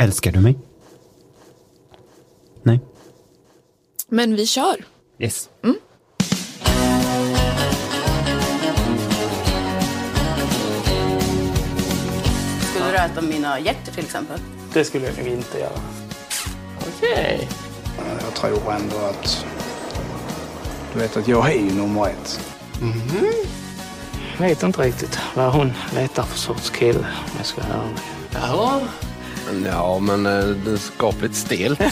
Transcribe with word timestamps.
Älskar 0.00 0.32
du 0.32 0.40
mig? 0.40 0.58
Nej. 2.62 2.80
Men 4.08 4.36
vi 4.36 4.46
kör. 4.46 4.84
Yes. 5.18 5.48
Skulle 12.70 12.90
du 12.90 12.96
äta 12.96 13.22
mina 13.22 13.60
hjärtor 13.60 13.92
till 13.92 14.04
exempel? 14.04 14.40
Det 14.72 14.84
skulle 14.84 15.06
jag 15.06 15.18
nog 15.18 15.26
inte 15.26 15.58
göra. 15.58 15.80
Okej. 16.80 17.48
Jag 18.24 18.34
tror 18.34 18.72
ändå 18.72 18.96
att... 18.96 19.46
Du 20.92 20.98
vet 20.98 21.16
att 21.16 21.28
jag 21.28 21.52
är 21.52 21.60
ju 21.60 21.74
nummer 21.74 22.08
ett. 22.08 22.40
Jag 24.38 24.48
vet 24.48 24.62
inte 24.62 24.82
riktigt 24.82 25.18
vad 25.34 25.52
hon 25.52 25.72
letar 25.94 26.22
för 26.22 26.38
sorts 26.38 26.70
kille 26.70 26.98
om 26.98 27.32
jag 27.36 27.46
ska 27.46 27.60
vara 27.60 27.72
ärlig. 27.72 27.98
Ja. 28.34 28.80
Ja, 29.64 29.98
men 29.98 30.26
eh, 30.26 30.46
det 30.46 30.70
är 30.72 30.76
skapligt 30.76 31.34
stelt. 31.34 31.80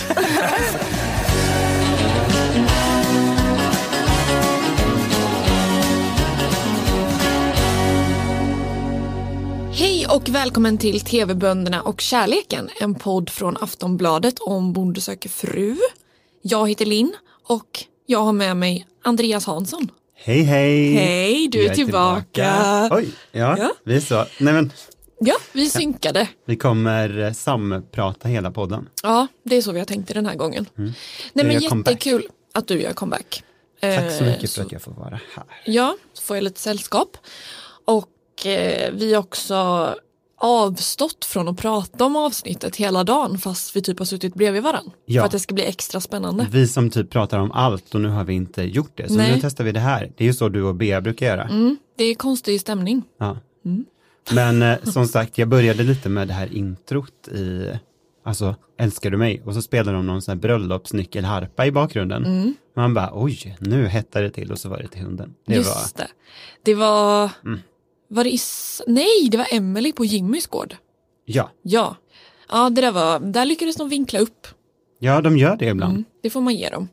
Hej 9.72 10.06
och 10.10 10.28
välkommen 10.28 10.78
till 10.78 11.00
TV-bönderna 11.00 11.82
och 11.82 12.00
kärleken, 12.00 12.68
en 12.80 12.94
podd 12.94 13.30
från 13.30 13.56
Aftonbladet 13.56 14.38
om 14.38 14.72
Bonde 14.72 15.00
söker 15.00 15.28
fru. 15.28 15.76
Jag 16.42 16.68
heter 16.68 16.86
Linn 16.86 17.12
och 17.48 17.84
jag 18.06 18.18
har 18.18 18.32
med 18.32 18.56
mig 18.56 18.86
Andreas 19.04 19.46
Hansson. 19.46 19.88
Hej 20.14 20.42
hej! 20.42 20.92
Hej, 20.92 21.48
du 21.48 21.60
är 21.62 21.66
Jag 21.66 21.74
tillbaka. 21.74 22.88
Oj, 22.92 23.08
ja, 23.32 23.56
Ja. 23.58 23.70
vi 23.84 23.96
är 23.96 24.00
så. 24.00 24.24
Nej 24.38 24.54
men, 24.54 24.72
Ja, 25.18 25.34
vi 25.52 25.70
synkade. 25.70 26.28
vi 26.46 26.56
kommer 26.56 27.18
eh, 27.18 27.32
samprata 27.32 28.28
hela 28.28 28.50
podden. 28.50 28.88
Ja, 29.02 29.26
det 29.42 29.56
är 29.56 29.62
så 29.62 29.72
vi 29.72 29.78
har 29.78 29.86
tänkt 29.86 30.14
den 30.14 30.26
här 30.26 30.34
gången. 30.34 30.66
Nej 30.74 30.92
Jag 31.32 31.46
men 31.46 31.60
gör 31.62 31.68
comeback. 31.68 31.92
jättekul 32.06 32.26
att 32.54 32.66
du 32.68 32.80
gör 32.82 32.92
comeback. 32.92 33.42
Tack 33.80 34.12
så 34.12 34.24
Eh, 34.24 34.30
mycket 34.32 34.52
för 34.52 34.62
att 34.62 34.72
jag 34.72 34.82
får 34.82 34.92
vara 34.92 35.20
här. 35.34 35.44
Ja, 35.66 35.96
så 36.12 36.22
får 36.22 36.36
jag 36.36 36.44
lite 36.44 36.60
sällskap. 36.60 37.16
Och 37.84 38.46
eh, 38.46 38.92
vi 38.94 39.14
har 39.14 39.20
också 39.22 39.94
avstått 40.38 41.24
från 41.24 41.48
att 41.48 41.56
prata 41.58 42.04
om 42.04 42.16
avsnittet 42.16 42.76
hela 42.76 43.04
dagen 43.04 43.38
fast 43.38 43.76
vi 43.76 43.82
typ 43.82 43.98
har 43.98 44.06
suttit 44.06 44.34
bredvid 44.34 44.62
varandra. 44.62 44.92
Ja. 45.06 45.20
För 45.22 45.26
att 45.26 45.32
det 45.32 45.38
ska 45.40 45.54
bli 45.54 45.64
extra 45.64 46.00
spännande. 46.00 46.46
Vi 46.50 46.68
som 46.68 46.90
typ 46.90 47.10
pratar 47.10 47.38
om 47.38 47.52
allt 47.52 47.94
och 47.94 48.00
nu 48.00 48.08
har 48.08 48.24
vi 48.24 48.34
inte 48.34 48.62
gjort 48.62 48.92
det. 48.94 49.08
Så 49.08 49.14
Nej. 49.14 49.32
nu 49.34 49.40
testar 49.40 49.64
vi 49.64 49.72
det 49.72 49.80
här. 49.80 50.12
Det 50.16 50.24
är 50.24 50.28
ju 50.28 50.34
så 50.34 50.48
du 50.48 50.62
och 50.62 50.74
Bea 50.74 51.00
brukar 51.00 51.26
göra. 51.26 51.42
Mm, 51.44 51.76
det 51.98 52.04
är 52.04 52.14
konstig 52.14 52.60
stämning. 52.60 53.02
Ja. 53.18 53.38
Men 54.34 54.62
eh, 54.62 54.78
som 54.84 55.08
sagt, 55.08 55.38
jag 55.38 55.48
började 55.48 55.82
lite 55.82 56.08
med 56.08 56.28
det 56.28 56.34
här 56.34 56.52
introt 56.56 57.28
i, 57.28 57.72
alltså, 58.24 58.56
älskar 58.78 59.10
du 59.10 59.16
mig? 59.16 59.42
Och 59.44 59.54
så 59.54 59.62
spelar 59.62 59.92
de 59.92 60.06
någon 60.06 60.22
sån 60.22 60.32
här 60.32 60.40
bröllopsnyckelharpa 60.40 61.66
i 61.66 61.72
bakgrunden. 61.72 62.54
Man 62.76 62.94
bara, 62.94 63.10
oj, 63.14 63.56
nu 63.60 63.86
hettar 63.86 64.22
det 64.22 64.30
till 64.30 64.52
och 64.52 64.58
så 64.58 64.68
var 64.68 64.78
det 64.78 64.88
till 64.88 65.02
hunden. 65.02 65.34
Det 65.46 65.54
Just 65.54 65.68
var, 65.74 65.76
Mm. 65.76 65.90
det. 65.96 66.08
Det 66.62 66.74
var, 66.74 67.30
var 68.08 68.24
det 68.24 68.30
is... 68.30 68.82
Nej, 68.86 69.28
det 69.30 69.36
var 69.38 69.46
Emily 69.50 69.92
på 69.92 70.04
Jimmys 70.04 70.46
gård. 70.46 70.76
ja, 71.24 71.50
Ja. 71.62 71.96
Ja, 72.48 72.70
det 72.70 72.80
där 72.80 72.92
var, 72.92 73.20
där 73.20 73.44
lyckades 73.44 73.76
de 73.76 73.88
vinkla 73.88 74.18
upp. 74.18 74.46
ja, 74.98 75.20
de 75.20 75.38
gör 75.38 75.56
det 75.56 75.66
ibland. 75.66 75.92
Mm, 75.92 76.04
det 76.22 76.30
får 76.30 76.40
man 76.40 76.54
ge 76.54 76.68
dem. 76.70 76.88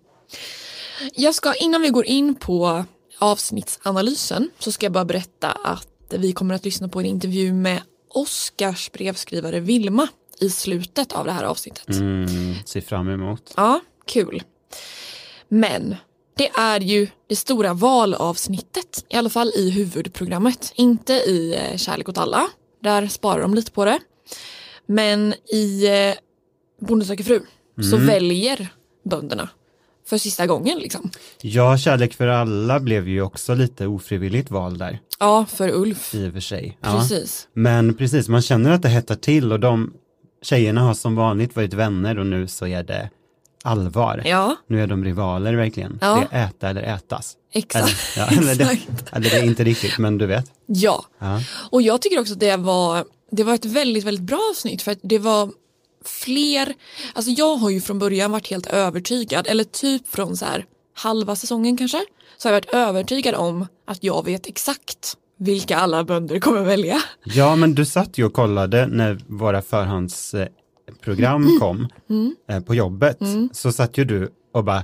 Jag 1.14 1.36
ska, 1.36 1.54
innan 1.54 1.82
vi 1.82 1.90
går 1.90 2.06
in 2.06 2.36
på 2.36 2.86
avsnittsanalysen 3.20 4.50
så 4.60 4.72
ska 4.72 4.86
jag 4.86 4.94
bara 4.94 5.06
berätta 5.06 5.52
att 5.52 5.88
vi 6.18 6.34
kommer 6.34 6.56
att 6.56 6.66
lyssna 6.66 6.88
på 6.88 7.00
en 7.00 7.06
intervju 7.06 7.54
med 7.54 7.82
Oscars 8.10 8.92
brevskrivare 8.92 9.60
Vilma 9.60 10.08
i 10.40 10.50
slutet 10.50 11.14
av 11.14 11.26
det 11.26 11.32
här 11.32 11.44
avsnittet. 11.44 11.90
Mm, 11.90 12.56
ser 12.66 12.82
fram 12.82 13.10
emot. 13.10 13.54
Ja, 13.58 13.80
kul. 14.06 14.44
Men 15.48 15.96
det 16.38 16.50
är 16.50 16.80
ju 16.80 17.08
det 17.28 17.36
stora 17.36 17.74
valavsnittet, 17.74 19.06
i 19.10 19.16
alla 19.16 19.30
fall 19.30 19.52
i 19.56 19.70
huvudprogrammet. 19.70 20.72
Inte 20.76 21.14
i 21.14 21.56
eh, 21.56 21.78
Kärlek 21.78 22.10
åt 22.10 22.18
alla, 22.18 22.48
där 22.84 23.08
sparar 23.08 23.42
de 23.42 23.54
lite 23.54 23.72
på 23.72 23.86
det. 23.86 24.00
Men 24.86 25.34
i 25.54 25.88
eh, 25.88 26.16
Bonde 26.88 27.06
söker 27.06 27.24
fru 27.24 27.42
så 27.92 27.98
väljer 27.98 28.74
bönderna 29.04 29.50
för 30.06 30.18
sista 30.18 30.48
gången 30.48 30.78
liksom. 30.80 31.10
Ja, 31.42 31.78
Kärlek 31.78 32.14
för 32.14 32.28
alla 32.28 32.80
blev 32.80 33.08
ju 33.08 33.22
också 33.22 33.54
lite 33.54 33.88
ofrivilligt 33.88 34.52
val 34.52 34.78
där, 34.78 35.00
Ja, 35.20 35.46
för 35.50 35.70
Ulf. 35.70 36.16
i 36.16 36.30
och 36.30 36.34
för 36.34 36.40
sig. 36.40 36.78
Ja. 36.82 37.00
Precis. 37.00 37.48
Men 37.54 37.94
precis, 37.96 38.30
man 38.30 38.42
känner 38.42 38.72
att 38.72 38.82
det 38.82 38.90
hettar 38.90 39.16
till 39.16 39.52
och 39.52 39.60
de 39.60 39.94
tjejerna 40.42 40.82
har 40.82 40.94
som 40.94 41.16
vanligt 41.16 41.56
varit 41.56 41.74
vänner 41.74 42.20
och 42.20 42.26
nu 42.26 42.48
så 42.48 42.68
är 42.68 42.84
det 42.84 43.10
allvar. 43.64 44.22
Ja, 44.26 44.56
Nu 44.68 44.84
är 44.84 44.88
de 44.88 45.04
rivaler 45.04 45.54
verkligen. 45.54 45.98
Ja. 46.02 46.16
Det 46.32 46.38
är 46.38 46.46
äta 46.48 46.70
eller 46.70 46.82
ätas. 46.84 47.34
exakt. 47.54 47.86
Eller, 48.18 48.28
ja, 48.32 48.42
eller, 48.42 48.56
det, 48.56 48.78
eller 49.12 49.30
det 49.30 49.36
är 49.38 49.44
inte 49.44 49.64
riktigt, 49.64 49.98
men 49.98 50.18
du 50.18 50.26
vet. 50.26 50.52
Ja, 50.66 51.06
Ja. 51.20 51.42
och 51.72 51.82
jag 51.82 52.02
tycker 52.02 52.20
också 52.20 52.34
att 52.34 52.40
det 52.40 52.58
var, 52.58 53.06
det 53.32 53.44
var 53.44 53.54
ett 53.54 53.66
väldigt, 53.66 54.04
väldigt 54.04 54.24
bra 54.26 54.40
avsnitt 54.52 54.82
för 54.82 54.92
att 54.92 55.00
det 55.04 55.18
var 55.20 55.52
fler, 56.08 56.74
alltså 57.14 57.32
jag 57.32 57.56
har 57.56 57.70
ju 57.70 57.82
från 57.82 58.00
början 58.00 58.32
varit 58.32 58.48
helt 58.50 58.66
övertygad, 58.68 59.48
eller 59.48 59.64
typ 59.64 60.08
från 60.08 60.38
så 60.38 60.46
här 60.46 60.66
halva 60.96 61.36
säsongen 61.36 61.78
kanske, 61.78 62.06
så 62.38 62.48
har 62.50 62.54
jag 62.54 62.62
varit 62.62 62.74
övertygad 62.74 63.36
om 63.36 63.68
att 63.88 64.04
jag 64.04 64.26
vet 64.26 64.48
exakt 64.48 65.18
vilka 65.40 65.78
alla 65.78 66.04
bönder 66.04 66.40
kommer 66.40 66.62
välja. 66.64 67.02
ja, 67.24 67.56
men 67.56 67.76
du 67.76 67.86
satt 67.86 68.18
ju 68.18 68.26
och 68.26 68.34
kollade 68.34 68.88
när 68.88 69.20
våra 69.28 69.62
förhandsprogram 69.62 71.60
kom 71.60 71.88
eh, 72.50 72.60
på 72.60 72.76
jobbet. 72.76 73.20
Så 73.52 73.72
satt 73.72 73.98
ju 73.98 74.06
du 74.06 74.30
och 74.54 74.64
bara 74.64 74.84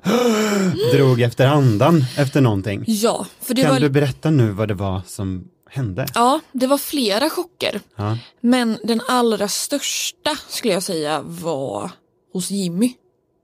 drog 0.93 1.21
efter 1.21 1.47
andan 1.47 2.05
efter 2.17 2.41
någonting. 2.41 2.83
Ja, 2.87 3.25
för 3.41 3.53
det 3.53 3.61
Kan 3.61 3.71
var, 3.71 3.79
du 3.79 3.89
berätta 3.89 4.29
nu 4.29 4.51
vad 4.51 4.67
det 4.67 4.73
var 4.73 5.01
som 5.07 5.47
hände? 5.69 6.07
ja, 6.15 6.39
det 6.51 6.67
var 6.67 6.77
flera 6.77 7.29
chocker. 7.29 7.81
Ja. 7.95 8.17
Men 8.41 8.79
den 8.83 9.01
allra 9.07 9.47
största 9.47 10.37
skulle 10.47 10.73
jag 10.73 10.83
säga 10.83 11.21
var 11.21 11.91
hos 12.33 12.51
Jimmy. 12.51 12.93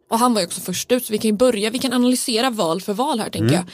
Och 0.10 0.20
han 0.20 0.34
var 0.34 0.42
ju 0.42 0.48
också 0.48 0.62
först 0.62 0.92
ut 0.92 1.06
så 1.06 1.14
vi 1.14 1.18
kan 1.18 1.30
ju 1.32 1.38
börja, 1.38 1.70
vi 1.70 1.80
kan 1.80 1.94
analysera 1.94 2.50
val 2.50 2.82
för 2.82 2.94
val 2.94 3.20
här 3.20 3.30
tänker 3.30 3.56
jag. 3.56 3.66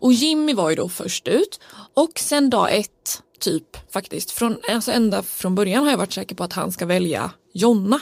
Och 0.00 0.12
Jimmy 0.12 0.54
var 0.54 0.70
ju 0.70 0.76
då 0.76 0.88
först 0.88 1.28
ut 1.28 1.60
och 1.94 2.18
sen 2.18 2.50
dag 2.50 2.76
ett 2.76 3.22
typ 3.40 3.92
faktiskt, 3.92 4.30
från, 4.30 4.56
alltså 4.72 4.92
ända 4.92 5.22
från 5.22 5.54
början 5.54 5.84
har 5.84 5.90
jag 5.90 5.98
varit 5.98 6.12
säker 6.12 6.34
på 6.34 6.44
att 6.44 6.52
han 6.52 6.72
ska 6.72 6.86
välja 6.86 7.30
Jonna. 7.52 8.00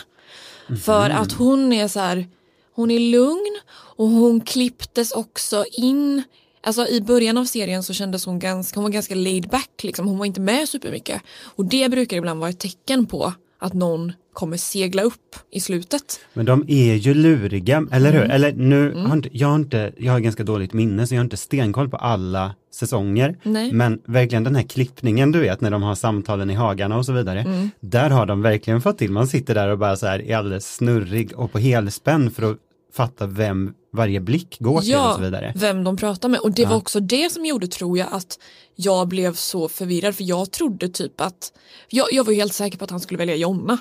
För 0.84 1.10
att 1.10 1.32
hon 1.32 1.72
är 1.72 1.88
så 1.88 2.00
här, 2.00 2.28
hon 2.75 2.91
är 2.91 2.98
lugn 2.98 3.59
och 3.70 4.09
hon 4.09 4.41
klipptes 4.41 5.12
också 5.12 5.65
in 5.72 6.22
Alltså 6.69 6.87
i 6.89 7.01
början 7.01 7.39
av 7.39 7.45
serien 7.45 7.83
så 7.83 7.93
kändes 7.93 8.27
hon 8.27 8.39
ganska, 8.39 8.77
hon 8.81 8.84
var 8.84 8.91
ganska 8.91 9.15
laid 9.15 9.49
back 9.49 9.71
liksom. 9.83 10.06
Hon 10.06 10.19
var 10.19 10.27
inte 10.27 10.41
med 10.41 10.69
supermycket. 10.69 11.23
Och 11.45 11.65
det 11.65 11.91
brukar 11.91 12.17
ibland 12.17 12.41
vara 12.41 12.51
ett 12.51 12.59
tecken 12.59 13.06
på 13.06 13.33
att 13.61 13.73
någon 13.75 14.12
kommer 14.33 14.56
segla 14.56 15.03
upp 15.03 15.37
i 15.53 15.61
slutet. 15.61 16.21
Men 16.34 16.47
de 16.47 16.65
är 16.69 16.95
ju 16.95 17.15
luriga, 17.15 17.87
eller 17.93 18.11
Mm. 18.11 18.23
hur? 18.23 18.31
Eller 18.31 18.53
nu, 18.53 18.95
har 18.95 19.12
inte, 19.17 19.28
jag, 19.33 19.49
har 19.49 19.57
inte, 19.57 19.93
jag 19.99 20.12
har 20.12 20.21
ganska 20.21 20.45
dåligt 20.45 20.73
minne 20.73 21.07
så 21.07 21.15
jag 21.15 21.21
har 21.21 21.25
inte 21.25 21.37
stenkoll 21.37 21.89
på 21.89 21.97
alla 21.97 22.55
säsonger. 22.75 23.39
Nej. 23.43 23.73
Men 23.73 24.01
verkligen 24.07 24.45
den 24.45 24.57
här 24.57 24.62
klippningen 24.62 25.33
du 25.33 25.41
vet 25.41 25.61
när 25.61 25.71
de 25.71 25.83
har 25.83 25.95
samtalen 25.95 26.51
i 26.51 26.55
hagarna 26.55 26.97
och 26.99 27.07
så 27.07 27.12
vidare. 27.12 27.41
Mm. 27.41 27.71
Där 27.81 28.11
har 28.11 28.27
de 28.27 28.43
verkligen 28.43 28.81
fått 28.81 28.99
till, 28.99 29.12
man 29.12 29.27
sitter 29.27 29.55
där 29.55 29.69
och 29.69 29.78
bara 29.78 29.97
så 29.97 30.07
här 30.07 30.23
är 30.23 30.37
alldeles 30.37 30.75
snurrig 30.75 31.33
och 31.37 31.53
på 31.53 31.59
helspänn 31.59 32.31
för 32.31 32.51
att 32.51 32.57
fatta 32.95 33.27
vem 33.27 33.73
varje 33.98 34.20
blick 34.20 34.56
går 34.59 34.81
till 34.81 34.94
och 34.97 35.14
så 35.14 35.20
vidare. 35.20 35.53
vem 35.56 35.84
de 35.84 35.97
pratar 35.97 36.28
med. 36.28 36.41
Och 36.41 36.50
det 36.53 36.66
var 36.66 36.76
också 36.76 37.00
det 37.00 37.32
som 37.32 37.47
gjorde, 37.47 37.66
tror 37.69 37.98
jag, 37.98 38.09
att 38.12 38.38
jag 38.76 39.09
blev 39.09 39.34
så 39.34 39.69
förvirrad. 39.69 40.14
För 40.16 40.25
jag 40.25 40.50
trodde 40.50 40.88
typ 40.88 41.20
att, 41.20 41.53
jag, 41.88 42.06
jag 42.12 42.25
var 42.25 42.32
helt 42.32 42.54
säker 42.54 42.78
på 42.78 42.84
att 42.84 42.91
han 42.91 43.00
skulle 43.00 43.19
välja 43.19 43.36
Jonna. 43.36 43.78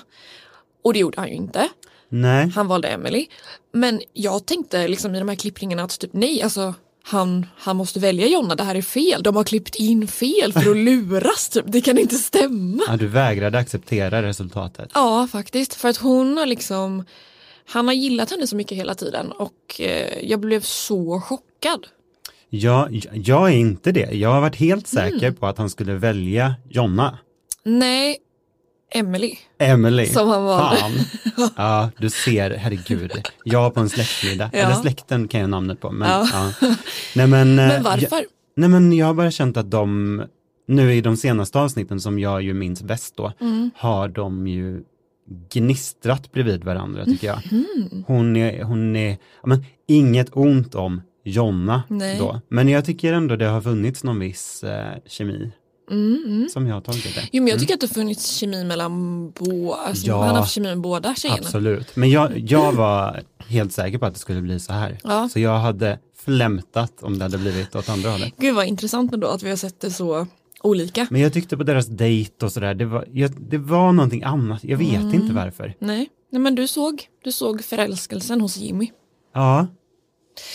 Och 0.84 0.92
det 0.92 0.98
gjorde 0.98 1.20
han 1.20 1.28
ju 1.28 1.34
inte. 1.34 1.68
Nej, 2.08 2.48
Han 2.54 2.68
valde 2.68 2.88
Emily. 2.88 3.26
Men 3.72 4.00
jag 4.12 4.46
tänkte 4.46 4.88
liksom 4.88 5.14
i 5.14 5.18
de 5.18 5.28
här 5.28 5.36
klippningarna 5.36 5.82
att 5.82 5.98
typ 5.98 6.10
nej, 6.12 6.42
alltså 6.42 6.74
han, 7.02 7.46
han 7.56 7.76
måste 7.76 8.00
välja 8.00 8.26
Jonna, 8.26 8.54
det 8.54 8.62
här 8.62 8.74
är 8.74 8.82
fel. 8.82 9.22
De 9.22 9.36
har 9.36 9.44
klippt 9.44 9.74
in 9.74 10.08
fel 10.08 10.52
för 10.52 10.70
att 10.70 10.76
luras, 10.90 11.48
typ. 11.48 11.64
det 11.66 11.80
kan 11.80 11.98
inte 11.98 12.14
stämma. 12.14 12.82
ja, 12.88 12.96
du 12.96 13.06
vägrade 13.06 13.58
acceptera 13.58 14.22
resultatet. 14.22 14.90
Ja, 14.94 15.28
faktiskt. 15.32 15.74
För 15.74 15.88
att 15.88 15.96
hon 15.96 16.36
har 16.36 16.46
liksom, 16.46 17.04
han 17.68 17.86
har 17.86 17.94
gillat 17.94 18.30
henne 18.30 18.46
så 18.46 18.56
mycket 18.56 18.78
hela 18.78 18.94
tiden 18.94 19.32
och 19.32 19.80
eh, 19.80 20.18
jag 20.28 20.40
blev 20.40 20.60
så 20.60 21.20
chockad. 21.20 21.86
Jag, 22.50 23.00
jag 23.12 23.48
är 23.50 23.56
inte 23.56 23.92
det. 23.92 24.10
Jag 24.12 24.32
har 24.32 24.40
varit 24.40 24.56
helt 24.56 24.92
Mm. 24.92 25.10
säker 25.10 25.30
på 25.32 25.46
att 25.46 25.58
han 25.58 25.70
skulle 25.70 25.94
välja 25.94 26.54
Jonna. 26.68 27.18
Nej, 27.64 28.16
Emily. 28.94 29.34
Emily. 29.58 30.06
Som 30.06 30.28
han 30.28 30.44
valde. 30.44 30.76
Fan. 30.76 30.92
Ja, 31.56 31.90
du 31.98 32.10
ser, 32.10 32.50
herregud. 32.50 33.12
Jag 33.44 33.74
på 33.74 33.80
en 33.80 33.88
släktmiddag. 33.88 34.50
Ja. 34.52 34.58
Eller 34.58 34.74
släkten 34.74 35.28
kan 35.28 35.40
jag 35.40 35.50
namnet 35.50 35.80
på. 35.80 35.90
Men, 35.90 36.08
Ja. 36.10 36.28
ja. 36.60 36.74
Nej, 37.14 37.26
men, 37.26 37.58
eh, 37.58 37.66
Men 37.68 37.82
varför? 37.82 38.16
Jag, 38.16 38.24
nej 38.56 38.68
men 38.68 38.92
jag 38.92 39.06
har 39.06 39.14
bara 39.14 39.30
känt 39.30 39.56
att 39.56 39.70
de, 39.70 40.22
nu 40.68 40.94
i 40.94 41.00
de 41.00 41.16
senaste 41.16 41.58
avsnitten 41.58 42.00
som 42.00 42.18
jag 42.18 42.42
ju 42.42 42.54
minns 42.54 42.82
bäst 42.82 43.16
då, 43.16 43.32
Mm. 43.40 43.70
har 43.76 44.08
de 44.08 44.46
ju 44.46 44.82
gnistrat 45.52 46.32
bredvid 46.32 46.64
varandra 46.64 47.04
tycker 47.04 47.26
jag. 47.26 47.40
Mhm. 47.52 48.04
Hon 48.06 48.36
är, 48.36 48.62
hon 48.62 48.96
är, 48.96 49.16
men 49.44 49.64
inget 49.88 50.28
ont 50.36 50.74
om 50.74 51.00
Jonna 51.24 51.82
Nej. 51.88 52.18
då, 52.18 52.40
men 52.48 52.68
jag 52.68 52.84
tycker 52.84 53.12
ändå 53.12 53.36
det 53.36 53.46
har 53.46 53.60
funnits 53.60 54.04
någon 54.04 54.18
viss 54.18 54.64
eh, 54.64 54.92
kemi 55.06 55.52
Mm, 55.90 56.48
som 56.52 56.66
jag 56.66 56.74
har 56.74 56.80
tolkat 56.80 57.14
det. 57.14 57.28
Jo 57.32 57.42
men 57.42 57.50
jag 57.50 57.60
tycker 57.60 57.74
att 57.74 57.80
det 57.80 57.86
har 57.86 57.94
funnits 57.94 58.26
kemi 58.36 58.64
mellan 58.64 59.30
båda, 59.30 59.76
alltså, 59.80 60.06
Ja. 60.06 60.18
han 60.20 60.28
har 60.28 60.36
haft 60.36 60.52
kemi 60.52 60.68
med 60.68 60.80
båda 60.80 61.14
tjejerna. 61.14 61.40
Absolut, 61.40 61.96
men 61.96 62.10
jag, 62.10 62.38
jag 62.38 62.72
var 62.72 63.20
helt 63.48 63.72
säker 63.72 63.98
på 63.98 64.06
att 64.06 64.14
det 64.14 64.20
skulle 64.20 64.40
bli 64.40 64.60
så 64.60 64.72
här. 64.72 64.98
Ja. 65.04 65.28
Så 65.32 65.40
jag 65.40 65.58
hade 65.58 65.98
flämtat 66.16 67.02
om 67.02 67.18
det 67.18 67.24
hade 67.24 67.38
blivit 67.38 67.76
åt 67.76 67.88
andra 67.88 68.10
hållet. 68.10 68.32
Gud 68.36 68.54
vad 68.54 68.66
intressant 68.66 69.14
ändå 69.14 69.26
att 69.28 69.42
vi 69.42 69.48
har 69.50 69.56
sett 69.56 69.80
det 69.80 69.90
så 69.90 70.26
olika. 70.60 71.06
Men 71.10 71.20
jag 71.20 71.32
tyckte 71.32 71.56
på 71.56 71.62
deras 71.62 71.86
dejt 71.86 72.44
och 72.46 72.52
sådär, 72.52 72.74
det 72.74 72.84
var, 72.84 73.04
jag, 73.12 73.30
det 73.40 73.58
var 73.58 73.92
någonting 73.92 74.22
annat, 74.22 74.64
jag 74.64 74.78
vet 74.78 75.02
Mm. 75.02 75.14
inte 75.14 75.34
varför. 75.34 75.74
Nej. 75.78 76.08
Nej 76.30 76.40
men 76.42 76.54
du 76.54 76.66
såg, 76.66 77.02
du 77.24 77.32
såg 77.32 77.64
förälskelsen 77.64 78.40
hos 78.40 78.56
Jimmy. 78.56 78.90
Ja, 79.34 79.66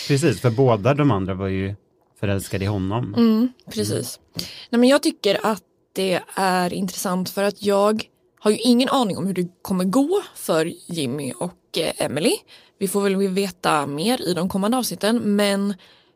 precis, 0.07 0.41
för 0.41 0.49
båda 0.51 0.93
de 0.93 1.11
andra 1.11 1.33
var 1.33 1.47
ju 1.47 1.75
förälskade 2.19 2.65
i 2.65 2.67
honom. 2.67 3.13
Mm, 3.15 3.49
precis. 3.73 4.19
Nej, 4.69 4.79
men 4.79 4.89
jag 4.89 5.03
tycker 5.03 5.45
att 5.45 5.63
det 5.93 6.19
är 6.35 6.73
intressant 6.73 7.29
för 7.29 7.43
att 7.43 7.63
jag 7.63 8.03
har 8.39 8.51
ju 8.51 8.57
ingen 8.57 8.89
aning 8.89 9.17
om 9.17 9.27
hur 9.27 9.33
det 9.33 9.47
kommer 9.61 9.83
gå 9.85 10.21
för 10.35 10.73
Jimmy 10.87 11.33
och 11.39 11.77
eh, 11.77 12.05
Emily. 12.05 12.31
Vi 12.79 12.87
får 12.87 13.01
väl 13.01 13.15
veta 13.27 13.87
mer 13.87 14.21
i 14.21 14.33
de 14.33 14.49
kommande 14.49 14.77
avsnitten 14.77 15.35
men 15.35 15.73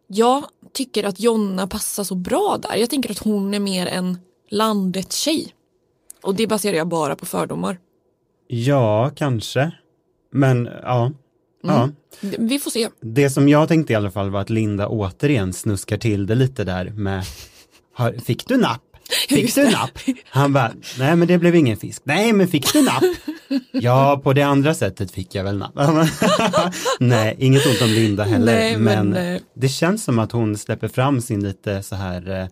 jag 0.07 0.45
tycker 0.73 1.03
att 1.03 1.19
Jonna 1.19 1.67
passar 1.67 2.03
så 2.03 2.15
bra 2.15 2.59
där. 2.61 2.75
Jag 2.75 2.89
tänker 2.89 3.11
att 3.11 3.19
hon 3.19 3.53
är 3.53 3.59
mer 3.59 3.87
en 3.87 4.17
landet 4.49 5.13
tjej. 5.13 5.53
Och 6.21 6.35
det 6.35 6.47
baserar 6.47 6.77
jag 6.77 6.87
bara 6.87 7.15
på 7.15 7.25
fördomar. 7.25 7.77
Ja, 8.47 9.11
kanske. 9.15 9.71
Men 10.31 10.69
ja. 10.83 11.11
ja. 11.63 11.89
Vi 12.21 12.59
får 12.59 12.71
se. 12.71 12.89
Det 13.01 13.29
som 13.29 13.49
jag 13.49 13.67
tänkte 13.67 13.93
i 13.93 13.95
alla 13.95 14.11
fall 14.11 14.29
var 14.29 14.41
att 14.41 14.49
Linda 14.49 14.87
återigen 14.87 15.53
snuskar 15.53 15.97
till 15.97 16.25
det 16.27 16.35
lite 16.35 16.63
där 16.63 16.89
med 16.89 17.23
Fick 18.25 18.47
du 18.47 18.57
napp? 18.57 18.81
Fick 19.29 19.55
du 19.55 19.63
napp? 19.71 19.99
Han 20.29 20.53
bara, 20.53 20.71
nej 20.99 21.15
men 21.15 21.27
det 21.27 21.37
blev 21.37 21.55
ingen 21.55 21.77
fisk. 21.77 22.01
Nej 22.05 22.33
men 22.33 22.47
fick 22.47 22.73
du 22.73 22.81
napp? 22.83 23.03
Ja, 23.71 24.21
på 24.23 24.33
det 24.33 24.41
andra 24.41 24.73
sättet 24.73 25.11
fick 25.11 25.35
jag 25.35 25.43
väl 25.43 25.57
napp. 25.57 25.73
nej, 26.99 27.35
inget 27.39 27.65
ont 27.65 27.81
om 27.81 27.87
Linda 27.89 28.23
heller. 28.23 28.53
Nej, 28.53 28.77
men 28.77 29.09
men, 29.09 29.33
eh, 29.35 29.41
det 29.53 29.69
känns 29.69 30.03
som 30.03 30.19
att 30.19 30.31
hon 30.31 30.57
släpper 30.57 30.87
fram 30.87 31.21
sin 31.21 31.43
lite 31.43 31.83
så 31.83 31.95
här 31.95 32.41
eh, 32.41 32.47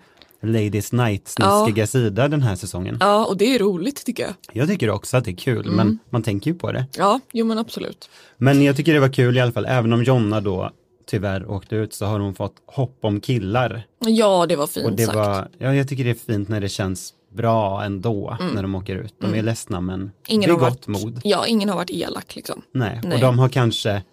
Ladies 0.49 0.91
Night 0.91 1.27
snuskiga 1.27 1.87
sida 1.87 2.27
den 2.27 2.41
här 2.41 2.55
säsongen. 2.55 2.97
Ja 2.99 3.25
och 3.25 3.37
det 3.37 3.55
är 3.55 3.59
roligt 3.59 4.05
tycker 4.05 4.23
jag. 4.23 4.33
Jag 4.53 4.67
tycker 4.67 4.89
också 4.89 5.17
att 5.17 5.25
det 5.25 5.31
är 5.31 5.35
kul, 5.35 5.65
Mm. 5.65 5.75
men 5.75 5.99
man 6.09 6.23
tänker 6.23 6.51
ju 6.51 6.57
på 6.57 6.71
det. 6.71 6.85
Ja, 6.97 7.19
jo 7.31 7.45
men 7.45 7.57
absolut. 7.57 8.09
Men 8.37 8.61
jag 8.63 8.75
tycker 8.77 8.93
det 8.93 8.99
var 8.99 9.13
kul 9.13 9.37
i 9.37 9.39
alla 9.41 9.51
fall, 9.51 9.65
även 9.65 9.93
om 9.93 10.03
Jonna 10.03 10.41
då 10.41 10.71
tyvärr 11.07 11.51
åkte 11.51 11.75
ut 11.75 11.93
så 11.93 12.05
har 12.05 12.19
hon 12.19 12.35
fått 12.35 12.55
hopp 12.65 12.97
om 13.01 13.19
killar. 13.21 13.87
Ja 13.99 14.45
det 14.49 14.55
var 14.55 14.67
fint 14.67 14.85
Och 14.85 14.91
det 14.93 15.03
sagt. 15.05 15.15
var, 15.15 15.47
ja 15.57 15.75
jag 15.75 15.87
tycker 15.89 16.03
det 16.03 16.09
är 16.09 16.13
fint 16.13 16.49
när 16.49 16.61
det 16.61 16.69
känns 16.69 17.13
bra 17.33 17.83
ändå 17.83 18.37
när 18.53 18.61
de 18.61 18.75
åker 18.75 18.95
ut. 18.95 19.13
De 19.21 19.33
är 19.33 19.41
ledsna 19.41 19.81
men 19.81 19.95
Mm. 19.99 20.11
Ingen 20.27 20.49
det 20.49 20.53
är 20.53 20.59
gott 20.59 20.87
varit, 20.87 20.87
mod. 20.87 21.21
Ja, 21.23 21.45
ingen 21.47 21.69
har 21.69 21.75
varit 21.75 21.89
elak 21.89 22.35
liksom. 22.35 22.61
Nej. 22.71 23.01
Nej. 23.03 23.13
och 23.13 23.19
de 23.21 23.39
har 23.39 23.49
kanske 23.49 24.03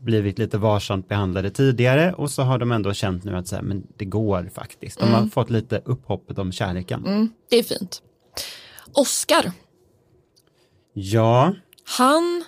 blivit 0.00 0.38
lite 0.38 0.58
varsamt 0.58 1.08
behandlade 1.08 1.50
tidigare 1.50 2.12
och 2.12 2.30
så 2.30 2.42
har 2.42 2.58
de 2.58 2.72
ändå 2.72 2.92
känt 2.94 3.24
nu 3.24 3.36
att 3.36 3.48
så 3.48 3.56
här, 3.56 3.62
men 3.62 3.86
det 3.96 4.04
går 4.04 4.50
faktiskt. 4.54 4.98
De 5.00 5.12
har 5.14 5.26
fått 5.26 5.50
lite 5.50 5.82
upphoppet 5.84 6.38
om 6.38 6.52
kärleken. 6.52 7.06
Mm, 7.06 7.28
det 7.50 7.56
är 7.58 7.62
fint. 7.62 8.02
Oscar, 8.92 9.52
Ja, 10.92 11.54
han 11.84 12.44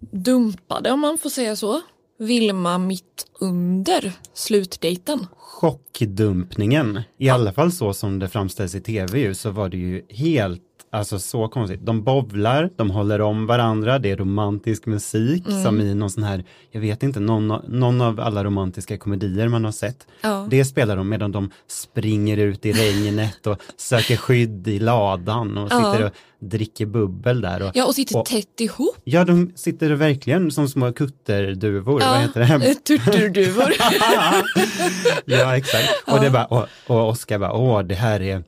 dumpade, 0.00 0.90
om 0.90 1.00
man 1.00 1.18
får 1.18 1.30
säga 1.30 1.56
så, 1.56 1.80
Vilma 2.18 2.78
mitt 2.78 3.26
under 3.40 4.12
slutdejten. 4.34 5.26
chockdumpningen, 5.36 7.00
i 7.18 7.28
alla 7.28 7.52
fall 7.52 7.72
så 7.72 7.92
som 7.92 8.18
det 8.18 8.28
framställs 8.28 8.74
i 8.74 8.80
tv 8.80 9.18
ju, 9.18 9.34
så 9.34 9.50
var 9.50 9.68
det 9.68 9.76
ju 9.76 10.02
helt, 10.10 10.62
alltså 10.96 11.18
så 11.18 11.48
konstigt. 11.48 11.80
De 11.86 12.02
bovlar, 12.04 12.70
de 12.76 12.90
håller 12.90 13.20
om 13.20 13.46
varandra, 13.46 13.98
det 13.98 14.10
är 14.10 14.16
romantisk 14.16 14.86
musik 14.86 15.46
Mm. 15.48 15.62
som 15.62 15.80
i 15.80 15.94
någon 15.94 16.10
sån 16.10 16.22
här, 16.22 16.44
jag 16.70 16.80
vet 16.80 17.02
inte, 17.02 17.20
någon, 17.20 17.50
av- 17.50 17.64
någon 17.68 18.00
av 18.00 18.20
alla 18.20 18.44
romantiska 18.44 18.98
komedier 18.98 19.48
man 19.48 19.64
har 19.64 19.72
sett. 19.72 20.06
Ja. 20.20 20.46
Det 20.50 20.64
spelar 20.64 20.96
de 20.96 21.08
medan 21.08 21.32
de 21.32 21.50
springer 21.68 22.36
ut 22.36 22.66
i 22.66 22.72
regnet 22.72 23.46
och 23.46 23.58
söker 23.76 24.16
skydd 24.16 24.68
i 24.68 24.78
ladan 24.78 25.58
och 25.58 25.68
Ja. 25.72 25.76
sitter 25.92 26.04
och 26.06 26.12
dricker 26.50 26.86
bubbel 26.86 27.40
där. 27.40 27.62
Och, 27.62 27.70
Ja, 27.74 27.84
och 27.86 27.94
sitter 27.94 28.18
och, 28.18 28.26
tätt 28.26 28.60
ihop. 28.60 28.96
ja, 29.04 29.24
de 29.24 29.52
sitter 29.54 29.90
verkligen 29.90 30.50
som 30.50 30.68
små 30.68 30.92
kutterduvor, 30.92 32.00
vad 32.00 32.20
heter 32.20 32.40
det? 32.58 32.74
Turturduvor. 32.84 33.72
ja, 35.24 35.56
exakt. 35.56 35.88
Och, 36.06 36.20
det 36.20 36.30
bara, 36.30 36.44
och, 36.44 36.66
och 36.86 37.08
Oskar 37.08 37.38
bara, 37.38 37.52
åh, 37.52 37.82
det 37.82 37.94
här 37.94 38.22
är 38.22 38.44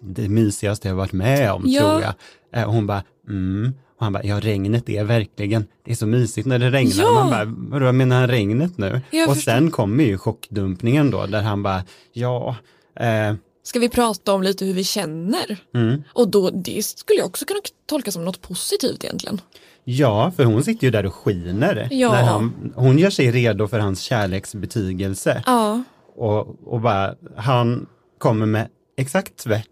det 0.00 0.28
mysigaste 0.28 0.88
jag 0.88 0.94
varit 0.94 1.12
med 1.12 1.52
om, 1.52 1.62
Ja. 1.66 1.80
tror 1.80 2.02
jag. 2.02 2.14
Eh, 2.62 2.68
Och 2.68 2.74
hon 2.74 2.86
bara, 2.86 3.02
mm. 3.28 3.74
Och 3.98 4.04
han 4.04 4.12
bara, 4.12 4.24
ja 4.24 4.40
regnet 4.40 4.88
är 4.88 5.04
verkligen, 5.04 5.66
det 5.84 5.90
är 5.90 5.94
så 5.96 6.06
mysigt 6.06 6.46
när 6.46 6.58
det 6.58 6.70
regnar. 6.70 7.02
Ja. 7.04 7.08
Och 7.08 7.14
man 7.14 7.30
bara, 7.30 7.44
vadå 7.80 7.92
menar 7.92 8.20
han 8.20 8.28
regnet 8.28 8.78
nu? 8.78 9.00
Jag 9.10 9.28
och 9.28 9.34
förstår. 9.34 9.52
sen 9.52 9.70
kommer 9.70 10.04
ju 10.04 10.18
chockdumpningen 10.18 11.10
då, 11.10 11.26
där 11.26 11.42
han 11.42 11.62
bara, 11.62 11.82
ja, 12.12 12.56
eh, 13.00 13.34
Ska 13.62 13.78
vi 13.78 13.88
prata 13.88 14.32
om 14.32 14.42
lite 14.42 14.64
hur 14.64 14.74
vi 14.74 14.84
känner? 14.84 15.56
mm. 15.74 16.02
Och 16.12 16.28
då, 16.28 16.50
det 16.50 16.84
skulle 16.86 17.18
jag 17.18 17.26
också 17.26 17.44
kunna 17.44 17.60
tolka 17.86 18.10
som 18.10 18.24
något 18.24 18.40
positivt 18.42 19.04
egentligen. 19.04 19.40
ja, 19.84 20.32
för 20.36 20.44
hon 20.44 20.62
sitter 20.64 20.84
ju 20.86 20.90
där 20.90 21.06
och 21.06 21.14
skiner. 21.14 21.88
Ja. 21.90 22.12
När 22.12 22.22
han, 22.22 22.72
hon 22.76 22.98
gör 22.98 23.10
sig 23.10 23.30
redo 23.30 23.68
för 23.68 23.78
hans 23.78 24.00
kärleksbetygelse. 24.00 25.42
Ja, 25.46 25.82
Och, 26.16 26.72
och 26.72 26.80
bara, 26.80 27.14
han 27.36 27.86
kommer 28.18 28.46
med 28.46 28.68
exakt 28.96 29.36
tvärt 29.36 29.66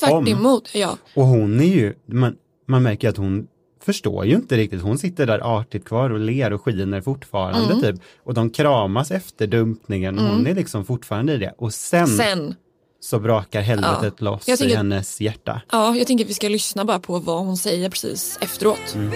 tvärt 0.00 0.10
om. 0.10 0.28
emot. 0.28 0.70
Ja. 0.74 0.96
Och 1.14 1.24
hon 1.26 1.60
är 1.60 1.64
ju, 1.64 1.94
man, 2.06 2.36
man 2.68 2.82
märker 2.82 3.08
att 3.08 3.16
hon 3.16 3.46
förstår 3.82 4.24
ju 4.26 4.34
inte 4.34 4.56
riktigt. 4.56 4.82
Hon 4.82 4.98
sitter 4.98 5.26
där 5.26 5.58
artigt 5.60 5.84
kvar 5.84 6.10
och 6.10 6.18
ler 6.18 6.52
och 6.52 6.62
skiner 6.64 7.00
fortfarande 7.00 7.74
Mm. 7.74 7.80
typ. 7.82 8.02
Och 8.24 8.34
de 8.34 8.50
kramas 8.50 9.10
efter 9.10 9.46
dumpningen. 9.46 10.18
Hon 10.18 10.46
är 10.46 10.54
liksom 10.54 10.84
fortfarande 10.84 11.32
i 11.32 11.36
det. 11.36 11.54
Och 11.58 11.74
sen, 11.74 12.06
Sen, 12.08 12.54
så 13.00 13.18
brakar 13.18 13.60
helvetet 13.60 14.20
loss 14.20 14.48
Jag 14.48 14.54
i 14.54 14.58
tänker- 14.58 14.76
hennes 14.76 15.20
hjärta. 15.20 15.60
ja, 15.72 15.96
jag 15.96 16.06
tänker 16.06 16.24
att 16.24 16.30
vi 16.30 16.34
ska 16.34 16.48
lyssna 16.48 16.84
bara 16.84 16.98
på 16.98 17.18
vad 17.18 17.38
hon 17.46 17.56
säger 17.56 17.90
precis 17.90 18.38
efteråt. 18.42 18.94
Mm. 18.94 19.10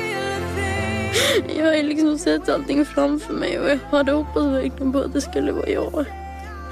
Jag 1.58 1.66
har 1.66 1.74
ju 1.74 1.82
liksom 1.82 2.18
sett 2.18 2.48
allting 2.48 2.84
framför 2.84 3.34
mig 3.34 3.60
och 3.60 3.70
jag 3.70 3.78
hade 3.90 4.12
hoppats 4.12 4.46
verkligen 4.46 4.92
på 4.92 4.98
att 4.98 5.12
det 5.12 5.20
skulle 5.20 5.52
vara 5.52 5.68
jag. 5.68 6.04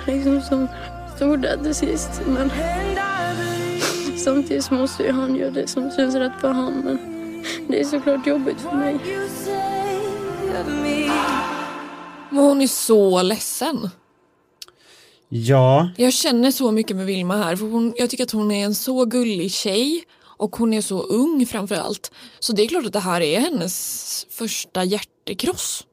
Liksom 0.06 0.40
som 0.40 0.68
där 1.28 1.62
till 1.62 1.74
sist. 1.74 2.10
Men 2.26 2.50
samtidigt 4.16 4.70
måste 4.70 5.02
ju 5.02 5.12
han 5.12 5.36
göra 5.36 5.50
det 5.50 5.66
som 5.66 5.90
känns 5.90 6.14
rätt 6.14 6.40
för 6.40 6.48
han. 6.52 6.72
Men 6.74 6.98
det 7.68 7.80
är 7.80 7.84
såklart 7.84 8.26
jobbigt 8.26 8.60
för 8.60 8.72
mig. 8.76 8.98
Men 12.30 12.38
hon 12.44 12.60
är 12.62 12.66
så 12.66 13.22
ledsen. 13.22 13.88
Ja, 15.28 15.90
Jag 15.96 16.12
känner 16.12 16.50
så 16.50 16.70
mycket 16.70 16.96
med 16.96 17.06
Vilma 17.06 17.36
här 17.36 17.56
för 17.56 17.66
hon, 17.66 17.94
jag 17.96 18.10
tycker 18.10 18.24
att 18.24 18.30
hon 18.30 18.50
är 18.50 18.64
en 18.64 18.74
så 18.74 19.04
gullig 19.04 19.52
tjej 19.52 20.04
och 20.22 20.56
hon 20.56 20.72
är 20.74 20.80
så 20.80 21.02
ung 21.02 21.46
framför 21.46 21.74
allt. 21.74 22.12
Så 22.38 22.52
det 22.52 22.62
är 22.62 22.68
klart 22.68 22.86
att 22.86 22.92
det 22.92 22.98
här 23.00 23.20
är 23.20 23.40
hennes 23.40 24.26
första 24.30 24.84
hjärtekross. 24.84 25.86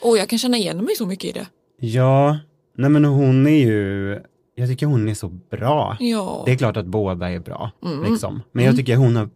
Och 0.00 0.18
jag 0.18 0.28
kan 0.28 0.38
känna 0.38 0.56
igen 0.56 0.84
mig 0.84 0.96
så 0.96 1.06
mycket 1.06 1.30
i 1.30 1.32
det. 1.32 1.46
ja, 1.80 2.38
nej 2.76 2.90
men 2.90 3.04
hon 3.04 3.46
är 3.46 3.58
ju, 3.66 4.20
jag 4.58 4.68
tycker 4.68 4.86
hon 4.86 5.08
är 5.08 5.14
så 5.14 5.28
bra. 5.28 5.96
Ja. 6.00 6.42
Det 6.46 6.52
är 6.52 6.56
klart 6.56 6.76
att 6.76 6.86
båda 6.86 7.30
är 7.30 7.38
bra, 7.38 7.70
Mm. 7.84 8.10
liksom. 8.12 8.42
Men 8.52 8.64
jag 8.64 8.76
tycker 8.76 8.96
hon 8.96 9.16
har 9.16 9.28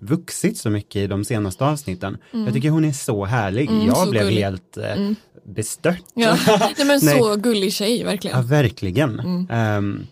vuxit 0.00 0.58
så 0.58 0.70
mycket 0.70 0.96
i 0.96 1.06
de 1.06 1.24
senaste 1.24 1.64
avsnitten. 1.64 2.16
Jag 2.32 2.52
tycker 2.54 2.70
hon 2.70 2.84
är 2.84 2.92
så 2.92 3.24
härlig. 3.24 3.70
Mm, 3.70 3.86
jag 3.86 3.96
så 3.96 4.10
blev 4.10 4.22
gullig. 4.24 4.42
helt 4.42 4.76
eh, 4.76 5.10
bestört. 5.44 6.02
Ja. 6.14 6.36
Nej, 6.46 6.74
men 6.86 6.86
Nej. 7.02 7.18
så 7.18 7.36
gullig 7.36 7.72
tjej 7.72 8.04
verkligen. 8.04 8.36
Ja, 8.36 8.42
verkligen. 8.46 9.20
Mm. 9.20 9.46
Ehm, 9.50 10.06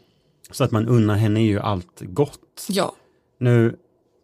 så 0.50 0.65
att 0.65 0.71
man 0.71 0.88
unnar 0.88 1.15
henne 1.17 1.43
ju 1.43 1.61
allt 1.61 2.00
gott. 2.00 2.67
Ja. 2.69 2.93
Nu 3.41 3.77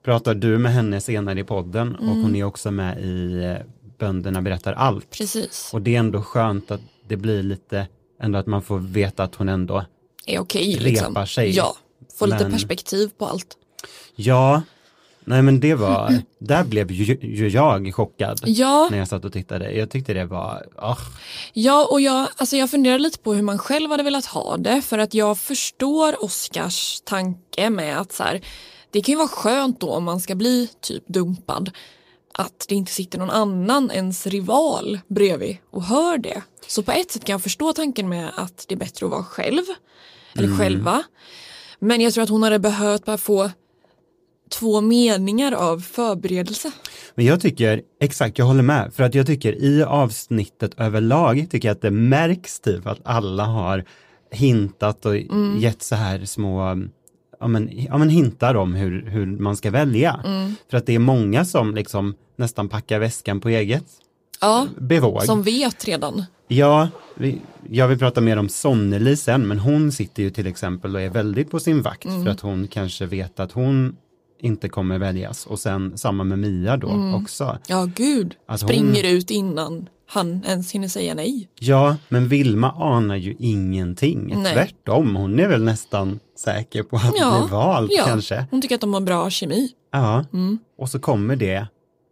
pratar 0.05 0.35
du 0.35 0.59
med 0.59 0.73
henne 0.73 1.01
senare 1.01 1.41
i 1.41 1.45
podden 1.45 1.95
och 1.97 2.03
Mm. 2.03 2.23
hon 2.23 2.37
är 2.37 2.45
också 2.45 2.71
med 2.71 3.01
i 3.05 3.45
eh, 3.45 3.57
Bönderna 3.99 4.43
berättar 4.43 4.73
allt. 4.73 5.11
Precis. 5.11 5.71
Och 5.73 5.83
det 5.83 5.95
är 5.95 5.99
ändå 5.99 6.23
skönt 6.23 6.71
att 6.71 6.81
det 7.09 7.17
blir 7.17 7.43
lite, 7.43 7.87
ändå 8.23 8.39
att 8.39 8.47
man 8.47 8.63
får 8.63 8.79
veta 8.79 9.23
att 9.23 9.35
hon 9.35 9.49
ändå, 9.49 9.85
Är 10.27 10.39
okej 10.39 10.75
Repar 10.75 10.85
liksom. 10.85 11.27
sig. 11.27 11.51
Ja. 11.57 11.77
Får 12.19 12.27
lite 12.27 12.43
Men- 12.43 12.53
perspektiv 12.53 13.11
på 13.19 13.27
allt. 13.27 13.57
ja, 14.17 14.63
nej 15.25 15.43
men 15.43 15.61
det 15.61 15.75
var, 15.75 16.19
där 16.39 16.65
blev 16.65 16.91
ju, 16.93 17.19
ju 17.21 17.49
jag 17.49 17.95
chockad 17.95 18.41
Ja. 18.45 18.89
när 18.91 18.99
jag 18.99 19.09
satt 19.09 19.25
och 19.25 19.33
tittade. 19.33 19.73
Jag 19.73 19.91
tyckte 19.91 20.15
det 20.15 20.25
var, 20.25 20.67
ah, 20.77 20.97
Ja, 21.53 21.87
och 21.91 22.01
jag, 22.01 22.29
alltså 22.37 22.57
jag 22.57 22.71
funderar 22.71 22.99
lite 22.99 23.19
på 23.19 23.35
hur 23.35 23.43
man 23.43 23.59
själv 23.59 23.91
hade 23.91 24.03
velat 24.03 24.25
ha 24.27 24.57
det 24.57 24.83
för 24.83 24.99
att 24.99 25.15
jag 25.15 25.39
förstår 25.39 26.25
Oscars 26.25 27.01
tanke 27.05 27.71
med 27.71 27.99
att 28.01 28.13
så 28.13 28.23
här, 28.23 28.41
det 28.91 29.01
kan 29.01 29.13
ju 29.13 29.17
vara 29.19 29.29
skönt 29.29 29.81
då 29.81 29.91
om 29.91 30.05
man 30.05 30.21
ska 30.21 30.35
bli 30.35 30.69
typ 30.81 31.05
dumpad 31.09 31.71
att 32.33 32.67
det 32.69 32.75
inte 32.75 32.93
sitter 32.93 33.19
någon 33.19 33.31
annan 33.31 33.91
ens 33.91 34.27
rival 34.27 34.99
bredvid 35.09 35.57
och 35.71 35.83
hör 35.85 36.19
det. 36.19 36.43
Så 36.67 36.83
på 36.83 36.93
ett 36.93 37.11
sätt 37.11 37.25
kan 37.25 37.33
jag 37.33 37.43
förstå 37.43 37.73
tanken 37.73 38.09
med 38.09 38.31
att 38.37 38.65
det 38.69 38.75
är 38.75 38.79
bättre 38.79 39.07
att 39.07 39.13
vara 39.13 39.25
själv 39.25 39.63
eller 40.39 40.59
själva. 40.59 41.03
Men 41.79 42.01
jag 42.01 42.13
tror 42.15 42.25
att 42.25 42.31
hon 42.31 42.43
hade 42.43 42.59
behövt 42.59 43.05
bara 43.05 43.19
få 43.19 43.51
två 44.51 44.81
meningar 44.81 45.53
av 45.53 45.79
förberedelse. 45.81 46.73
Men 47.15 47.25
jag 47.27 47.41
tycker, 47.41 47.83
exakt, 48.01 48.39
jag 48.39 48.47
håller 48.47 48.63
med, 48.63 48.95
för 48.95 49.05
att 49.05 49.15
jag 49.15 49.27
tycker 49.27 49.53
i 49.63 49.83
avsnittet 49.83 50.75
överlag 50.77 51.47
tycker 51.51 51.69
jag 51.69 51.75
att 51.75 51.83
det 51.83 51.91
märks 51.91 52.61
typ 52.61 52.87
att 52.87 52.99
alla 53.05 53.45
har 53.45 53.85
hintat 54.33 55.07
och 55.07 55.17
Mm. 55.17 55.59
gett 55.59 55.83
så 55.83 55.95
här 55.95 56.25
små, 56.25 56.77
ja 57.41 57.47
men, 57.49 57.71
ja 57.85 57.99
men 57.99 58.09
hintar 58.09 58.55
om 58.55 58.75
hur, 58.75 59.07
hur 59.07 59.27
man 59.27 59.57
ska 59.57 59.71
välja. 59.71 60.21
Mm. 60.25 60.55
För 60.71 60.77
att 60.77 60.87
det 60.87 60.95
är 60.95 60.99
många 60.99 61.45
som 61.45 61.75
liksom 61.75 62.15
nästan 62.37 62.69
packar 62.69 62.99
väskan 62.99 63.41
på 63.41 63.49
eget 63.49 63.85
Ja, 64.41 64.67
bevåg. 64.79 65.23
som 65.23 65.43
vet 65.43 65.85
redan. 65.85 66.25
Ja, 66.49 66.89
vi, 67.15 67.41
jag 67.71 67.89
vill 67.89 67.99
prata 67.99 68.21
mer 68.21 68.37
om 68.37 68.49
Sonneli 68.49 69.17
sen, 69.17 69.49
men 69.49 69.59
hon 69.59 69.93
sitter 69.93 70.23
ju 70.23 70.31
till 70.31 70.47
exempel 70.47 70.95
och 70.95 71.01
är 71.03 71.11
väldigt 71.11 71.51
på 71.51 71.61
sin 71.61 71.83
vakt 71.83 72.05
Mm. 72.05 72.25
för 72.25 72.31
att 72.31 72.41
hon 72.41 72.67
kanske 72.69 73.07
vet 73.07 73.41
att 73.41 73.53
hon 73.53 73.97
inte 74.41 74.69
kommer 74.69 74.99
väljas 74.99 75.47
och 75.47 75.59
sen 75.59 75.99
samma 75.99 76.25
med 76.25 76.39
Mia 76.39 76.77
då 76.77 76.89
Mm. 76.91 77.15
också. 77.15 77.59
Ja, 77.67 77.89
gud. 77.97 78.35
Alltså 78.47 78.67
Springer 78.67 79.03
hon- 79.05 79.13
ut 79.13 79.31
innan 79.31 79.89
han 80.07 80.41
ens 80.47 80.73
hinner 80.73 80.89
säga 80.89 81.15
nej. 81.15 81.49
Ja, 81.61 81.97
men 82.09 82.29
Vilma 82.29 82.71
anar 82.73 83.17
ju 83.17 83.35
ingenting. 83.39 84.33
Nej. 84.37 84.53
Tvärtom, 84.55 85.17
hon 85.17 85.39
är 85.41 85.49
väl 85.49 85.63
nästan 85.65 86.21
säker 86.39 86.83
på 86.83 86.97
att 86.97 87.13
Ja, 87.17 87.41
bli 87.41 87.51
vald 87.57 87.91
ja. 87.93 88.05
kanske. 88.07 88.47
Hon 88.51 88.63
tycker 88.63 88.75
att 88.75 88.81
de 88.81 88.95
har 88.95 89.01
bra 89.01 89.31
kemi. 89.31 89.69
Ja, 89.93 90.25
Mm. 90.33 90.59
och 90.79 90.89
så 90.89 90.99
kommer 90.99 91.37
det. 91.37 91.67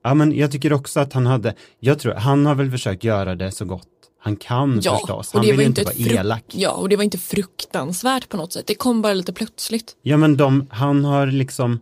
Ja, 0.04 0.14
men 0.14 0.36
jag 0.36 0.52
tycker 0.52 0.72
också 0.72 1.00
att 1.00 1.12
han 1.12 1.26
hade, 1.26 1.54
jag 1.80 1.98
tror, 1.98 2.14
han 2.14 2.46
har 2.46 2.54
väl 2.54 2.70
försökt 2.70 3.04
göra 3.04 3.34
det 3.34 3.50
så 3.50 3.64
gott 3.64 3.88
han 4.24 4.36
kan 4.36 4.80
Ja, 4.82 4.98
förstås. 4.98 5.32
Han 5.32 5.42
vill 5.42 5.60
ju 5.60 5.64
inte 5.66 5.82
vara 5.84 5.94
elak. 5.94 6.44
Ja, 6.52 6.70
och 6.70 6.88
det 6.88 6.96
var 6.96 7.04
inte 7.04 7.18
fruktansvärt 7.18 8.28
på 8.28 8.36
något 8.36 8.52
sätt. 8.52 8.66
Det 8.66 8.74
kom 8.74 9.02
bara 9.02 9.14
lite 9.14 9.32
plötsligt. 9.32 9.96
Ja 10.02 10.16
men 10.16 10.36
de, 10.36 10.66
han 10.70 11.04
har 11.04 11.26
liksom 11.26 11.80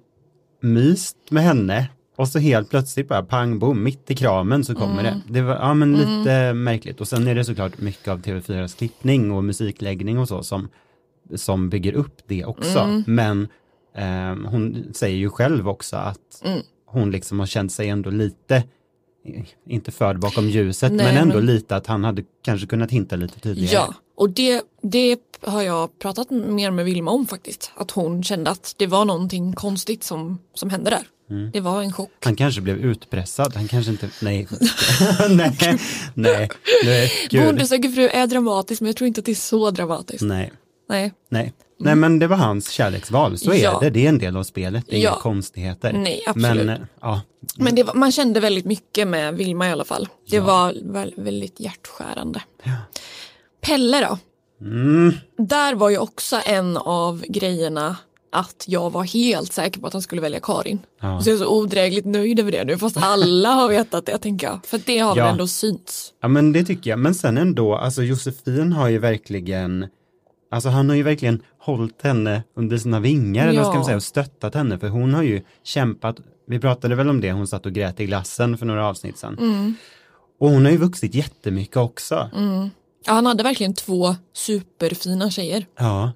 myst 0.62 1.16
med 1.30 1.42
henne 1.42 1.88
och 2.16 2.28
så 2.28 2.38
helt 2.38 2.70
plötsligt 2.70 3.08
bara 3.08 3.22
pang 3.22 3.58
bom, 3.58 3.82
mitt 3.82 4.10
i 4.10 4.14
kramen 4.16 4.64
så 4.64 4.74
kommer 4.74 5.00
Mm. 5.00 5.04
det. 5.26 5.32
Det 5.32 5.42
var 5.42 5.54
ja, 5.54 5.74
men 5.74 5.96
lite 5.96 6.52
märkligt 6.52 7.00
och 7.00 7.08
sen 7.08 7.26
är 7.26 7.34
det 7.34 7.44
såklart 7.44 7.78
mycket 7.78 8.08
av 8.08 8.22
TV4s 8.22 8.76
klippning 8.78 9.30
och 9.32 9.44
musikläggning 9.44 10.18
och 10.18 10.28
så 10.28 10.42
som, 10.42 10.68
som 11.36 11.68
bygger 11.70 11.92
upp 11.92 12.16
det 12.26 12.44
också. 12.44 12.78
Mm. 12.78 13.04
Men 13.06 13.48
ehm, 13.96 14.44
hon 14.44 14.84
säger 14.94 15.16
ju 15.16 15.30
själv 15.30 15.68
också 15.68 15.96
att 15.96 16.42
Mm. 16.44 16.60
hon 16.86 17.10
liksom 17.10 17.38
har 17.38 17.46
känt 17.46 17.72
sig 17.72 17.88
ändå 17.88 18.10
lite 18.10 18.56
eh, 18.56 18.62
inte 19.68 19.92
förd 19.92 20.18
bakom 20.18 20.48
ljuset, 20.48 20.92
Nej, 20.92 21.06
men 21.06 21.16
ändå 21.16 21.34
men- 21.36 21.46
lite 21.46 21.76
att 21.76 21.86
han 21.86 22.04
hade 22.04 22.22
kanske 22.42 22.66
kunnat 22.66 22.90
hinta 22.90 23.16
lite 23.16 23.40
tidigare. 23.40 23.72
Ja, 23.74 23.94
och 24.16 24.30
det, 24.30 24.62
det 24.82 25.18
har 25.40 25.62
jag 25.62 25.98
pratat 25.98 26.30
mer 26.30 26.70
med 26.70 26.84
Vilma 26.84 27.10
om 27.10 27.26
faktiskt. 27.26 27.70
Att 27.76 27.90
hon 27.90 28.22
kände 28.22 28.50
att 28.50 28.74
det 28.76 28.86
var 28.86 29.04
någonting 29.04 29.52
konstigt 29.52 30.04
som, 30.04 30.38
som 30.54 30.70
hände 30.70 30.90
där. 30.90 31.06
Mm. 31.30 31.50
Det 31.50 31.60
var 31.60 31.82
en 31.82 31.92
chock. 31.92 32.10
Han 32.24 32.36
kanske 32.36 32.60
blev 32.60 32.76
utpressad, 32.76 33.54
han 33.54 33.68
kanske 33.68 33.90
inte, 33.92 34.08
nej, 34.22 34.48
nej, 35.30 35.78
nej, 36.14 36.48
nej, 36.84 37.10
Bonde 37.32 37.66
söker 37.66 37.88
fru 37.88 38.08
är 38.08 38.26
dramatiskt 38.26 38.80
men 38.80 38.86
jag 38.86 38.96
tror 38.96 39.08
inte 39.08 39.18
att 39.20 39.24
det 39.24 39.32
är 39.32 39.34
så 39.34 39.70
dramatiskt. 39.70 40.22
nej, 40.22 40.52
Nej, 40.88 41.12
nej, 41.28 41.52
nej 41.80 41.94
men 41.94 42.18
det 42.18 42.26
var 42.26 42.36
hans 42.36 42.70
kärleksval, 42.70 43.38
så 43.38 43.52
är 43.52 43.62
Ja. 43.62 43.78
det, 43.80 43.90
det 43.90 44.04
är 44.04 44.08
en 44.08 44.18
del 44.18 44.36
av 44.36 44.42
spelet, 44.42 44.84
det 44.88 44.96
är 44.96 45.00
Ja. 45.00 45.10
inga 45.10 45.20
konstigheter. 45.20 45.92
Nej, 45.92 46.22
absolut. 46.26 46.66
Men, 46.66 46.68
eh, 46.68 46.78
ja, 47.00 47.20
men 47.56 47.74
det 47.74 47.82
var, 47.82 47.94
man 47.94 48.12
kände 48.12 48.40
väldigt 48.40 48.64
mycket 48.64 49.08
med 49.08 49.34
Vilma 49.34 49.68
i 49.68 49.70
alla 49.72 49.84
fall. 49.84 50.08
Det 50.30 50.40
var 50.40 50.74
väl, 50.92 51.14
väldigt 51.16 51.60
hjärtskärande. 51.60 52.42
Pelle 53.60 54.00
då? 54.08 54.18
mm, 54.66 55.12
Där 55.38 55.74
var 55.74 55.90
ju 55.90 55.98
också 55.98 56.40
en 56.46 56.76
av 56.76 57.24
grejerna 57.28 57.96
att 58.32 58.64
jag 58.66 58.90
var 58.92 59.04
helt 59.04 59.52
säker 59.52 59.80
på 59.80 59.86
att 59.86 59.92
han 59.92 60.02
skulle 60.02 60.20
välja 60.22 60.40
Karin. 60.40 60.78
Ja. 61.00 61.20
Så 61.20 61.30
är 61.30 61.32
jag 61.32 61.40
så 61.40 61.48
odrägligt 61.58 62.06
nöjd 62.06 62.40
över 62.40 62.52
det 62.52 62.64
nu 62.64 62.78
fast 62.78 62.96
alla 62.96 63.48
har 63.48 63.68
vetat 63.68 64.06
det 64.06 64.18
tänker 64.18 64.46
jag. 64.46 64.60
För 64.66 64.80
det 64.86 64.98
har 64.98 65.14
väl 65.14 65.18
Ja. 65.24 65.30
ändå 65.30 65.46
synts. 65.46 66.12
ja 66.22 66.28
men 66.28 66.52
det 66.52 66.64
tycker 66.64 66.90
jag, 66.90 66.98
men 66.98 67.14
sen 67.14 67.38
ändå, 67.38 67.74
alltså 67.76 68.02
Josefin 68.02 68.72
har 68.72 68.88
ju 68.88 68.98
verkligen, 68.98 69.86
alltså 70.50 70.68
han 70.68 70.88
har 70.88 70.96
ju 70.96 71.02
verkligen 71.02 71.42
hållit 71.58 72.02
henne 72.02 72.42
under 72.56 72.78
sina 72.78 73.00
vingar, 73.00 73.48
eller 73.48 73.58
vad 73.58 73.66
ska 73.66 73.74
Ja. 73.74 73.78
man 73.78 73.84
säga, 73.84 73.96
och 73.96 74.02
stöttat 74.02 74.54
henne, 74.54 74.78
för 74.78 74.88
hon 74.88 75.14
har 75.14 75.22
ju 75.22 75.42
kämpat, 75.64 76.16
vi 76.46 76.58
pratade 76.58 76.94
väl 76.94 77.08
om 77.10 77.20
det, 77.20 77.32
hon 77.32 77.46
satt 77.46 77.66
och 77.66 77.72
grät 77.72 78.00
i 78.00 78.06
glassen 78.06 78.58
för 78.58 78.66
några 78.66 78.86
avsnitt 78.86 79.18
sedan. 79.18 79.38
Mm. 79.38 79.74
Och 80.40 80.50
hon 80.50 80.64
har 80.64 80.72
ju 80.72 80.78
vuxit 80.78 81.14
jättemycket 81.14 81.76
också. 81.76 82.30
Ja, 83.06 83.12
han 83.12 83.26
hade 83.26 83.42
verkligen 83.42 83.74
två 83.74 84.16
superfina 84.32 85.30
tjejer. 85.30 85.66
Ja, 85.78 86.12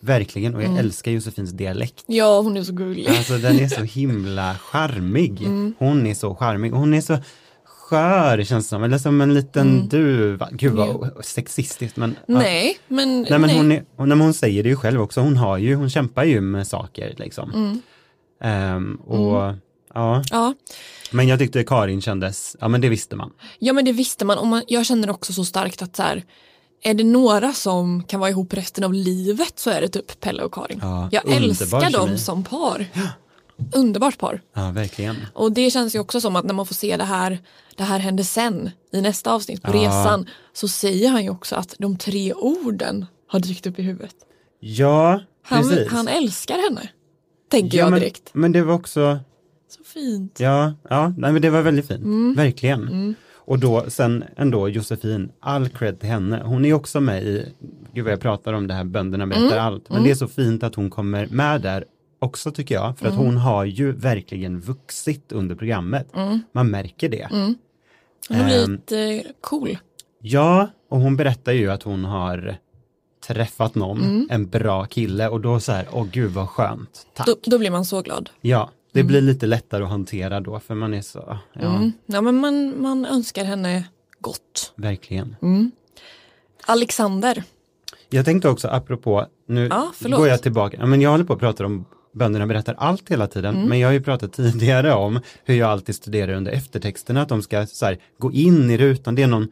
verkligen. 0.00 0.54
Och 0.54 0.60
jag 0.62 0.66
Mm. 0.70 0.78
älskar 0.78 1.10
Josefins 1.12 1.50
dialekt. 1.50 2.04
Ja, 2.06 2.40
hon 2.40 2.56
är 2.56 2.62
så 2.62 2.72
gullig. 2.72 3.08
Alltså 3.08 3.38
den 3.38 3.58
är 3.60 3.68
så 3.68 3.82
himla 3.98 4.54
charmig. 4.54 5.42
Mm. 5.42 5.74
Hon 5.78 6.06
är 6.06 6.14
så 6.14 6.34
charmig. 6.34 6.72
och 6.74 6.78
Hon 6.80 6.94
är 6.94 7.00
så 7.00 7.18
skör 7.86 8.44
känns 8.44 8.64
det 8.64 8.68
som. 8.68 8.84
Eller 8.84 8.98
som 8.98 9.20
en 9.20 9.34
liten 9.34 9.88
duva. 9.88 10.48
Gud 10.52 10.72
vad 10.72 11.24
sexistiskt. 11.24 11.96
Men, 11.96 12.16
ja. 12.26 12.32
Mm. 12.34 12.42
Nej, 12.42 12.78
men, 12.88 13.26
Nej, 13.30 13.38
men 13.38 13.50
Hon, 13.50 14.12
är, 14.12 14.24
hon 14.24 14.34
säger 14.34 14.62
det 14.62 14.68
ju 14.68 14.76
själv 14.76 15.00
också. 15.02 15.20
Hon 15.20 15.36
har 15.36 15.58
ju, 15.58 15.74
hon 15.74 15.90
kämpar 15.90 16.24
ju 16.24 16.40
med 16.40 16.66
saker 16.66 17.14
liksom. 17.18 17.52
Mm. 17.52 17.82
Ehm, 18.42 18.94
och 18.96 19.54
ja, 19.94 20.22
Ja. 20.30 20.54
men 21.10 21.28
jag 21.28 21.38
tyckte 21.38 21.64
Karin 21.64 22.00
kändes, 22.02 22.56
ja 22.60 22.68
men 22.68 22.80
det 22.80 22.88
visste 22.88 23.16
man. 23.16 23.30
ja, 23.58 23.72
men 23.72 23.84
det 23.84 23.92
visste 23.92 24.24
man. 24.24 24.38
Och 24.38 24.46
man, 24.46 24.62
jag 24.66 24.86
känner 24.86 25.10
också 25.10 25.32
så 25.32 25.44
starkt 25.44 25.82
att 25.82 25.96
så 25.96 26.02
här, 26.02 26.24
är 26.82 26.94
det 26.94 27.04
några 27.04 27.52
som 27.52 28.02
kan 28.02 28.20
vara 28.20 28.30
ihop 28.30 28.54
resten 28.54 28.84
av 28.84 28.94
livet 28.94 29.52
så 29.58 29.70
är 29.70 29.80
det 29.80 29.88
typ 29.88 30.20
Pelle 30.20 30.42
och 30.42 30.54
Karin. 30.54 30.78
Ja, 30.82 31.08
jag 31.12 31.32
älskar 31.32 31.90
dem 31.92 32.18
som 32.18 32.44
par. 32.44 32.86
Underbart 33.74 34.18
par. 34.18 34.42
Ja, 34.54 34.70
verkligen. 34.70 35.16
Och 35.34 35.52
det 35.52 35.70
känns 35.70 35.94
ju 35.94 35.98
också 35.98 36.20
som 36.20 36.36
att 36.36 36.44
när 36.44 36.54
man 36.54 36.66
får 36.66 36.74
se 36.74 36.96
det 36.96 37.04
här, 37.04 37.38
det 37.76 37.82
här 37.82 37.98
hände 37.98 38.24
sen 38.24 38.70
i 38.92 39.00
nästa 39.00 39.32
avsnitt 39.32 39.62
på 39.62 39.76
Ja. 39.76 39.82
resan 39.82 40.26
så 40.52 40.68
säger 40.68 41.10
han 41.10 41.24
ju 41.24 41.30
också 41.30 41.54
att 41.56 41.74
de 41.78 41.96
tre 41.98 42.32
orden 42.32 43.06
har 43.28 43.40
dykt 43.40 43.66
upp 43.66 43.78
i 43.78 43.82
huvudet. 43.82 44.14
Ja, 44.60 45.20
Han, 45.42 45.62
precis. 45.62 45.92
han 45.92 46.08
älskar 46.08 46.54
henne. 46.68 46.88
Tänker 47.50 47.78
ja, 47.78 47.84
jag 47.84 47.90
men, 47.90 48.00
direkt. 48.00 48.30
Men 48.32 48.52
det 48.52 48.62
var 48.62 48.74
också, 48.74 49.18
Så 49.68 49.84
fint. 49.84 50.40
Ja, 50.40 50.74
ja 50.90 51.14
nej, 51.18 51.32
men 51.32 51.42
det 51.42 51.50
var 51.50 51.62
väldigt 51.62 51.88
fint. 51.88 52.04
Mm. 52.04 52.34
Verkligen. 52.34 53.14
Och 53.34 53.58
då 53.58 53.84
sen 53.88 54.24
ändå 54.36 54.68
Josefin, 54.68 55.32
all 55.40 55.68
cred 55.68 56.00
till 56.00 56.08
henne. 56.08 56.42
Hon 56.44 56.64
är 56.64 56.72
också 56.72 57.00
med 57.00 57.22
i, 57.22 57.52
gud 57.94 58.04
vad 58.04 58.12
jag 58.12 58.20
pratar 58.20 58.52
om 58.52 58.66
det 58.66 58.74
här 58.74 58.84
bönderna 58.84 59.26
berättar 59.26 59.46
Mm. 59.46 59.58
allt. 59.64 59.88
Men 59.88 60.02
det 60.04 60.10
är 60.10 60.14
så 60.14 60.28
fint 60.28 60.62
att 60.62 60.74
hon 60.74 60.90
kommer 60.90 61.26
med 61.26 61.60
där 61.62 61.84
också 62.18 62.50
tycker 62.50 62.74
jag. 62.74 62.98
För 62.98 63.06
att 63.06 63.14
Mm. 63.14 63.24
hon 63.26 63.36
har 63.36 63.64
ju 63.64 63.92
verkligen 63.92 64.60
vuxit 64.60 65.32
under 65.32 65.54
programmet. 65.54 66.08
Man 66.52 66.70
märker 66.70 67.08
det. 67.08 67.26
Hon 67.30 68.38
har 68.38 68.44
blivit 68.44 68.92
eh, 68.92 69.30
cool. 69.40 69.78
Ja, 70.20 70.68
och 70.90 71.00
hon 71.00 71.16
berättar 71.16 71.52
ju 71.52 71.70
att 71.70 71.82
hon 71.82 72.04
har 72.04 72.56
träffat 73.26 73.74
någon, 73.74 74.00
Mm. 74.00 74.28
en 74.30 74.48
bra 74.48 74.84
kille 74.84 75.28
och 75.28 75.40
då 75.40 75.60
så 75.60 75.72
här, 75.72 75.86
åh 75.92 76.06
gud 76.12 76.30
vad 76.30 76.48
skönt, 76.48 77.06
tack. 77.14 77.26
Då, 77.26 77.36
då 77.42 77.58
blir 77.58 77.70
man 77.70 77.84
så 77.84 78.02
glad. 78.02 78.30
Ja, 78.40 78.70
det 78.92 79.02
blir 79.04 79.20
lite 79.20 79.46
lättare 79.46 79.82
att 79.84 79.88
hantera 79.90 80.40
då 80.40 80.60
för 80.60 80.74
man 80.74 80.94
är 80.94 81.02
så, 81.02 81.38
ja, 81.52 81.60
Mm. 81.76 81.92
Ja, 82.06 82.20
men 82.20 82.40
man, 82.40 82.82
man 82.82 83.06
önskar 83.06 83.44
henne 83.44 83.84
gott. 84.20 84.72
verkligen. 84.76 85.36
Alexander. 86.66 87.42
Jag 88.10 88.24
tänkte 88.24 88.48
också 88.48 88.68
apropå, 88.68 89.26
nu 89.46 89.70
förlåt. 89.94 90.18
går 90.18 90.28
jag 90.28 90.42
tillbaka, 90.42 90.86
men 90.86 91.00
jag 91.00 91.10
håller 91.10 91.24
på 91.24 91.32
att 91.32 91.38
prata 91.38 91.66
om 91.66 91.84
bönderna 92.16 92.46
berättar 92.46 92.74
allt 92.78 93.10
hela 93.10 93.26
tiden, 93.26 93.54
Mm. 93.56 93.68
men 93.68 93.78
jag 93.78 93.88
har 93.88 93.92
ju 93.92 94.02
pratat 94.02 94.32
tidigare 94.32 94.92
om 94.94 95.20
hur 95.44 95.54
jag 95.54 95.70
alltid 95.70 95.94
studerar 95.94 96.32
under 96.32 96.52
eftertexterna, 96.52 97.22
att 97.22 97.28
de 97.28 97.42
ska 97.42 97.66
så 97.66 97.86
här, 97.86 97.98
gå 98.18 98.32
in 98.32 98.70
i 98.70 98.76
rutan, 98.78 99.14
det 99.14 99.22
är 99.22 99.26
någon 99.26 99.48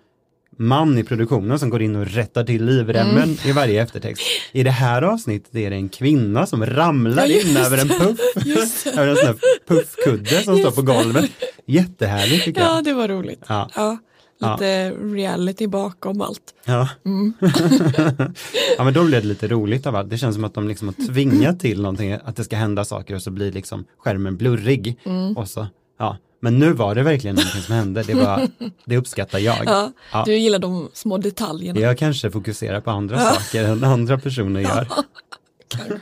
man 0.58 0.98
i 0.98 1.04
produktionen 1.04 1.58
som 1.58 1.70
går 1.70 1.82
in 1.82 1.96
och 1.96 2.06
rättar 2.06 2.44
till 2.44 2.64
livremmen 2.64 3.22
Mm. 3.22 3.36
i 3.44 3.52
varje 3.52 3.82
eftertext. 3.82 4.22
I 4.52 4.62
det 4.62 4.70
här 4.70 5.02
avsnittet 5.02 5.54
är 5.54 5.70
det 5.70 5.76
en 5.76 5.88
kvinna 5.88 6.46
som 6.46 6.66
ramlar 6.66 7.26
Ja, 7.26 7.40
in 7.40 7.56
över 7.56 7.78
en 7.78 7.88
puff, 7.88 8.18
över 8.96 9.06
en 9.08 9.16
sån 9.16 9.26
här 9.26 9.36
puffkudde 9.68 10.30
som 10.42 10.42
står 10.42 10.58
Just 10.58 10.76
på 10.76 10.82
golvet. 10.82 11.30
Jättehärligt 11.66 12.44
tycker 12.44 12.60
Ja, 12.60 12.74
jag. 12.74 12.84
det 12.84 12.92
var 12.92 13.08
roligt. 13.08 13.42
Ja. 13.48 13.70
Ja, 13.74 13.98
lite 14.38 14.90
reality 14.90 15.66
bakom 15.66 16.20
allt. 16.20 16.54
Ja. 16.64 16.88
Mm. 17.04 17.32
ja 18.78 18.84
men 18.84 18.94
då 18.94 19.04
blev 19.04 19.22
det 19.22 19.28
lite 19.28 19.48
roligt 19.48 19.86
av 19.86 19.96
allt. 19.96 20.10
Det 20.10 20.18
känns 20.18 20.34
som 20.34 20.44
att 20.44 20.54
de 20.54 20.68
liksom 20.68 20.88
har 20.88 21.06
tvingat 21.06 21.60
till 21.60 21.82
någonting, 21.82 22.12
att 22.12 22.36
det 22.36 22.44
ska 22.44 22.56
hända 22.56 22.84
saker 22.84 23.14
och 23.14 23.22
så 23.22 23.30
blir 23.30 23.52
liksom 23.52 23.84
skärmen 23.98 24.36
blurrig. 24.36 24.98
Mm. 25.04 25.36
Och 25.36 25.48
så, 25.48 25.66
ja. 25.98 26.16
Men 26.40 26.58
nu 26.58 26.72
var 26.72 26.94
det 26.94 27.02
verkligen 27.02 27.36
någonting 27.36 27.62
som 27.62 27.74
hände, 27.74 28.02
det, 28.02 28.14
var, 28.14 28.48
det 28.84 28.96
uppskattar 28.96 29.38
jag. 29.38 29.64
Ja, 29.66 29.92
Ja. 30.12 30.22
Du 30.26 30.36
gillar 30.36 30.58
de 30.58 30.88
små 30.92 31.18
detaljerna. 31.18 31.80
Jag 31.80 31.98
kanske 31.98 32.30
fokuserar 32.30 32.80
på 32.80 32.90
andra 32.90 33.18
saker 33.18 33.64
än 33.64 33.84
andra 33.84 34.18
personer 34.18 34.60
gör. 34.60 34.88
Kanske. 35.68 36.00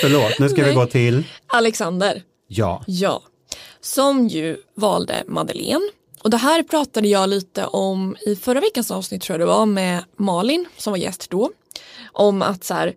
Förlåt, 0.00 0.38
nu 0.38 0.48
ska 0.48 0.62
vi 0.62 0.66
Nej. 0.66 0.74
gå 0.74 0.86
till, 0.86 1.24
Alexander, 1.46 2.22
ja, 2.48 2.84
ja, 2.86 3.22
som 3.80 4.28
ju 4.28 4.56
valde 4.74 5.24
Madeleine. 5.26 5.90
Och 6.26 6.30
det 6.30 6.36
här 6.36 6.62
pratade 6.62 7.08
jag 7.08 7.28
lite 7.28 7.66
om 7.66 8.16
i 8.26 8.36
förra 8.36 8.60
veckans 8.60 8.90
avsnitt 8.90 9.22
tror 9.22 9.34
jag 9.34 9.48
det 9.48 9.52
var 9.52 9.66
med 9.66 10.04
Malin 10.16 10.66
som 10.76 10.90
var 10.90 10.98
gäst 10.98 11.30
då. 11.30 11.50
Om 12.12 12.42
att 12.42 12.64
så 12.64 12.74
här, 12.74 12.94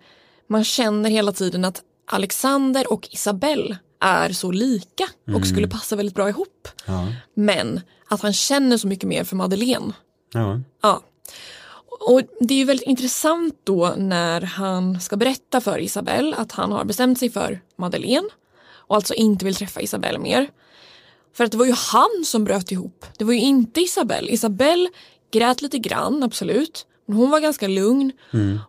man 0.48 0.64
känner 0.64 1.10
hela 1.10 1.32
tiden 1.32 1.66
att 1.66 1.82
Alexander 2.06 2.92
och 2.94 3.08
Isabelle 3.12 3.78
är 4.00 4.30
så 4.30 4.52
lika 4.52 5.04
och 5.36 5.48
skulle 5.48 5.68
passa 5.68 5.96
väldigt 5.96 6.16
bra 6.16 6.30
ihop. 6.30 6.68
ja, 6.86 7.08
Men 7.34 7.82
att 8.08 8.22
han 8.22 8.34
känner 8.34 8.78
så 8.78 8.88
mycket 8.88 9.10
mer 9.10 9.24
för 9.24 9.36
Madeleine. 9.36 9.94
ja, 10.34 10.60
Ja. 10.82 11.02
Och 12.00 12.22
det 12.40 12.54
är 12.54 12.58
ju 12.58 12.66
väldigt 12.66 12.88
intressant 12.88 13.56
då 13.64 13.94
när 13.98 14.42
han 14.42 15.02
ska 15.02 15.18
berätta 15.18 15.62
för 15.62 15.80
Isabelle 15.80 16.36
att 16.36 16.52
han 16.52 16.72
har 16.72 16.86
bestämt 16.86 17.20
sig 17.20 17.30
för 17.30 17.62
Madeleine 17.76 18.30
och 18.70 18.96
alltså 18.96 19.14
inte 19.14 19.46
vill 19.46 19.56
träffa 19.56 19.82
Isabelle 19.82 20.20
mer. 20.20 20.50
För 21.34 21.44
att 21.44 21.52
det 21.52 21.58
var 21.58 21.66
ju 21.66 21.74
han 21.74 22.24
som 22.26 22.44
bröt 22.44 22.72
ihop. 22.72 23.06
Det 23.18 23.24
var 23.24 23.34
ju 23.34 23.40
inte 23.40 23.82
Isabelle. 23.82 24.32
Isabelle 24.32 24.90
grät 25.32 25.62
lite 25.62 25.78
grann, 25.78 26.24
absolut. 26.24 26.86
Men 27.06 27.18
hon 27.18 27.30
var 27.30 27.40
ganska 27.40 27.68
lugn 27.68 28.12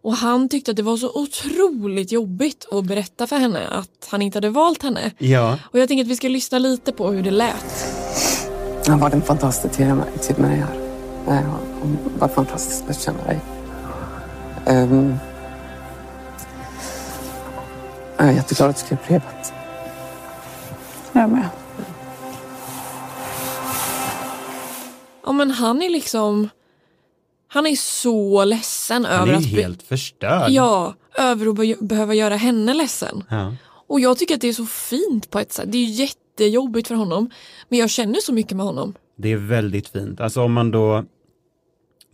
och 0.03 0.15
han 0.17 0.49
tyckte 0.49 0.71
att 0.71 0.77
det 0.77 0.83
var 0.83 0.97
så 0.97 1.11
otroligt 1.15 2.13
jobbigt 2.13 2.67
att 2.71 2.85
berätta 2.85 3.27
för 3.27 3.37
henne 3.37 3.69
att 3.69 4.09
han 4.11 4.23
inte 4.23 4.37
hade 4.37 4.51
valt 4.51 4.83
henne. 4.83 5.11
ja, 5.19 5.59
Och 5.63 5.79
jag 5.79 5.89
tänker 5.89 6.05
att 6.05 6.11
vi 6.11 6.17
ska 6.17 6.29
lyssna 6.29 6.59
lite 6.59 6.93
på 6.93 7.11
hur 7.11 7.23
det 7.23 7.31
lät. 7.31 7.87
Har 8.87 8.99
varit 8.99 9.15
en 9.15 9.23
fantastisk 9.23 9.75
tid 9.75 9.87
med, 9.87 10.23
tid 10.23 10.39
med 10.39 10.51
dig 10.51 10.59
här. 10.59 10.75
Det 11.27 11.33
har 11.33 11.59
varit 12.19 12.35
fantastiskt 12.35 12.85
att 12.89 13.01
känna 13.03 13.25
dig. 13.25 13.41
Um, 14.67 15.15
jag 18.17 18.29
är 18.29 18.33
jätteglad 18.33 18.71
att 18.71 18.77
du 18.77 18.83
skrev 18.83 18.99
brevet. 19.07 19.53
Jag 21.13 21.31
med. 21.31 21.49
Ja 25.31 25.35
men 25.35 25.51
han 25.51 25.83
är 25.83 25.91
liksom 25.91 26.49
Han 27.49 27.67
är 27.67 27.77
så 27.77 28.45
ledsen 28.45 29.05
han 29.05 29.29
över 29.29 29.35
att 29.39 29.43
be- 29.51 29.61
helt 29.63 29.83
förstörd. 29.83 30.51
Ja, 30.51 30.95
över 31.19 31.47
att 31.47 31.57
be- 31.57 31.77
behöva 31.81 32.15
göra 32.15 32.37
henne 32.37 32.75
ledsen. 32.75 33.25
Ja. 33.31 33.55
Och 33.89 34.01
jag 34.01 34.19
tycker 34.19 34.35
att 34.35 34.41
det 34.41 34.49
är 34.49 34.53
så 34.53 34.67
fint 34.67 35.31
på 35.31 35.39
ett 35.39 35.53
sätt. 35.53 35.65
Det 35.73 35.79
är 35.79 35.85
jättejobbigt 35.85 36.89
för 36.89 36.95
honom. 36.95 37.31
Men 37.69 37.79
jag 37.79 37.91
känner 37.91 38.21
så 38.21 38.33
mycket 38.33 38.57
med 38.57 38.67
honom. 38.67 38.95
Det 39.19 39.33
är 39.33 39.37
väldigt 39.37 39.89
fint. 39.89 40.21
Alltså 40.21 40.43
om 40.43 40.53
man 40.53 40.71
då 40.71 41.05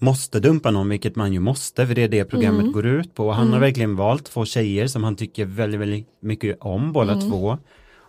måste 0.01 0.41
dumpa 0.41 0.71
någon, 0.71 0.89
vilket 0.89 1.17
man 1.17 1.33
ju 1.33 1.41
måste, 1.41 1.87
för 1.87 1.95
det 1.95 2.03
är 2.03 2.09
det 2.09 2.25
programmet 2.25 2.61
Mm. 2.61 2.73
går 2.73 2.87
ut 2.87 3.15
på. 3.15 3.31
Han 3.33 3.53
har 3.53 3.61
verkligen 3.61 3.97
valt 3.97 4.25
två 4.25 4.45
tjejer 4.45 4.87
som 4.87 5.05
han 5.05 5.17
tycker 5.17 5.45
väldigt, 5.45 5.81
väldigt 5.81 6.07
mycket 6.23 6.57
om, 6.61 6.93
båda 6.93 7.13
Mm. 7.13 7.31
två. 7.31 7.59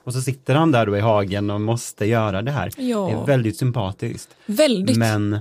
Och 0.07 0.13
så 0.13 0.21
sitter 0.21 0.55
han 0.55 0.71
där 0.71 0.85
då 0.85 0.97
i 0.97 0.99
hagen 0.99 1.49
och 1.49 1.61
måste 1.61 2.05
göra 2.05 2.41
det 2.41 2.51
här. 2.51 2.71
Ja. 2.77 3.05
Det 3.07 3.11
är 3.21 3.25
väldigt 3.25 3.57
sympatiskt. 3.57 4.29
Väldigt. 4.45 4.97
Men 4.97 5.39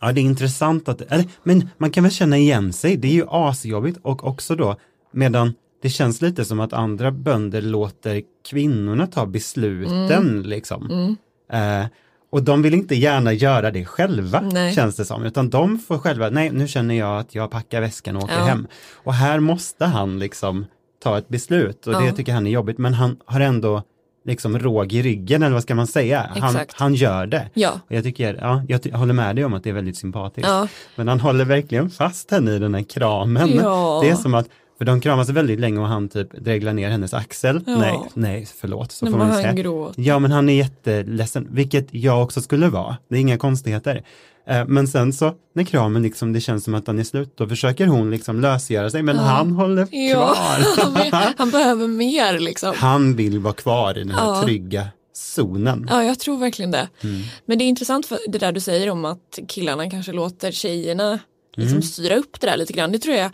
ja, 0.00 0.12
det 0.12 0.20
är 0.20 0.22
intressant 0.22 0.88
att, 0.88 1.00
eller, 1.00 1.24
men 1.42 1.68
man 1.78 1.90
kan 1.90 2.02
väl 2.04 2.12
känna 2.12 2.36
igen 2.38 2.72
sig, 2.72 2.96
det 2.96 3.08
är 3.08 3.12
ju 3.12 3.24
asjobbigt 3.28 3.98
och 4.02 4.24
också 4.26 4.56
då, 4.56 4.76
medan 5.12 5.54
det 5.82 5.88
känns 5.88 6.20
lite 6.22 6.44
som 6.44 6.60
att 6.60 6.72
andra 6.72 7.10
bönder 7.10 7.62
låter 7.62 8.22
kvinnorna 8.50 9.06
ta 9.06 9.26
besluten 9.26 10.28
Mm. 10.28 10.42
liksom. 10.42 11.16
Eh, 11.52 11.84
och 12.30 12.42
de 12.42 12.62
vill 12.62 12.74
inte 12.74 12.94
gärna 12.94 13.32
göra 13.32 13.70
det 13.70 13.84
själva, 13.84 14.40
Nej. 14.40 14.74
känns 14.74 14.96
det 14.96 15.04
som, 15.04 15.24
utan 15.24 15.50
de 15.50 15.78
får 15.78 15.98
själva, 15.98 16.30
nej 16.30 16.50
nu 16.50 16.68
känner 16.68 16.94
jag 16.94 17.18
att 17.20 17.34
jag 17.34 17.50
packar 17.50 17.80
väskan 17.80 18.16
och 18.16 18.22
åker 18.24 18.34
Ja. 18.38 18.44
hem. 18.44 18.66
Och 19.04 19.14
här 19.14 19.40
måste 19.40 19.84
han 19.84 20.18
liksom 20.18 20.66
ta 21.04 21.18
ett 21.18 21.28
beslut 21.28 21.86
och 21.86 21.92
det 22.00 22.06
Ja. 22.06 22.12
tycker 22.12 22.32
han 22.32 22.46
är 22.46 22.50
jobbigt, 22.50 22.78
men 22.78 22.94
han 22.94 23.16
har 23.26 23.40
ändå 23.40 23.82
liksom 24.26 24.58
råg 24.58 24.92
i 24.92 25.02
ryggen, 25.02 25.42
eller 25.42 25.52
vad 25.54 25.62
ska 25.62 25.74
man 25.74 25.86
säga? 25.86 26.30
Han, 26.40 26.56
han 26.72 26.94
gör 26.94 27.26
det. 27.26 27.50
Ja. 27.54 27.72
Och 27.88 27.92
jag 27.92 28.04
tycker, 28.04 28.38
ja, 28.40 28.62
jag 28.68 28.82
ty- 28.82 28.90
håller 28.92 29.14
med 29.14 29.36
dig 29.36 29.44
om 29.44 29.54
att 29.54 29.64
det 29.64 29.70
är 29.70 29.74
väldigt 29.74 29.96
sympatiskt. 29.96 30.48
Ja. 30.48 30.68
Men 30.96 31.08
han 31.08 31.20
håller 31.20 31.44
verkligen 31.44 31.90
fast 31.90 32.30
henne 32.30 32.50
i 32.52 32.58
den 32.58 32.74
här 32.74 32.82
kramen. 32.82 33.50
Ja. 33.54 34.00
Det 34.04 34.10
är 34.10 34.14
som 34.14 34.34
att, 34.34 34.46
för 34.78 34.84
de 34.84 35.00
kramas 35.00 35.28
väldigt 35.28 35.60
länge 35.60 35.80
och 35.80 35.86
han 35.86 36.08
typ 36.08 36.44
dreglar 36.44 36.72
ner 36.72 36.88
hennes 36.90 37.14
axel. 37.14 37.60
Ja. 37.66 37.76
Nej, 37.78 38.00
nej, 38.14 38.46
förlåt. 38.60 38.92
Så 38.92 39.04
Nej, 39.04 39.12
får 39.12 39.18
man 39.18 39.28
han 39.30 39.36
säga. 39.42 39.52
gråter. 39.52 40.02
Ja, 40.02 40.18
men 40.18 40.32
han 40.32 40.48
är 40.48 40.54
jätteledsen, 40.54 41.48
vilket 41.50 41.86
jag 41.90 42.22
också 42.22 42.40
skulle 42.42 42.68
vara. 42.68 42.96
Det 43.08 43.16
är 43.16 43.20
inga 43.20 43.38
konstigheter. 43.38 44.02
Eh, 44.46 44.66
Men 44.66 44.88
sen 44.88 45.12
så, 45.12 45.32
när 45.54 45.64
kramen 45.64 46.02
liksom, 46.02 46.32
det 46.32 46.40
känns 46.40 46.64
som 46.64 46.74
att 46.74 46.86
den 46.86 46.98
är 46.98 47.04
slut, 47.04 47.32
då 47.36 47.48
försöker 47.48 47.86
hon 47.86 48.10
liksom 48.10 48.40
lösgöra 48.40 48.90
sig, 48.90 49.02
men 49.02 49.18
han 49.18 49.50
håller 49.52 49.88
Ja, 49.90 50.34
kvar. 50.34 51.34
han 51.38 51.50
behöver 51.50 51.88
mer 51.88 52.38
liksom. 52.38 52.72
han 52.76 53.16
vill 53.16 53.38
vara 53.38 53.54
kvar 53.54 53.98
i 53.98 54.04
den 54.04 54.10
här 54.10 54.26
Ja. 54.26 54.42
trygga 54.42 54.88
zonen. 55.12 55.86
Ja, 55.90 56.04
jag 56.04 56.18
tror 56.18 56.38
verkligen 56.38 56.70
det. 56.70 56.88
Mm. 57.02 57.22
Men 57.46 57.58
det 57.58 57.64
är 57.64 57.66
intressant 57.66 58.06
för 58.06 58.18
det 58.28 58.38
där 58.38 58.52
du 58.52 58.60
säger 58.60 58.90
om 58.90 59.04
att 59.04 59.38
killarna 59.48 59.90
kanske 59.90 60.12
låter 60.12 60.50
tjejerna 60.52 61.18
liksom 61.56 61.72
Mm. 61.76 61.82
styra 61.82 62.16
upp 62.16 62.40
det 62.40 62.46
där 62.46 62.56
lite 62.56 62.72
grann. 62.72 62.92
Det 62.92 62.98
tror 62.98 63.16
jag, 63.16 63.30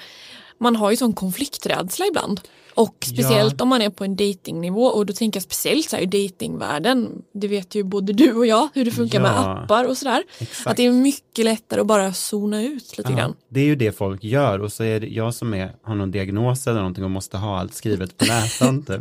man 0.61 0.77
har 0.77 0.91
ju 0.91 0.97
sån 0.97 1.13
konflikträdsla 1.13 2.07
ibland. 2.07 2.41
Och 2.75 2.95
speciellt 3.01 3.55
Ja. 3.59 3.63
om 3.63 3.69
man 3.69 3.83
är 3.83 3.91
på 3.91 4.05
en 4.05 4.17
datingnivå 4.17 4.85
och 4.85 5.07
då 5.07 5.13
tänker 5.13 5.37
jag 5.37 5.43
speciellt 5.43 5.91
så 5.91 5.97
här 5.97 6.03
i 6.03 6.07
datingvärlden. 6.07 7.23
Det 7.35 7.49
vet 7.49 7.75
ju 7.75 7.83
både 7.83 8.13
du 8.13 8.33
och 8.35 8.47
jag 8.47 8.69
hur 8.75 8.85
det 8.85 8.91
funkar 8.91 9.21
med 9.21 9.31
Ja. 9.31 9.59
appar 9.59 9.85
och 9.85 9.97
sådär. 9.97 10.23
Att 10.65 10.77
det 10.77 10.87
är 10.87 10.93
mycket 10.93 11.45
lättare 11.45 11.81
att 11.81 11.87
bara 11.87 12.13
zona 12.13 12.63
ut 12.63 12.99
lite 12.99 13.11
Ja, 13.13 13.17
grann. 13.19 13.35
det 13.49 13.61
är 13.61 13.65
ju 13.65 13.77
det 13.77 13.93
folk 13.97 14.25
gör 14.25 14.59
och 14.59 14.73
så 14.73 14.85
är 14.85 15.01
det 15.01 15.07
jag 15.07 15.35
som 15.35 15.55
är, 15.55 15.73
har 15.83 15.95
någon 15.95 16.11
diagnos 16.11 16.67
eller 16.67 16.79
någonting 16.79 17.05
och 17.05 17.11
måste 17.11 17.37
ha 17.37 17.59
allt 17.59 17.75
skrivet 17.75 18.17
på 18.17 18.25
näsan. 18.25 18.83
typ. 18.87 19.01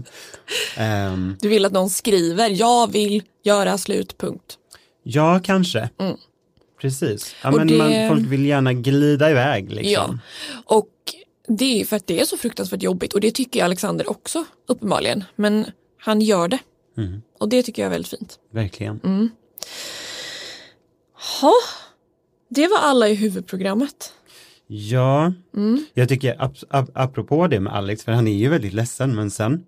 Ehm, 0.78 1.36
Du 1.42 1.48
vill 1.50 1.66
att 1.66 1.72
någon 1.72 1.90
skriver, 1.90 2.50
jag 2.50 2.92
vill 2.92 3.24
göra 3.44 3.78
slut, 3.78 4.18
punkt. 4.18 4.58
ja, 5.04 5.40
kanske. 5.44 5.90
Precis. 6.82 7.36
Ja, 7.44 7.50
Och 7.50 7.56
men 7.58 7.68
det- 7.68 7.78
man, 7.78 8.10
folk 8.18 8.28
vill 8.32 8.46
gärna 8.46 8.74
glida 8.74 9.32
iväg. 9.32 9.72
Liksom. 9.72 9.92
Ja, 9.94 10.18
och 10.66 10.90
det 11.50 11.82
är 11.82 11.86
för 11.86 11.96
att 11.96 12.08
det 12.08 12.20
är 12.22 12.26
så 12.26 12.38
fruktansvärt 12.38 12.84
jobbigt 12.84 13.14
och 13.14 13.20
det 13.22 13.32
tycker 13.32 13.64
Alexander 13.64 14.10
också 14.10 14.46
uppenbarligen. 14.68 15.24
Men 15.36 15.66
han 16.02 16.22
gör 16.22 16.48
det. 16.48 16.60
Mm. 16.98 17.22
Och 17.40 17.50
det 17.50 17.64
tycker 17.64 17.82
jag 17.82 17.88
är 17.88 17.92
väldigt 17.92 18.10
fint. 18.12 18.40
Verkligen. 18.54 19.00
Mm. 19.04 19.30
Ha, 21.42 21.54
det 22.50 22.68
var 22.68 22.78
alla 22.78 23.08
i 23.10 23.16
huvudprogrammet. 23.16 24.14
Ja, 24.68 25.34
Mm. 25.56 25.86
jag 25.94 26.10
tycker 26.10 26.42
ap 26.44 26.54
ap 26.70 26.90
apropå 26.94 27.48
det 27.48 27.60
med 27.60 27.74
Alex, 27.74 28.04
för 28.04 28.12
han 28.12 28.28
är 28.28 28.34
ju 28.38 28.50
väldigt 28.50 28.74
ledsen, 28.74 29.16
men 29.16 29.32
sen 29.32 29.66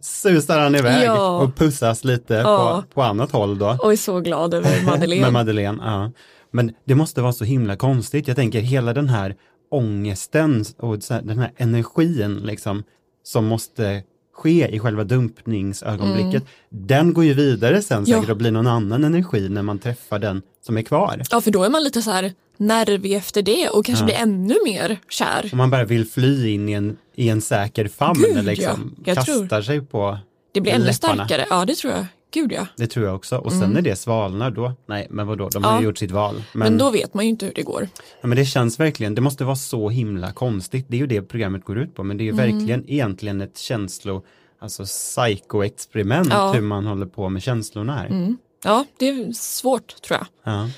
susar 0.00 0.58
han 0.58 0.74
iväg 0.74 1.06
Ja. 1.06 1.38
och 1.40 1.56
pussas 1.56 2.04
lite 2.04 2.34
Ja. 2.34 2.84
på, 2.88 2.94
på 2.94 3.02
annat 3.02 3.30
håll 3.32 3.58
då. 3.58 3.76
Och 3.82 3.92
är 3.92 3.96
så 3.96 4.20
glad 4.20 4.54
över 4.54 4.82
Madeleine. 4.86 5.22
Med 5.22 5.32
Madeleine, 5.32 5.78
ja. 5.84 6.10
Men 6.50 6.72
det 6.84 6.94
måste 6.94 7.22
vara 7.22 7.32
så 7.32 7.44
himla 7.44 7.76
konstigt. 7.76 8.28
Jag 8.28 8.36
tänker 8.36 8.60
hela 8.60 8.92
den 8.92 9.08
här 9.08 9.36
ångesten 9.70 10.64
och 10.78 10.98
den 11.22 11.38
här 11.38 11.52
energin 11.56 12.36
liksom 12.44 12.82
som 13.22 13.44
måste 13.44 14.02
ske 14.34 14.68
i 14.68 14.78
själva 14.78 15.04
dumpningsögonblicket. 15.04 16.44
Den 16.70 17.12
går 17.12 17.24
ju 17.24 17.34
vidare 17.34 17.82
sen 17.82 17.98
Mm. 17.98 18.10
Ja. 18.10 18.16
säkert 18.16 18.30
och 18.30 18.36
blir 18.36 18.50
någon 18.50 18.66
annan 18.66 19.04
energi 19.04 19.48
när 19.48 19.62
man 19.62 19.78
träffar 19.78 20.18
den 20.18 20.42
som 20.66 20.76
är 20.78 20.82
kvar. 20.82 21.22
Ja, 21.30 21.40
för 21.40 21.50
då 21.50 21.62
är 21.64 21.70
man 21.70 21.84
lite 21.84 22.02
så 22.02 22.10
här 22.10 22.32
nervig 22.56 23.12
efter 23.14 23.42
det 23.42 23.68
och 23.68 23.84
kanske 23.84 24.02
Ja. 24.02 24.06
blir 24.06 24.14
ännu 24.16 24.54
mer 24.64 24.98
kär. 25.08 25.48
Om 25.52 25.58
man 25.58 25.70
bara 25.70 25.84
vill 25.84 26.06
fly 26.08 26.48
in 26.50 26.68
i 26.68 26.72
en, 26.72 26.96
i 27.14 27.28
en 27.28 27.40
säker 27.40 27.88
famn 27.88 28.24
Gud, 28.34 28.44
liksom 28.44 28.92
ja. 28.96 29.02
Jag 29.04 29.16
kastar 29.16 29.46
tror- 29.48 29.62
sig 29.62 29.80
på 29.80 30.18
Det 30.52 30.60
blir 30.60 30.72
ännu 30.72 30.84
läpparna. 30.84 31.14
starkare. 31.26 31.46
Ja, 31.50 31.64
det 31.64 31.74
tror 31.74 31.92
jag. 31.92 32.06
Gud 32.34 32.52
ja. 32.52 32.66
Det 32.76 32.86
tror 32.86 33.06
jag 33.06 33.14
också. 33.14 33.36
Och 33.36 33.52
sen 33.52 33.70
när 33.70 33.82
det 33.82 33.96
svalnar 33.96 34.50
då, 34.50 34.72
nej 34.86 35.06
men 35.10 35.26
vadå, 35.26 35.48
de 35.48 35.64
har 35.64 35.72
Ja. 35.72 35.78
ju 35.80 35.84
gjort 35.84 35.98
sitt 35.98 36.10
val. 36.10 36.42
Men, 36.52 36.78
då 36.78 36.90
vet 36.90 37.14
man 37.14 37.24
ju 37.24 37.30
inte 37.30 37.46
hur 37.46 37.52
det 37.54 37.62
går. 37.62 37.88
Ja, 38.20 38.26
men 38.28 38.36
det 38.38 38.44
känns 38.44 38.80
verkligen, 38.80 39.14
det 39.14 39.20
måste 39.20 39.44
vara 39.44 39.56
så 39.56 39.88
himla 39.88 40.32
konstigt. 40.32 40.86
Det 40.88 40.96
är 40.96 41.00
ju 41.00 41.06
det 41.06 41.22
programmet 41.22 41.64
går 41.64 41.78
ut 41.78 41.94
på, 41.94 42.02
men 42.02 42.16
det 42.16 42.22
är 42.22 42.24
ju 42.26 42.32
Mm. 42.32 42.44
verkligen 42.52 42.90
egentligen 42.90 43.40
ett 43.40 43.58
känslo, 43.58 44.24
alltså 44.60 44.84
psykoexperiment 44.84 46.28
Ja. 46.30 46.52
hur 46.52 46.60
man 46.60 46.86
håller 46.86 47.06
på 47.06 47.28
med 47.28 47.42
känslorna 47.42 47.96
här. 47.96 48.34
Ja, 48.64 48.84
det 48.98 49.08
är 49.08 49.32
svårt 49.32 50.02
tror 50.02 50.18
jag. 50.18 50.54
Ja. 50.54 50.68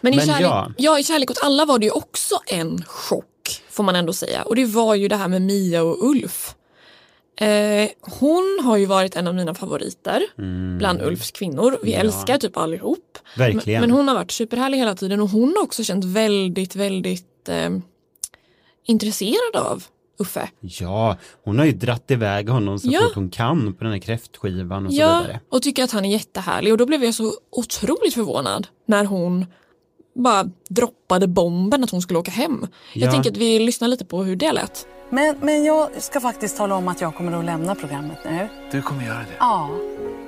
Men, 0.00 0.14
i, 0.14 0.16
Men 0.16 0.26
kärlek, 0.26 0.42
ja. 0.42 0.70
ja. 0.76 0.98
i 0.98 1.04
Kärlek 1.04 1.30
åt 1.30 1.38
alla 1.42 1.64
var 1.64 1.78
det 1.78 1.86
ju 1.86 1.92
också 1.92 2.34
en 2.46 2.84
chock 2.86 3.24
får 3.70 3.84
man 3.84 3.96
ändå 3.96 4.12
säga. 4.12 4.42
Och 4.42 4.56
det 4.56 4.64
var 4.66 4.94
ju 4.94 5.08
det 5.08 5.16
här 5.16 5.28
med 5.28 5.42
Mia 5.42 5.82
och 5.82 6.08
Ulf. 6.10 6.54
Eh, 7.36 7.88
hon 8.00 8.58
har 8.64 8.76
ju 8.76 8.86
varit 8.86 9.16
en 9.16 9.26
av 9.26 9.34
mina 9.34 9.54
favoriter 9.54 10.22
bland 10.78 11.02
Ulfs 11.02 11.30
kvinnor. 11.30 11.78
Vi 11.82 11.94
Mm. 11.94 12.06
Ja. 12.06 12.14
älskar 12.14 12.38
typ 12.38 12.56
allihop. 12.56 13.18
Verkligen. 13.36 13.80
Men, 13.80 13.90
men 13.90 13.98
hon 13.98 14.08
har 14.08 14.14
varit 14.14 14.30
superhärlig 14.30 14.78
hela 14.78 14.94
tiden 14.94 15.20
och 15.20 15.28
hon 15.28 15.54
har 15.56 15.62
också 15.62 15.84
känt 15.84 16.04
väldigt, 16.04 16.76
väldigt 16.76 17.48
eh, 17.48 17.70
intresserad 18.86 19.56
av 19.56 19.84
Uffe. 20.18 20.48
Ja, 20.60 21.16
hon 21.44 21.58
har 21.58 21.66
ju 21.66 21.72
dratt 21.72 22.10
iväg 22.10 22.48
honom 22.48 22.78
så 22.78 22.88
Ja. 22.90 23.00
fort 23.02 23.14
hon 23.14 23.30
kan 23.30 23.72
på 23.74 23.84
den 23.84 23.92
här 23.92 24.00
kräftskivan 24.00 24.86
och 24.86 24.92
så 24.92 24.98
Ja, 25.00 25.20
vidare. 25.20 25.40
och 25.48 25.62
tycker 25.62 25.84
att 25.84 25.90
han 25.90 26.04
är 26.04 26.10
jättehärlig 26.10 26.72
och 26.72 26.78
då 26.78 26.86
blev 26.86 27.04
jag 27.04 27.14
så 27.14 27.32
otroligt 27.50 28.14
förvånad 28.14 28.66
när 28.86 29.04
hon 29.04 29.46
bara 30.14 30.44
droppade 30.68 31.26
bomben 31.28 31.84
att 31.84 31.90
hon 31.90 32.02
skulle 32.02 32.18
åka 32.18 32.30
hem. 32.30 32.66
Jag 32.92 33.06
Ja. 33.08 33.12
tänker 33.12 33.30
att 33.30 33.36
vi 33.36 33.58
lyssnar 33.58 33.88
lite 33.88 34.04
på 34.04 34.22
hur 34.22 34.36
det 34.36 34.52
lät. 34.52 34.86
Men, 35.10 35.36
men 35.40 35.64
jag 35.64 35.88
ska 36.02 36.20
faktiskt 36.20 36.56
tala 36.56 36.74
om 36.74 36.88
att 36.88 37.00
jag 37.00 37.14
kommer 37.16 37.32
att 37.38 37.44
lämna 37.44 37.74
programmet 37.74 38.18
nu. 38.24 38.48
Du 38.72 38.82
kommer 38.82 39.04
göra 39.06 39.18
det? 39.18 39.36
Ja, 39.38 39.70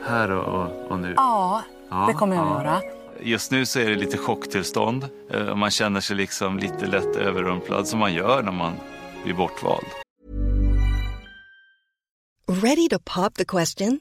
Här 0.05 0.31
och, 0.31 0.61
och, 0.63 0.91
och 0.91 0.99
nu? 0.99 1.15
ja, 1.17 1.63
Ja, 1.91 2.05
det 2.09 2.13
kommer 2.13 2.37
jag 2.37 2.47
ja. 2.47 2.57
att 2.57 2.65
göra. 2.65 2.81
Just 3.23 3.51
nu 3.51 3.67
så 3.67 3.79
är 3.81 3.89
det 3.89 3.95
lite 3.97 4.19
chocktillstånd. 4.19 5.09
Eh, 5.33 5.55
Man 5.57 5.71
känner 5.71 6.01
sig 6.01 6.17
liksom 6.17 6.59
lite 6.59 6.87
lätt 6.87 7.17
överrumplad 7.17 7.89
som 7.89 7.99
man 7.99 8.15
gör 8.15 8.43
när 8.43 8.53
man 8.53 8.73
blir 9.25 9.35
bortvald. 9.35 9.87
Ready 12.49 12.89
to 12.89 12.99
pop 13.15 13.35
the 13.35 13.45
question? 13.45 14.01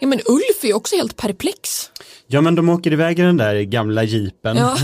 Ja 0.00 0.06
men 0.08 0.20
Ulf 0.26 0.64
är 0.64 0.74
också 0.74 0.96
helt 0.96 1.16
perplex. 1.16 1.90
Ja 2.26 2.40
men 2.40 2.54
de 2.54 2.68
åker 2.68 2.92
iväg 2.92 3.18
i 3.18 3.22
den 3.22 3.36
där 3.36 3.60
gamla 3.60 4.04
jeepen. 4.04 4.56
Ja. 4.56 4.76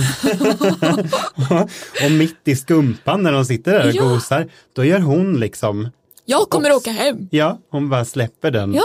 och 2.04 2.10
mitt 2.10 2.40
i 2.44 2.56
skumpan 2.56 3.22
när 3.22 3.32
de 3.32 3.44
sitter 3.44 3.72
där 3.72 3.86
och 3.88 3.94
Ja. 3.94 4.02
gosar, 4.04 4.48
då 4.72 4.84
gör 4.84 4.98
hon 5.00 5.40
liksom, 5.40 5.88
Jag 6.24 6.48
kommer 6.50 6.72
åka 6.72 6.90
hem. 6.90 7.28
ja, 7.30 7.58
hon 7.70 7.88
bara 7.90 8.04
släpper 8.04 8.50
den 8.50 8.74
Ja. 8.74 8.82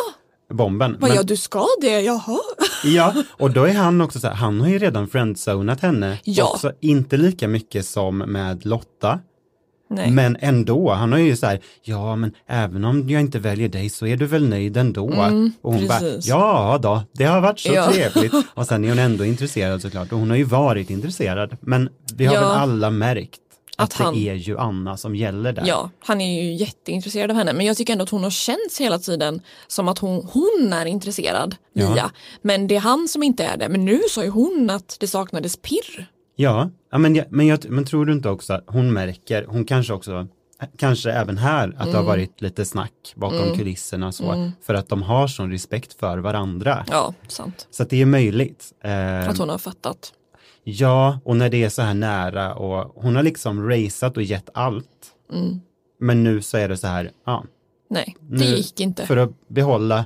bomben. 0.55 0.97
Vad 0.99 1.09
Men- 1.09 1.15
ja, 1.17 1.23
du 1.23 1.37
ska 1.37 1.65
det, 1.81 2.01
jaha. 2.01 2.39
Ja, 2.83 3.13
och 3.31 3.51
då 3.51 3.63
är 3.63 3.73
han 3.73 4.01
också 4.01 4.19
så 4.19 4.27
här, 4.27 4.35
han 4.35 4.61
har 4.61 4.67
ju 4.69 4.79
redan 4.79 5.07
friendzonat 5.07 5.81
henne. 5.81 6.19
Ja. 6.23 6.43
Också 6.53 6.71
inte 6.79 7.17
lika 7.17 7.47
mycket 7.47 7.85
som 7.85 8.17
med 8.17 8.65
Lotta. 8.65 9.19
Nej. 9.89 10.11
Men 10.11 10.37
ändå, 10.39 10.91
han 10.91 11.11
har 11.11 11.19
ju 11.19 11.35
så 11.35 11.45
här, 11.45 11.59
ja 11.83 12.15
men 12.15 12.31
även 12.47 12.85
om 12.85 13.09
jag 13.09 13.21
inte 13.21 13.39
väljer 13.39 13.69
dig 13.69 13.89
så 13.89 14.05
är 14.07 14.17
du 14.17 14.25
väl 14.25 14.49
nöjd 14.49 14.77
ändå. 14.77 15.11
Mm, 15.13 15.51
och 15.61 15.73
hon 15.73 15.87
bara, 15.87 16.01
ja 16.21 16.79
då, 16.81 17.01
det 17.13 17.23
har 17.23 17.41
varit 17.41 17.59
så 17.59 17.73
Ja. 17.73 17.91
trevligt. 17.91 18.33
Och 18.53 18.65
sen 18.67 18.85
är 18.85 18.89
hon 18.89 18.99
ändå 18.99 19.25
intresserad 19.25 19.81
såklart, 19.81 20.11
och 20.11 20.19
hon 20.19 20.29
har 20.29 20.37
ju 20.37 20.43
varit 20.43 20.89
intresserad. 20.89 21.57
Men 21.61 21.89
vi 22.15 22.25
har 22.25 22.35
Ja. 22.35 22.41
väl 22.41 22.49
alla 22.51 22.89
märkt 22.89 23.39
att, 23.79 23.83
Att 23.93 23.93
han- 23.93 24.13
det 24.13 24.29
är 24.29 24.33
ju 24.33 24.57
Anna 24.59 24.97
som 24.97 25.15
gäller 25.15 25.53
där. 25.53 25.63
Ja, 25.67 25.89
han 26.05 26.21
är 26.21 26.43
ju 26.43 26.53
jätteintresserad 26.55 27.31
av 27.31 27.37
henne 27.37 27.53
men 27.53 27.65
jag 27.65 27.77
tycker 27.77 27.93
ändå 27.93 28.03
att 28.03 28.09
hon 28.09 28.23
har 28.23 28.29
känts 28.29 28.79
hela 28.81 28.99
tiden 28.99 29.41
som 29.67 29.87
att 29.87 29.99
hon, 29.99 30.27
hon 30.33 30.73
är 30.73 30.85
intresserad, 30.85 31.55
Ja. 31.73 31.89
Mia. 31.89 32.11
Men 32.41 32.67
det 32.67 32.75
är 32.75 32.79
han 32.79 33.07
som 33.07 33.23
inte 33.23 33.43
är 33.43 33.57
det. 33.57 33.69
Men 33.69 33.85
nu 33.85 33.99
sa 34.09 34.23
ju 34.23 34.29
hon 34.29 34.69
att 34.69 34.97
det 34.99 35.07
saknades 35.07 35.57
pirr. 35.57 36.07
Ja, 36.39 36.69
ja 36.91 36.97
men, 36.97 37.15
jag, 37.15 37.25
men, 37.29 37.47
jag, 37.47 37.69
men 37.69 37.85
tror 37.85 38.05
du 38.05 38.13
inte 38.13 38.29
också 38.29 38.53
att 38.53 38.63
hon 38.67 38.93
märker, 38.93 39.45
hon 39.45 39.65
kanske 39.65 39.93
också, 39.93 40.27
kanske 40.77 41.11
även 41.11 41.37
här, 41.37 41.67
att 41.67 41.73
det 41.75 41.79
har 41.83 41.89
Mm. 41.93 42.05
varit 42.05 42.41
lite 42.41 42.65
snack 42.65 43.13
bakom 43.15 43.37
Mm. 43.43 43.57
kulisserna 43.57 44.11
så, 44.11 44.31
Mm. 44.31 44.51
för 44.61 44.73
att 44.73 44.89
de 44.89 45.01
har 45.03 45.27
sån 45.27 45.51
respekt 45.51 45.93
för 45.93 46.17
varandra. 46.17 46.85
Ja, 46.91 47.13
sant. 47.27 47.67
Så 47.71 47.83
att 47.83 47.89
det 47.89 48.01
är 48.01 48.05
möjligt. 48.05 48.73
Eh, 48.83 49.29
Att 49.29 49.37
hon 49.37 49.49
har 49.49 49.57
fattat. 49.57 50.13
Ja, 50.63 51.19
och 51.23 51.37
när 51.37 51.49
det 51.49 51.63
är 51.63 51.69
så 51.69 51.81
här 51.81 51.93
nära 51.93 52.55
och 52.55 53.03
hon 53.03 53.15
har 53.15 53.23
liksom 53.23 53.69
raceat 53.69 54.17
och 54.17 54.23
gett 54.23 54.49
allt. 54.53 54.85
Mm. 55.33 55.59
Men 55.99 56.23
nu 56.23 56.41
så 56.41 56.57
är 56.57 56.69
det 56.69 56.77
så 56.77 56.87
här, 56.87 57.11
ja. 57.25 57.43
Nej, 57.89 58.15
det 58.19 58.37
nu, 58.37 58.45
gick 58.45 58.79
inte. 58.79 59.05
För 59.05 59.17
att 59.17 59.47
behålla 59.47 60.05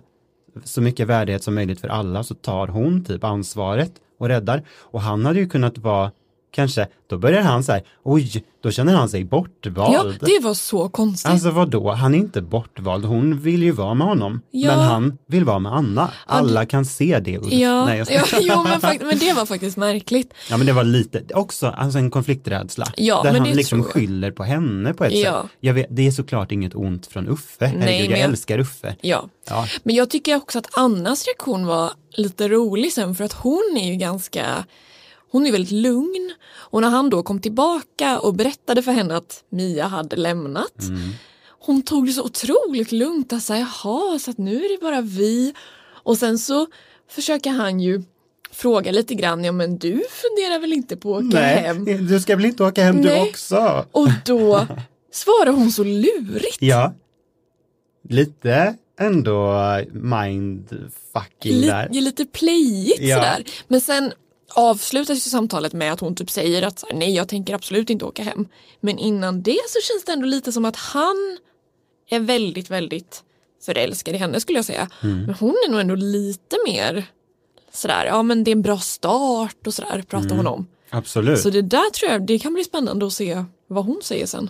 så 0.63 0.81
mycket 0.81 1.07
värdighet 1.07 1.43
som 1.43 1.55
möjligt 1.55 1.81
för 1.81 1.87
alla 1.87 2.23
så 2.23 2.35
tar 2.35 2.67
hon 2.67 3.05
typ 3.05 3.23
ansvaret 3.23 3.91
och 4.19 4.27
räddar. 4.27 4.63
Och 4.79 5.01
han 5.01 5.25
hade 5.25 5.39
ju 5.39 5.49
kunnat 5.49 5.77
vara, 5.77 6.11
kanske, 6.51 6.87
då 7.09 7.17
börjar 7.17 7.41
han 7.41 7.63
så 7.63 7.71
här, 7.71 7.83
oj, 8.03 8.43
då 8.63 8.71
känner 8.71 8.95
han 8.95 9.09
sig 9.09 9.23
bortvald. 9.25 9.93
Ja, 10.21 10.27
det 10.27 10.39
var 10.43 10.53
så 10.53 10.89
konstigt. 10.89 11.31
Alltså 11.31 11.51
vad 11.51 11.69
då? 11.69 11.91
han 11.91 12.13
är 12.13 12.17
inte 12.17 12.41
bortvald, 12.41 13.05
hon 13.05 13.39
vill 13.39 13.63
ju 13.63 13.71
vara 13.71 13.93
med 13.93 14.07
honom. 14.07 14.41
Ja. 14.51 14.75
Men 14.75 14.85
han 14.85 15.17
vill 15.27 15.45
vara 15.45 15.59
med 15.59 15.71
Anna. 15.73 16.11
Alla 16.25 16.65
kan 16.65 16.85
se 16.85 17.19
det 17.19 17.37
Ulf. 17.37 17.53
ja, 17.53 17.85
Nej, 17.85 18.03
ja, 18.09 18.23
jo, 18.41 18.63
men, 18.63 18.81
fakt- 18.81 19.05
men 19.05 19.19
det 19.19 19.33
var 19.33 19.45
faktiskt 19.45 19.77
märkligt. 19.77 20.33
Ja 20.49 20.57
men 20.57 20.67
det 20.67 20.73
var 20.73 20.83
lite, 20.83 21.23
också 21.33 21.67
alltså 21.67 21.99
en 21.99 22.11
konflikträdsla. 22.11 22.87
Ja, 22.97 23.15
där 23.23 23.31
men 23.31 23.41
han 23.41 23.49
det 23.49 23.55
liksom 23.55 23.83
skyller 23.83 24.31
på 24.31 24.43
henne 24.43 24.93
på 24.93 25.05
ett 25.05 25.13
Ja. 25.15 25.41
sätt. 25.41 25.51
Jag 25.59 25.73
vet, 25.73 25.87
det 25.89 26.07
är 26.07 26.11
såklart 26.11 26.51
inget 26.51 26.75
ont 26.75 27.07
från 27.07 27.27
Uffe, 27.27 27.45
Nej, 27.59 27.69
Herregud, 27.79 28.01
jag 28.05 28.09
men 28.11 28.19
jag- 28.19 28.29
älskar 28.29 28.59
Uffe. 28.59 28.95
Ja. 29.01 29.29
Ja. 29.49 29.65
Men 29.83 29.95
jag 29.95 30.09
tycker 30.09 30.35
också 30.35 30.59
att 30.59 30.77
Annas 30.77 31.25
reaktion 31.25 31.65
var 31.65 31.91
lite 32.11 32.47
rolig 32.47 32.93
sen 32.93 33.15
för 33.15 33.23
att 33.23 33.33
hon 33.33 33.77
är 33.77 33.87
ju 33.91 33.95
ganska 33.95 34.45
hon 35.31 35.45
är 35.45 35.51
väldigt 35.51 35.71
lugn 35.71 36.33
och 36.53 36.81
när 36.81 36.89
han 36.89 37.09
då 37.09 37.23
kom 37.23 37.39
tillbaka 37.41 38.19
och 38.19 38.33
berättade 38.33 38.83
för 38.83 38.91
henne 38.91 39.15
att 39.15 39.43
Mia 39.49 39.87
hade 39.87 40.15
lämnat 40.15 40.81
Mm. 40.81 40.99
hon 41.59 41.81
tog 41.81 42.05
det 42.07 42.13
så 42.13 42.23
otroligt 42.23 42.91
lugnt 42.91 43.33
att 43.33 43.43
säga 43.43 43.59
jaha 43.83 44.19
så 44.19 44.31
att 44.31 44.37
nu 44.37 44.65
är 44.65 44.69
det 44.77 44.81
bara 44.81 45.01
vi 45.01 45.53
och 46.03 46.17
sen 46.17 46.39
så 46.39 46.67
försöker 47.09 47.49
han 47.49 47.79
ju 47.79 48.03
fråga 48.51 48.91
lite 48.91 49.15
grann 49.15 49.43
ja 49.43 49.51
men 49.51 49.77
du 49.77 49.91
funderar 49.91 50.59
väl 50.59 50.73
inte 50.73 50.97
på 50.97 51.17
att 51.17 51.23
åka 51.25 51.39
Nej, 51.39 51.57
hem 51.61 52.07
du 52.07 52.19
ska 52.19 52.35
väl 52.35 52.45
inte 52.45 52.63
åka 52.63 52.83
hem 52.83 53.01
du 53.01 53.07
Nej. 53.09 53.29
också? 53.29 53.85
och 53.91 54.07
då 54.25 54.67
svarar 55.11 55.51
hon 55.51 55.71
så 55.71 55.83
lurigt 55.83 56.57
Ja. 56.59 56.93
Lite 58.09 58.75
ändå 58.99 59.55
mindfucking 59.91 61.53
Li- 61.55 61.67
där. 61.67 61.89
lite 61.89 62.25
playigt 62.25 62.99
Ja. 63.01 63.15
sådär. 63.15 63.43
Men 63.67 63.81
sen 63.81 64.11
avslutas 64.55 65.17
ju 65.17 65.29
samtalet 65.29 65.73
med 65.73 65.93
att 65.93 65.99
hon 65.99 66.15
typ 66.15 66.29
säger 66.29 66.61
att 66.63 66.83
här, 66.89 66.97
nej 66.97 67.15
jag 67.15 67.27
tänker 67.27 67.53
absolut 67.55 67.89
inte 67.89 68.05
åka 68.05 68.23
hem. 68.23 68.47
Men 68.79 68.97
innan 68.99 69.41
det 69.41 69.59
så 69.67 69.79
känns 69.81 70.05
det 70.05 70.11
ändå 70.11 70.25
lite 70.25 70.51
som 70.51 70.65
att 70.65 70.75
han 70.75 71.37
är 72.09 72.19
väldigt, 72.19 72.69
väldigt 72.69 73.23
förälskad 73.65 74.15
i 74.15 74.17
henne 74.17 74.39
skulle 74.39 74.57
jag 74.57 74.65
säga. 74.65 74.89
Mm. 75.03 75.23
Men 75.25 75.35
hon 75.35 75.49
är 75.67 75.71
nog 75.71 75.79
ändå 75.81 75.95
lite 75.95 76.57
mer 76.67 77.05
sådär, 77.73 78.05
ja 78.05 78.23
men 78.23 78.43
det 78.43 78.51
är 78.51 78.55
en 78.55 78.61
bra 78.61 78.77
start 78.77 79.67
och 79.67 79.73
sådär 79.73 80.03
pratar 80.09 80.25
Mm. 80.25 80.37
hon 80.37 80.47
om. 80.47 80.67
Absolut. 80.89 81.39
Så 81.39 81.49
det 81.49 81.61
där 81.61 81.89
tror 81.91 82.11
jag, 82.11 82.25
det 82.25 82.39
kan 82.39 82.53
bli 82.53 82.63
spännande 82.63 83.05
att 83.05 83.13
se 83.13 83.43
vad 83.67 83.85
hon 83.85 83.99
säger 84.03 84.25
sen. 84.25 84.49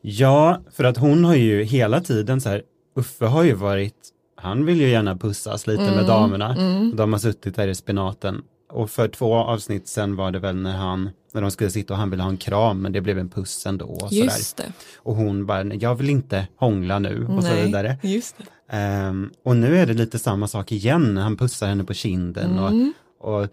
Ja, 0.00 0.60
för 0.72 0.84
att 0.84 0.96
hon 0.96 1.24
har 1.24 1.34
ju 1.34 1.62
hela 1.62 2.00
tiden 2.00 2.40
så 2.40 2.48
här, 2.48 2.62
Uffe 2.96 3.24
har 3.24 3.42
ju 3.42 3.52
varit, 3.54 3.94
han 4.36 4.64
vill 4.66 4.80
ju 4.80 4.88
gärna 4.88 5.16
pussas 5.16 5.66
lite 5.66 5.82
Mm, 5.82 5.94
med 5.94 6.06
damerna. 6.06 6.54
mm. 6.56 6.96
De 6.96 7.12
har 7.12 7.20
suttit 7.20 7.56
där 7.56 7.68
i 7.68 7.74
spenaten. 7.74 8.42
Och 8.74 8.90
för 8.90 9.08
två 9.08 9.34
avsnitt 9.34 9.88
sen 9.88 10.16
var 10.16 10.30
det 10.30 10.38
väl 10.38 10.56
när 10.56 10.76
han, 10.76 11.10
när 11.32 11.42
de 11.42 11.50
skulle 11.50 11.70
sitta 11.70 11.92
och 11.94 11.98
han 11.98 12.10
ville 12.10 12.22
ha 12.22 12.30
en 12.30 12.36
kram, 12.36 12.82
men 12.82 12.92
det 12.92 13.00
blev 13.00 13.18
en 13.18 13.28
puss 13.28 13.66
ändå. 13.66 13.84
Och 13.86 14.12
Just 14.12 14.56
sådär. 14.56 14.68
det. 14.68 14.72
Och 14.98 15.14
hon 15.16 15.46
bara, 15.46 15.62
"Nej, 15.62 15.78
jag 15.80 15.94
vill 15.94 16.10
inte 16.10 16.48
hångla 16.56 16.98
nu 16.98 17.26
och 17.26 17.42
så 17.44 17.48
Nej, 17.50 17.64
vidare. 17.66 17.96
Just 18.02 18.36
det. 18.38 18.76
Ehm, 18.76 19.30
och 19.44 19.56
nu 19.56 19.76
är 19.78 19.86
det 19.86 19.94
lite 19.94 20.18
samma 20.18 20.48
sak 20.48 20.72
igen, 20.72 21.16
han 21.16 21.36
pussar 21.36 21.66
henne 21.66 21.84
på 21.84 21.94
kinden 21.94 22.58
Mm. 22.58 22.92
och, 23.20 23.34
och, 23.40 23.48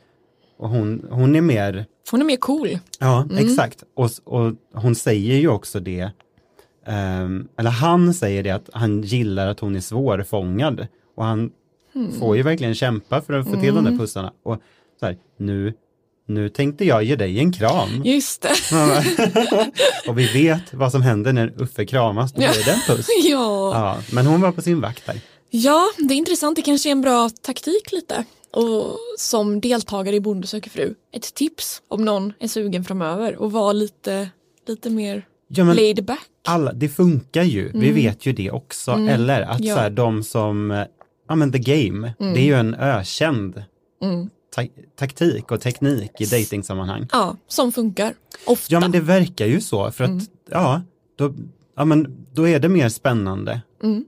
och 0.57 0.69
hon, 0.69 1.05
hon 1.11 1.35
är 1.35 1.41
mer, 1.41 1.85
Hon 2.11 2.21
är 2.21 2.25
mer 2.25 2.37
cool. 2.37 2.77
Ja, 2.99 3.21
Mm. 3.31 3.37
exakt. 3.45 3.83
Och, 3.95 4.09
och 4.23 4.53
hon 4.73 4.95
säger 4.95 5.35
ju 5.37 5.47
också 5.47 5.79
det, 5.79 6.11
ehm, 6.85 7.47
eller 7.57 7.69
han 7.69 8.13
säger 8.13 8.43
det 8.43 8.51
att 8.51 8.69
han 8.73 9.01
gillar 9.01 9.47
att 9.47 9.59
hon 9.59 9.75
är 9.75 9.79
svårfångad. 9.79 10.87
Och 11.15 11.25
han 11.25 11.51
Mm. 11.95 12.11
får 12.11 12.37
ju 12.37 12.43
verkligen 12.43 12.75
kämpa 12.75 13.21
för 13.21 13.33
att 13.33 13.45
få 13.45 13.51
till 13.51 13.73
de 13.75 13.83
där 13.83 13.91
Mm. 13.91 13.97
pussarna. 13.99 14.33
Och 14.43 14.61
så 15.01 15.05
här, 15.05 15.17
nu, 15.37 15.73
nu 16.27 16.49
tänkte 16.49 16.85
jag 16.85 17.03
ge 17.03 17.15
dig 17.15 17.39
en 17.39 17.53
kram. 17.53 18.01
Just 18.05 18.41
det. 18.41 18.53
och 20.07 20.19
vi 20.19 20.27
vet 20.33 20.73
vad 20.73 20.91
som 20.91 21.01
händer 21.01 21.33
när 21.33 21.61
Uffe 21.61 21.85
kramas, 21.85 22.31
då 22.33 22.37
blir 22.37 22.65
det 22.65 22.71
en 22.71 22.79
puss. 22.95 23.07
ja. 23.23 23.71
Ja, 23.73 23.97
men 24.13 24.25
hon 24.25 24.41
var 24.41 24.51
på 24.51 24.61
sin 24.61 24.81
vakt 24.81 25.05
där. 25.05 25.21
Ja, 25.49 25.91
det 25.97 26.13
är 26.13 26.17
intressant. 26.17 26.55
Det 26.55 26.61
kanske 26.61 26.89
är 26.89 26.91
en 26.91 27.01
bra 27.01 27.29
taktik 27.41 27.91
lite. 27.91 28.25
Och 28.53 28.97
som 29.17 29.61
deltagare 29.61 30.15
i 30.15 30.19
Bonde 30.19 30.47
söker 30.47 30.69
fru, 30.69 30.93
ett 31.13 31.33
tips 31.33 31.81
om 31.87 32.05
någon 32.05 32.33
är 32.39 32.47
sugen 32.47 32.83
framöver 32.83 33.35
och 33.35 33.51
vara 33.51 33.73
lite, 33.73 34.29
lite 34.67 34.89
mer 34.89 35.25
Ja, 35.47 35.63
men- 35.63 35.75
laid 35.75 36.05
back. 36.05 36.27
alla, 36.47 36.73
det 36.73 36.89
funkar 36.89 37.43
ju, 37.43 37.63
vi 37.73 37.77
Mm. 37.89 37.95
vet 37.95 38.25
ju 38.25 38.33
det 38.33 38.51
också. 38.51 38.91
Mm. 38.91 39.09
Eller 39.09 39.41
att 39.41 39.59
Ja. 39.59 39.75
så 39.75 39.81
här, 39.81 39.89
de 39.89 40.23
som, 40.23 40.71
eh, 40.71 40.83
ja 41.29 41.35
men 41.35 41.51
the 41.51 41.59
game, 41.59 42.13
Mm. 42.19 42.33
det 42.33 42.39
är 42.39 42.45
ju 42.45 42.53
en 42.55 42.75
ökänd 42.75 43.63
Mm. 44.03 44.29
Ta- 44.55 44.67
taktik 44.95 45.51
och 45.51 45.61
teknik 45.61 46.11
i 46.21 46.25
datingsammanhang. 46.25 47.07
Ja, 47.11 47.37
som 47.47 47.71
funkar. 47.71 48.13
Ofta. 48.45 48.73
Ja 48.73 48.79
men 48.79 48.91
det 48.91 48.99
verkar 48.99 49.45
ju 49.45 49.61
så, 49.61 49.91
för 49.91 50.03
att 50.03 50.09
Mm. 50.09 50.25
ja, 50.49 50.81
då, 51.15 51.33
ja, 51.75 51.85
men 51.85 52.25
då 52.33 52.47
är 52.47 52.59
det 52.59 52.69
mer 52.69 52.89
spännande. 52.89 53.61
Mm. 53.83 54.05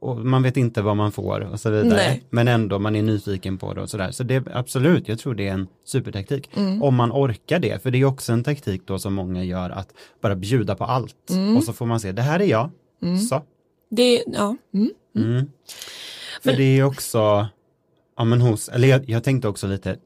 och 0.00 0.16
man 0.26 0.42
vet 0.42 0.56
inte 0.56 0.82
vad 0.82 0.96
man 0.96 1.12
får 1.12 1.40
och 1.40 1.60
så 1.60 1.70
vidare. 1.70 1.88
Nej. 1.88 2.22
Men 2.30 2.48
ändå, 2.48 2.78
man 2.78 2.96
är 2.96 3.02
nyfiken 3.02 3.58
på 3.58 3.74
det 3.74 3.80
och 3.82 3.90
sådär. 3.90 4.10
Så 4.10 4.22
det 4.22 4.34
är 4.34 4.56
absolut, 4.56 5.08
jag 5.08 5.18
tror 5.18 5.34
det 5.34 5.48
är 5.48 5.52
en 5.52 5.66
supertaktik. 5.84 6.50
Mm. 6.56 6.82
Om 6.82 6.94
man 6.94 7.12
orkar 7.12 7.58
det, 7.58 7.82
för 7.82 7.90
det 7.90 7.98
är 7.98 8.04
också 8.04 8.32
en 8.32 8.44
taktik 8.44 8.82
då 8.86 8.98
som 8.98 9.14
många 9.14 9.44
gör 9.44 9.70
att 9.70 9.88
bara 10.22 10.34
bjuda 10.36 10.74
på 10.74 10.84
allt. 10.84 11.30
Mm. 11.30 11.56
Och 11.56 11.64
så 11.64 11.72
får 11.72 11.86
man 11.86 12.00
se, 12.00 12.12
det 12.12 12.22
här 12.22 12.40
är 12.40 12.44
jag, 12.46 12.70
Mm. 13.02 13.18
så. 13.18 13.42
Det, 13.90 14.24
ja. 14.26 14.56
Mm. 15.16 15.46
För 16.42 16.52
det 16.52 16.78
är 16.78 16.84
också, 16.84 17.46
ja 18.22 18.26
men 18.26 18.40
hos, 18.40 18.68
eller 18.68 18.88
jag, 18.88 19.10
jag 19.10 19.24
tänkte 19.24 19.48
också 19.48 19.66
lite, 19.66 19.96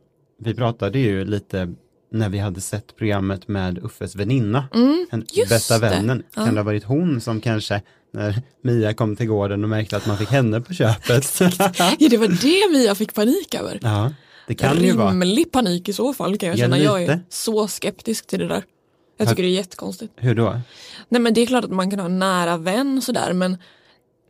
vi 0.40 0.54
pratade 0.54 0.98
ju 0.98 1.24
lite 1.24 1.74
när 2.12 2.28
vi 2.28 2.38
hade 2.38 2.60
sett 2.60 2.96
programmet 2.96 3.48
med 3.48 3.78
Uffes 3.84 4.14
väninna, 4.16 4.68
Mm, 4.74 5.06
bästa 5.48 5.74
det. 5.74 5.80
vännen. 5.80 6.22
Ja. 6.34 6.44
Kan 6.44 6.54
det 6.54 6.60
ha 6.60 6.64
varit 6.64 6.84
hon 6.84 7.20
som 7.20 7.40
kanske, 7.40 7.82
när 8.12 8.42
Mia 8.62 8.94
kom 8.94 9.16
till 9.16 9.26
gården 9.26 9.64
och 9.64 9.70
märkte 9.70 9.96
att 9.96 10.06
man 10.06 10.18
fick 10.18 10.30
henne 10.30 10.60
på 10.60 10.74
köpet? 10.74 11.40
Ja, 11.78 12.08
det 12.10 12.16
var 12.16 12.28
det 12.28 12.78
Mia 12.78 12.94
fick 12.94 13.14
panik 13.14 13.54
över. 13.54 13.78
ja, 13.82 14.12
det 14.46 14.54
kan 14.54 14.82
ju 14.84 14.92
vara. 14.92 15.10
Rimlig 15.10 15.52
panik 15.52 15.88
i 15.88 15.92
så 15.92 16.14
fall 16.14 16.38
kan 16.38 16.48
jag 16.48 16.58
Ja, 16.58 16.62
känna. 16.64 16.78
Jag 16.78 16.96
är 17.02 17.06
lite. 17.06 17.20
så 17.28 17.68
skeptisk 17.68 18.26
till 18.26 18.38
det 18.38 18.48
där. 18.48 18.64
Jag 19.18 19.28
tycker 19.28 19.42
det 19.42 19.48
är 19.48 19.52
jättekonstigt. 19.52 20.12
Hur 20.16 20.34
då? 20.34 20.60
Nej 21.08 21.20
men 21.20 21.34
det 21.34 21.40
är 21.40 21.46
klart 21.46 21.64
att 21.64 21.70
man 21.70 21.90
kan 21.90 21.98
ha 21.98 22.06
en 22.06 22.18
nära 22.18 22.56
vän 22.56 23.02
sådär 23.02 23.32
men 23.32 23.56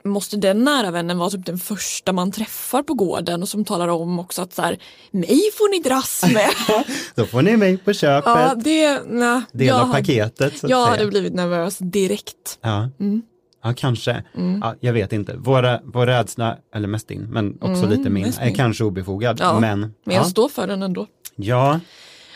måste 0.08 0.36
den 0.36 0.64
nära 0.64 0.90
vännen 0.90 1.18
vara 1.18 1.30
typ 1.30 1.46
den 1.46 1.58
första 1.58 2.12
man 2.12 2.32
träffar 2.32 2.82
på 2.82 2.94
gården 2.94 3.42
och 3.42 3.48
som 3.48 3.64
talar 3.64 3.88
om 3.88 4.18
också 4.18 4.42
att 4.42 4.52
så 4.52 4.62
här, 4.62 4.78
mig 5.10 5.40
får 5.58 5.70
ni 5.70 5.78
dras 5.88 6.22
med. 6.34 6.50
Då 7.14 7.24
får 7.24 7.42
ni 7.42 7.56
mig 7.56 7.76
på 7.76 7.92
köpet, 7.92 8.26
ja, 8.34 8.54
det, 8.56 9.02
nej, 9.06 9.42
del 9.52 9.66
jag 9.66 9.80
av 9.80 9.92
paketet 9.92 10.58
så 10.58 10.66
Jag 10.70 10.86
säga. 10.86 10.96
hade 10.98 11.06
blivit 11.10 11.34
nervös 11.34 11.78
direkt. 11.78 12.58
Ja. 12.62 12.88
Mm. 13.00 13.22
Ja, 13.64 13.74
kanske. 13.76 14.24
Mm. 14.36 14.60
Ja, 14.64 14.74
jag 14.80 14.92
vet 14.92 15.12
inte. 15.12 15.36
Våra, 15.36 15.80
vår 15.84 16.06
rädsla, 16.06 16.56
eller 16.74 16.88
mest 16.88 17.08
din, 17.08 17.32
men 17.32 17.54
också 17.60 17.66
Mm, 17.84 17.90
lite 17.90 18.10
min, 18.10 18.24
är 18.26 18.44
min. 18.44 18.54
kanske 18.54 18.84
obefogad. 18.84 19.38
Ja, 19.40 19.60
men 19.60 19.80
Men 19.80 19.90
jag 20.04 20.14
ja. 20.14 20.24
står 20.24 20.48
för 20.48 20.66
den 20.66 20.82
ändå. 20.82 21.06
ja, 21.36 21.80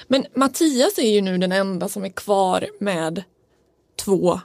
Men 0.09 0.25
Mattias 0.37 0.99
är 0.99 1.11
ju 1.15 1.21
nu 1.21 1.39
den 1.39 1.53
enda 1.53 1.89
som 1.89 2.05
är 2.05 2.09
kvar 2.09 2.67
med 2.81 3.23
två 4.05 4.41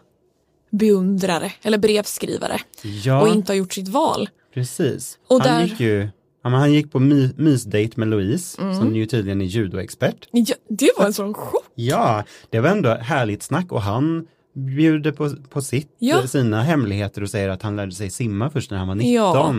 beundrare 0.78 1.52
eller 1.62 1.78
brevskrivare 1.78 2.60
ja 3.04 3.22
och 3.22 3.28
inte 3.28 3.52
har 3.52 3.58
gjort 3.58 3.74
sitt 3.74 3.88
val. 3.88 4.30
precis. 4.54 5.18
Och 5.28 5.42
han, 5.42 5.60
där- 5.62 5.68
gick 5.68 5.80
ju, 5.80 6.08
ja, 6.44 6.50
han 6.50 6.74
gick 6.74 6.92
på 6.92 7.00
my, 7.00 7.30
mysdate 7.38 7.90
med 7.96 8.08
Louise, 8.08 8.62
Mm. 8.62 8.76
som 8.76 8.96
ju 8.96 9.06
tydligen 9.06 9.42
är 9.42 9.46
judoexpert. 9.46 10.28
Ja, 10.32 10.56
det 10.70 10.90
var 10.98 11.06
en 11.06 11.14
sån 11.14 11.34
chock. 11.34 11.64
Ja, 11.76 12.24
det 12.50 12.60
var 12.60 12.70
ändå 12.70 12.90
härligt 12.90 13.44
snack 13.44 13.72
och 13.72 13.82
han 13.82 14.28
bjuder 14.56 15.12
på, 15.12 15.30
på 15.50 15.62
sitt, 15.62 15.96
Ja. 16.00 16.28
sina 16.28 16.62
hemligheter 16.64 17.24
och 17.24 17.30
säger 17.30 17.50
att 17.50 17.62
han 17.62 17.76
lärde 17.76 17.92
sig 17.92 18.10
simma 18.10 18.50
först 18.50 18.72
när 18.72 18.78
han 18.78 18.88
var 18.88 18.96
19. 18.96 19.14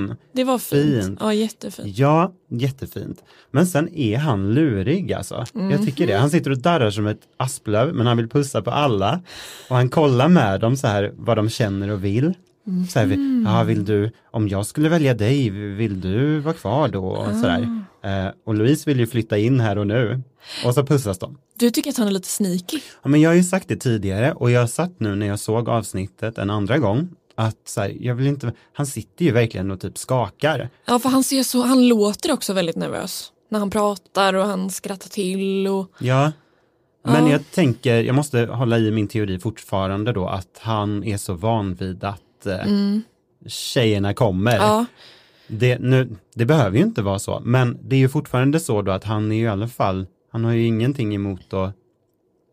Ja, 0.08 0.16
det 0.32 0.44
var 0.44 0.58
fint. 0.58 1.04
Fint. 1.04 1.18
Ja, 1.22 1.32
jättefint. 1.34 1.98
Ja, 1.98 2.32
jättefint. 2.50 3.24
Men 3.50 3.66
sen 3.66 3.94
är 3.94 4.18
han 4.18 4.54
lurig 4.54 5.12
alltså. 5.12 5.44
Jag 5.70 5.84
tycker 5.84 6.06
det. 6.06 6.16
Han 6.16 6.30
sitter 6.30 6.50
och 6.50 6.58
darrar 6.58 6.90
som 6.90 7.06
ett 7.06 7.20
asplöv 7.36 7.94
men 7.94 8.06
han 8.06 8.16
vill 8.16 8.28
pussa 8.28 8.62
på 8.62 8.70
alla. 8.70 9.20
Och 9.70 9.76
han 9.76 9.88
kollar 9.88 10.28
med 10.28 10.60
dem 10.60 10.76
så 10.76 10.86
här 10.86 11.12
vad 11.16 11.36
de 11.36 11.48
känner 11.50 11.90
och 11.90 12.04
vill. 12.04 12.34
Så 12.90 12.98
här, 12.98 13.18
ja, 13.44 13.62
vill 13.62 13.84
du, 13.84 14.10
om 14.30 14.48
jag 14.48 14.66
skulle 14.66 14.88
välja 14.88 15.14
dig, 15.14 15.50
vill 15.50 16.00
du 16.00 16.38
vara 16.38 16.54
kvar 16.54 16.88
då? 16.88 17.04
Och, 17.06 17.34
sådär. 17.34 17.82
Eh, 18.04 18.32
och 18.46 18.54
Louise 18.54 18.90
vill 18.90 19.00
ju 19.00 19.06
flytta 19.06 19.38
in 19.38 19.60
här 19.60 19.78
och 19.78 19.86
nu. 19.86 20.22
Och 20.64 20.74
så 20.74 20.86
pussas 20.86 21.18
de. 21.18 21.38
Du 21.58 21.70
tycker 21.70 21.90
att 21.90 21.96
han 21.96 22.06
är 22.06 22.10
lite 22.10 22.28
sneaky? 22.28 22.80
Ja, 23.02 23.08
men 23.08 23.20
jag 23.20 23.30
har 23.30 23.34
ju 23.34 23.44
sagt 23.44 23.68
det 23.68 23.76
tidigare 23.76 24.32
och 24.32 24.50
jag 24.50 24.70
satt 24.70 25.00
nu 25.00 25.14
när 25.14 25.26
jag 25.26 25.38
såg 25.38 25.68
avsnittet 25.68 26.38
en 26.38 26.50
andra 26.50 26.78
gång 26.78 27.08
att 27.34 27.56
så 27.68 27.80
här, 27.80 27.96
jag 28.00 28.14
vill 28.14 28.26
inte, 28.26 28.52
han 28.72 28.86
sitter 28.86 29.24
ju 29.24 29.30
verkligen 29.32 29.70
och 29.70 29.80
typ 29.80 29.98
skakar. 29.98 30.68
Ja, 30.86 30.98
för 30.98 31.08
han 31.08 31.24
ser 31.24 31.42
så, 31.42 31.62
han 31.62 31.88
låter 31.88 32.32
också 32.32 32.52
väldigt 32.52 32.76
nervös 32.76 33.32
när 33.50 33.58
han 33.58 33.70
pratar 33.70 34.34
och 34.34 34.46
han 34.46 34.70
skrattar 34.70 35.08
till 35.08 35.66
och 35.68 35.90
Ja, 35.98 36.32
men 37.04 37.26
Ja. 37.26 37.32
jag 37.32 37.50
tänker, 37.50 38.02
jag 38.02 38.14
måste 38.14 38.46
hålla 38.46 38.78
i 38.78 38.90
min 38.90 39.08
teori 39.08 39.38
fortfarande 39.38 40.12
då 40.12 40.26
att 40.28 40.58
han 40.60 41.04
är 41.04 41.16
så 41.16 41.34
van 41.34 41.74
vid 41.74 42.04
att 42.04 42.20
eh, 42.46 42.98
tjejerna 43.48 44.14
kommer. 44.14 44.54
Mm. 44.56 44.66
ja, 44.66 44.84
Det, 45.48 45.78
nu, 45.78 46.16
det 46.34 46.44
behöver 46.44 46.78
ju 46.78 46.82
inte 46.84 47.02
vara 47.02 47.18
så, 47.18 47.40
men 47.44 47.78
det 47.82 47.96
är 47.96 48.00
ju 48.00 48.08
fortfarande 48.08 48.60
så 48.60 48.82
då 48.82 48.92
att 48.92 49.04
han 49.04 49.32
är 49.32 49.36
ju 49.36 49.42
i 49.44 49.48
alla 49.48 49.68
fall, 49.68 50.06
han 50.32 50.44
har 50.44 50.52
ju 50.52 50.66
ingenting 50.66 51.14
emot 51.14 51.52
att 51.52 51.74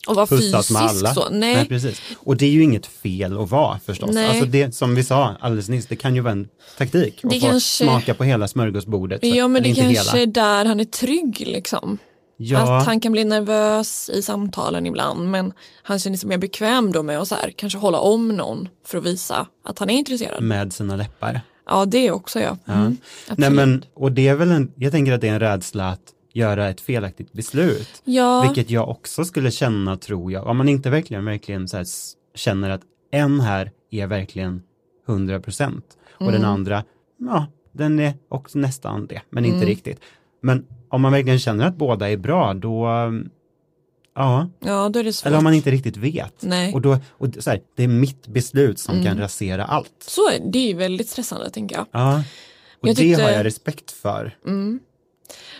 och 0.07 0.15
vara 0.15 0.27
fysisk 0.27 0.71
med 0.71 0.81
alla. 0.81 1.13
så. 1.13 1.29
Nej, 1.31 1.67
precis. 1.67 2.01
Och 2.17 2.37
det 2.37 2.45
är 2.45 2.49
ju 2.49 2.63
inget 2.63 2.85
fel 2.85 3.39
att 3.39 3.49
vara 3.51 3.79
förstås. 3.79 4.09
Nej. 4.13 4.29
Alltså 4.29 4.45
det 4.45 4.75
som 4.75 4.95
vi 4.95 5.03
sa 5.03 5.35
alldeles 5.39 5.69
nyss, 5.69 5.87
det 5.87 5.95
kan 5.95 6.15
ju 6.15 6.21
vara 6.21 6.31
en 6.31 6.47
taktik. 6.77 7.25
Att 7.25 7.41
kanske- 7.41 7.59
smaka 7.85 8.13
på 8.13 8.23
hela 8.23 8.47
smörgåsbordet. 8.47 9.23
ja 9.23 9.47
men 9.47 9.63
det 9.63 9.75
kanske 9.75 10.11
hela. 10.11 10.21
är 10.21 10.25
där 10.25 10.65
han 10.65 10.79
är 10.79 10.85
trygg 10.85 11.43
liksom. 11.47 11.97
Ja, 12.45 12.77
Att 12.77 12.85
han 12.85 12.99
kan 12.99 13.11
bli 13.11 13.23
nervös 13.23 14.09
i 14.13 14.21
samtalen 14.21 14.85
ibland 14.85 15.29
men 15.31 15.53
han 15.83 15.99
känner 15.99 16.17
sig 16.17 16.29
mer 16.29 16.37
bekväm 16.37 16.91
då 16.91 17.03
med 17.03 17.19
att 17.19 17.27
så 17.27 17.35
här, 17.35 17.51
kanske 17.55 17.79
hålla 17.79 17.99
om 17.99 18.27
någon 18.27 18.69
för 18.85 18.97
att 18.97 19.05
visa 19.05 19.47
att 19.63 19.79
han 19.79 19.89
är 19.89 19.93
intresserad. 19.97 20.43
med 20.43 20.73
sina 20.73 20.95
läppar. 20.95 21.41
Ja 21.65 21.85
det 21.85 22.11
också 22.11 22.39
ja. 22.39 22.57
Ja. 22.65 22.73
Mm, 22.73 22.83
Nej 22.85 22.97
absolut. 23.29 23.53
men, 23.55 23.83
och 23.93 24.11
det 24.11 24.27
är 24.27 24.35
väl 24.35 24.51
en, 24.51 24.71
jag 24.75 24.91
tänker 24.91 25.13
att 25.13 25.21
det 25.21 25.27
är 25.27 25.33
en 25.33 25.39
rädsla 25.39 25.89
att 25.89 26.01
göra 26.33 26.69
ett 26.69 26.81
felaktigt 26.81 27.33
beslut. 27.33 28.01
ja, 28.03 28.41
Vilket 28.41 28.69
jag 28.69 28.89
också 28.89 29.25
skulle 29.25 29.51
känna 29.51 29.97
tror 29.97 30.31
jag, 30.31 30.47
om 30.47 30.57
man 30.57 30.69
inte 30.69 30.89
verkligen, 30.89 31.25
verkligen 31.25 31.67
så 31.67 31.77
här, 31.77 31.85
känner 32.35 32.69
att 32.69 32.81
en 33.11 33.39
här 33.39 33.71
är 33.91 34.07
verkligen 34.07 34.61
100 35.07 35.39
procent 35.39 35.85
och 36.19 36.25
den 36.25 36.35
Mm. 36.35 36.49
andra, 36.49 36.83
ja, 37.17 37.47
den 37.71 37.99
är 37.99 38.13
också 38.29 38.57
nästan 38.59 39.07
det, 39.07 39.21
men 39.29 39.45
inte 39.45 39.57
Mm. 39.57 39.67
riktigt. 39.67 39.99
Men 40.41 40.65
om 40.93 41.01
man 41.01 41.11
verkligen 41.11 41.39
känner 41.39 41.65
att 41.67 41.75
båda 41.75 42.09
är 42.09 42.17
bra, 42.17 42.53
då, 42.53 42.87
ja, 44.15 44.49
ja 44.59 44.89
då 44.89 44.99
är 44.99 45.03
det 45.03 45.13
svårt. 45.13 45.25
eller 45.27 45.37
om 45.37 45.43
man 45.43 45.53
inte 45.53 45.71
riktigt 45.71 45.97
vet. 45.97 46.33
Nej. 46.41 46.73
Och 46.73 46.81
då, 46.81 46.97
och 47.11 47.27
så 47.39 47.49
här, 47.49 47.61
det 47.75 47.83
är 47.83 47.87
mitt 47.87 48.27
beslut 48.27 48.79
som 48.79 48.93
Mm. 48.95 49.05
kan 49.05 49.17
rasera 49.17 49.65
allt. 49.65 50.03
Så 50.07 50.29
det 50.51 50.59
är 50.59 50.67
ju 50.67 50.73
väldigt 50.73 51.09
stressande 51.09 51.49
tänker 51.49 51.75
jag. 51.75 51.85
Ja, 51.91 52.17
och 52.81 52.87
Jag 52.87 52.95
det 52.95 53.01
tyckte- 53.01 53.23
har 53.23 53.29
jag 53.31 53.45
respekt 53.45 53.91
för. 53.91 54.37
Mm. 54.45 54.69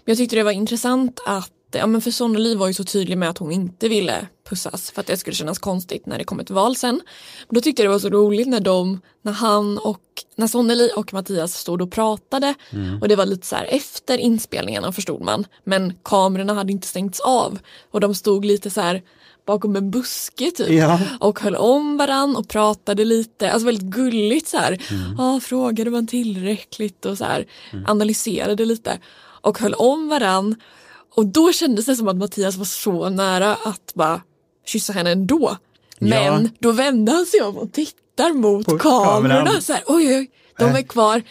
Men 0.06 0.12
jag 0.12 0.18
tyckte 0.18 0.36
det 0.36 0.44
var 0.44 0.52
intressant 0.52 1.20
att, 1.26 1.52
ja 1.72 1.88
men 1.88 2.02
för 2.02 2.12
Sonnelie 2.12 2.56
var 2.56 2.68
ju 2.68 2.74
så 2.74 2.84
tydlig 2.84 3.18
med 3.18 3.30
att 3.30 3.38
hon 3.38 3.52
inte 3.52 3.90
ville 3.90 4.28
pussas 4.50 4.92
för 4.92 5.02
att 5.02 5.08
det 5.08 5.18
skulle 5.18 5.36
kännas 5.36 5.60
konstigt 5.60 6.06
när 6.06 6.18
det 6.18 6.24
kom 6.24 6.40
ett 6.40 6.50
val 6.50 6.76
sen. 6.76 7.02
Men 7.50 7.56
då 7.56 7.62
tyckte 7.62 7.82
jag 7.82 7.90
det 7.90 7.94
var 7.94 8.00
så 8.00 8.10
roligt 8.10 8.48
när 8.48 8.60
de, 8.60 9.02
när 9.22 9.32
han 9.32 9.78
och, 9.78 10.00
när 10.36 10.48
Sonnelie 10.48 10.94
och 10.94 11.14
Mattias 11.14 11.54
stod 11.58 11.82
och 11.82 11.92
pratade 11.92 12.54
och 13.02 13.08
det 13.08 13.16
var 13.16 13.26
lite 13.26 13.48
så 13.48 13.56
här 13.56 13.66
efter 13.66 14.18
inspelningarna 14.18 14.92
förstod 14.92 15.22
man 15.22 15.46
men 15.64 15.94
kamerorna 16.04 16.54
hade 16.54 16.72
inte 16.72 16.88
stängts 16.88 17.20
av 17.20 17.60
och 17.92 18.00
de 18.00 18.16
stod 18.16 18.46
lite 18.46 18.70
så 18.70 18.82
här 18.82 19.02
bakom 19.46 19.76
en 19.76 19.92
buske 19.92 20.52
typ 20.52 20.70
Ja. 20.70 21.00
och 21.20 21.40
höll 21.40 21.56
om 21.56 21.98
varann 21.98 22.36
och 22.36 22.48
pratade 22.48 23.06
lite, 23.06 23.52
alltså 23.52 23.66
väldigt 23.66 23.84
gulligt 23.96 24.48
så 24.48 24.58
här. 24.58 24.82
Ja, 25.18 25.40
frågade 25.44 25.90
man 25.92 26.08
tillräckligt 26.08 27.06
och 27.06 27.18
så 27.18 27.24
här 27.24 27.46
analyserade 27.88 28.66
lite 28.66 29.00
och 29.42 29.60
höll 29.60 29.74
om 29.74 30.08
varann. 30.10 30.56
Och 31.16 31.26
då 31.26 31.52
kändes 31.54 31.86
det 31.86 31.96
som 31.96 32.08
att 32.08 32.16
Mattias 32.16 32.56
var 32.56 32.66
så 32.66 33.10
nära 33.10 33.56
att 33.56 33.92
bara 33.94 34.22
kyssa 34.66 34.94
henne 34.94 35.12
ändå. 35.12 35.58
Men 36.00 36.44
Ja. 36.44 36.50
då 36.60 36.72
vände 36.72 37.12
han 37.12 37.26
sig 37.26 37.42
om 37.42 37.58
och 37.58 37.72
tittar 38.16 38.34
mot 38.34 38.66
På 38.66 38.78
kamerorna 38.78 39.30
kameran. 39.30 39.62
så 39.62 39.74
här, 39.74 39.84
oj 39.88 40.18
oj, 40.18 40.30
de 40.58 40.64
Äh. 40.66 40.76
är 40.76 40.82
kvar. 40.82 41.22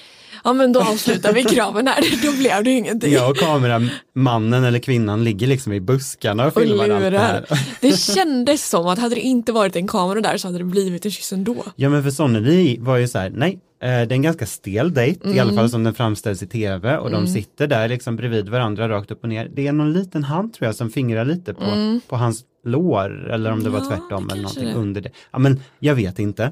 Ja 0.44 0.52
men 0.52 0.72
då 0.72 0.80
avslutar 0.80 1.32
vi 1.32 1.44
kraven 1.44 1.86
här, 1.86 2.22
då 2.26 2.32
blev 2.36 2.64
det 2.64 2.70
ingenting. 2.70 3.12
Ja, 3.12 3.30
och 3.30 3.36
kameramannen 3.36 4.64
eller 4.64 4.78
kvinnan 4.78 5.24
ligger 5.24 5.46
liksom 5.46 5.72
i 5.72 5.80
buskarna 5.80 6.46
och 6.46 6.56
och 6.56 6.62
filmar 6.62 6.88
allt 6.90 7.10
det 7.10 7.18
här. 7.18 7.44
Det 7.80 7.96
kändes 8.00 8.68
som 8.68 8.86
att 8.86 8.98
hade 8.98 9.14
det 9.14 9.20
inte 9.20 9.52
varit 9.52 9.76
en 9.76 9.88
kamera 9.88 10.20
där 10.20 10.36
så 10.36 10.48
hade 10.48 10.58
det 10.58 10.64
blivit 10.64 11.04
en 11.04 11.10
kyss 11.10 11.32
ändå. 11.32 11.64
Ja 11.76 11.88
men 11.88 12.02
för 12.02 12.10
Sonnelie 12.10 12.80
var 12.80 12.96
ju 12.96 13.08
så 13.08 13.18
här, 13.18 13.30
nej, 13.30 13.52
eh, 13.82 13.86
det 13.88 13.88
är 13.88 14.12
en 14.12 14.22
ganska 14.22 14.46
stel 14.46 14.94
dejt, 14.94 15.28
i 15.34 15.38
alla 15.38 15.52
fall 15.54 15.70
som 15.70 15.84
den 15.84 15.94
framställs 15.94 16.42
i 16.42 16.46
tv 16.46 16.96
och 16.96 17.10
de 17.10 17.26
sitter 17.26 17.66
där 17.66 17.88
liksom 17.88 18.16
bredvid 18.16 18.48
varandra 18.48 18.88
rakt 18.88 19.10
upp 19.10 19.22
och 19.22 19.28
ner. 19.28 19.50
Det 19.54 19.66
är 19.66 19.72
någon 19.72 19.92
liten 19.92 20.24
hand 20.24 20.54
tror 20.54 20.66
jag 20.66 20.74
som 20.74 20.90
fingrar 20.90 21.24
lite 21.24 21.54
på, 21.54 21.98
på 22.08 22.16
hans 22.16 22.44
lår 22.64 23.30
eller 23.32 23.52
om 23.52 23.62
det 23.62 23.70
var 23.70 23.78
Ja, 23.78 23.84
tvärtom 23.88 24.26
det 24.28 24.32
eller 24.32 24.42
någonting 24.42 24.68
det. 24.68 24.74
under 24.74 25.00
det. 25.00 25.10
Ja 25.32 25.38
men 25.38 25.60
jag 25.78 25.94
vet 25.94 26.18
inte. 26.18 26.50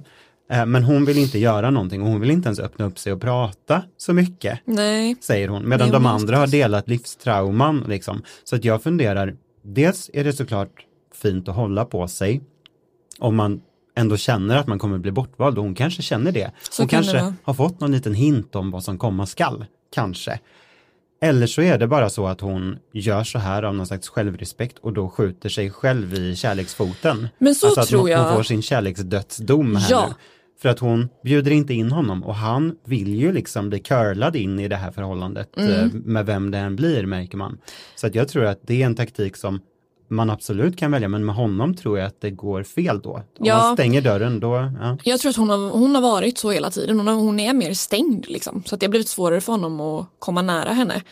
Eh, 0.51 0.67
Men 0.67 0.85
hon 0.85 1.05
vill 1.05 1.19
inte 1.19 1.39
göra 1.39 1.71
någonting 1.71 2.03
och 2.03 2.09
hon 2.09 2.21
vill 2.21 2.31
inte 2.31 2.49
ens 2.49 2.59
öppna 2.61 2.85
upp 2.85 2.99
sig 2.99 3.13
och 3.13 3.21
prata 3.21 3.83
så 3.97 4.13
mycket, 4.13 4.59
Nej. 4.65 5.17
säger 5.21 5.49
hon. 5.49 5.69
Medan 5.69 5.87
Jo, 5.89 5.93
de 5.93 6.03
men 6.03 6.13
andra 6.13 6.37
har 6.37 6.43
förstås. 6.47 6.61
delat 6.61 6.89
livstrauman 6.89 7.85
liksom. 7.89 8.23
Så 8.45 8.57
att 8.57 8.65
jag 8.65 8.83
funderar, 8.83 9.35
dels 9.65 10.11
är 10.13 10.25
det 10.25 10.33
såklart 10.33 10.87
fint 11.15 11.49
att 11.49 11.55
hålla 11.55 11.85
på 11.85 12.09
sig 12.09 12.41
om 13.19 13.37
man 13.37 13.61
ändå 13.97 14.17
känner 14.17 14.57
att 14.57 14.67
man 14.67 14.79
kommer 14.79 14.99
bli 14.99 15.11
bortvald 15.13 15.59
och 15.59 15.65
hon 15.65 15.75
kanske 15.75 16.03
känner 16.03 16.33
det. 16.33 16.51
Så 16.71 16.83
hon 16.83 16.89
kan 16.89 17.03
det 17.03 17.07
kanske 17.09 17.23
vara. 17.23 17.35
har 17.43 17.55
fått 17.55 17.81
någon 17.81 17.93
liten 17.93 18.15
hint 18.15 18.57
om 18.57 18.71
vad 18.71 18.85
som 18.85 18.99
komma 18.99 19.27
skall, 19.27 19.65
kanske. 19.95 20.41
Eller 21.23 21.47
så 21.47 21.63
är 21.63 21.79
det 21.79 21.87
bara 21.87 22.11
så 22.11 22.27
att 22.27 22.41
hon 22.41 22.77
gör 22.93 23.25
så 23.25 23.39
här 23.39 23.63
av 23.63 23.75
någon 23.75 23.87
slags 23.87 24.09
självrespekt 24.09 24.79
och 24.79 24.93
då 24.93 25.09
skjuter 25.09 25.49
sig 25.49 25.71
själv 25.71 26.15
i 26.15 26.37
kärleksfoten. 26.37 27.29
Men 27.39 27.55
så 27.55 27.67
alltså 27.67 27.81
att 27.81 27.89
tror 27.89 28.01
hon, 28.01 28.11
jag. 28.11 28.25
hon 28.25 28.37
får 28.37 28.43
sin 28.43 28.63
kärleksdödsdom 28.63 29.77
här 29.77 29.87
Ja. 29.91 30.07
nu. 30.09 30.15
För 30.63 30.69
att 30.69 30.79
hon 30.79 31.09
bjuder 31.25 31.51
inte 31.51 31.75
in 31.75 31.93
honom 31.93 32.25
och 32.25 32.35
han 32.35 32.77
vill 32.87 33.15
ju 33.15 33.33
liksom 33.33 33.69
bli 33.69 33.79
curlad 33.79 34.37
in 34.37 34.59
i 34.59 34.69
det 34.69 34.77
här 34.77 34.91
förhållandet 34.93 35.57
Mm. 35.57 35.73
eh, 35.73 35.87
med 35.93 36.27
vem 36.27 36.51
det 36.51 36.59
än 36.59 36.77
blir 36.77 37.07
märker 37.07 37.37
man. 37.39 37.59
Så 37.97 38.07
att 38.07 38.15
jag 38.15 38.29
tror 38.29 38.45
att 38.45 38.61
det 38.67 38.83
är 38.83 38.87
en 38.87 38.95
taktik 38.95 39.37
som 39.37 39.61
man 40.13 40.31
absolut 40.31 40.77
kan 40.77 40.91
välja 40.93 41.09
men 41.09 41.25
med 41.25 41.35
honom 41.35 41.75
tror 41.77 41.99
jag 41.99 42.07
att 42.07 42.21
det 42.21 42.31
går 42.31 42.63
fel 42.63 43.01
då. 43.01 43.13
Om 43.15 43.23
Ja. 43.39 43.59
man 43.59 43.77
stänger 43.77 44.01
dörren 44.03 44.41
då, 44.41 44.73
ja. 44.81 44.99
Jag 45.05 45.21
tror 45.21 45.31
att 45.31 45.37
hon 45.37 45.51
har, 45.51 45.71
hon 45.71 45.95
har 45.95 46.03
varit 46.03 46.39
så 46.39 46.51
hela 46.51 46.71
tiden. 46.71 46.97
Hon, 46.99 47.07
har, 47.09 47.15
hon 47.15 47.41
är 47.41 47.55
mer 47.55 47.75
stängd 47.75 48.25
liksom. 48.29 48.63
Så 48.67 48.75
att 48.75 48.81
det 48.81 48.87
har 48.87 48.91
blivit 48.91 49.09
svårare 49.09 49.41
för 49.41 49.53
honom 49.53 49.81
att 49.81 50.07
komma 50.19 50.43
nära 50.43 50.73
henne. 50.73 51.03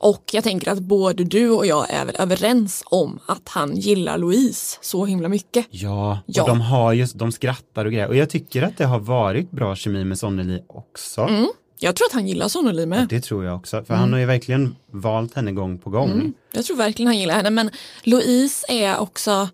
Och 0.00 0.24
jag 0.32 0.44
tänker 0.44 0.70
att 0.70 0.78
både 0.78 1.24
du 1.24 1.50
och 1.50 1.66
jag 1.66 1.90
är 1.90 2.04
väl 2.04 2.16
överens 2.18 2.82
om 2.86 3.18
att 3.26 3.48
han 3.48 3.76
gillar 3.76 4.18
Louise 4.18 4.78
så 4.80 5.04
himla 5.04 5.28
mycket. 5.28 5.66
Ja, 5.70 6.18
Ja. 6.26 6.42
och 6.42 6.48
de 6.48 6.60
har 6.60 6.92
ju, 6.92 7.06
de 7.14 7.32
skrattar 7.32 7.84
och 7.84 7.92
grejer. 7.92 8.08
Och 8.08 8.16
jag 8.16 8.30
tycker 8.30 8.62
att 8.62 8.76
det 8.76 8.84
har 8.84 8.98
varit 8.98 9.50
bra 9.50 9.76
kemi 9.76 10.04
med 10.04 10.18
Sonneli 10.18 10.62
också. 10.68 11.20
Mm. 11.20 11.48
Jag 11.80 11.96
tror 11.96 12.06
att 12.06 12.12
han 12.12 12.28
gillar 12.28 12.48
Sonneli 12.48 12.86
med. 12.86 13.08
Det 13.08 13.20
tror 13.20 13.44
jag 13.44 13.56
också, 13.56 13.84
för 13.84 13.94
han 13.94 14.12
har 14.12 14.20
ju 14.20 14.26
verkligen 14.26 14.76
valt 14.92 15.34
henne 15.34 15.52
gång 15.52 15.78
på 15.78 15.90
gång. 15.90 16.10
Mm. 16.10 16.32
Jag 16.52 16.64
tror 16.64 16.76
verkligen 16.76 17.06
han 17.06 17.18
gillar 17.18 17.34
henne 17.34 17.50
men 17.50 17.70
Louise 18.02 18.66
är 18.68 18.98
också, 18.98 19.48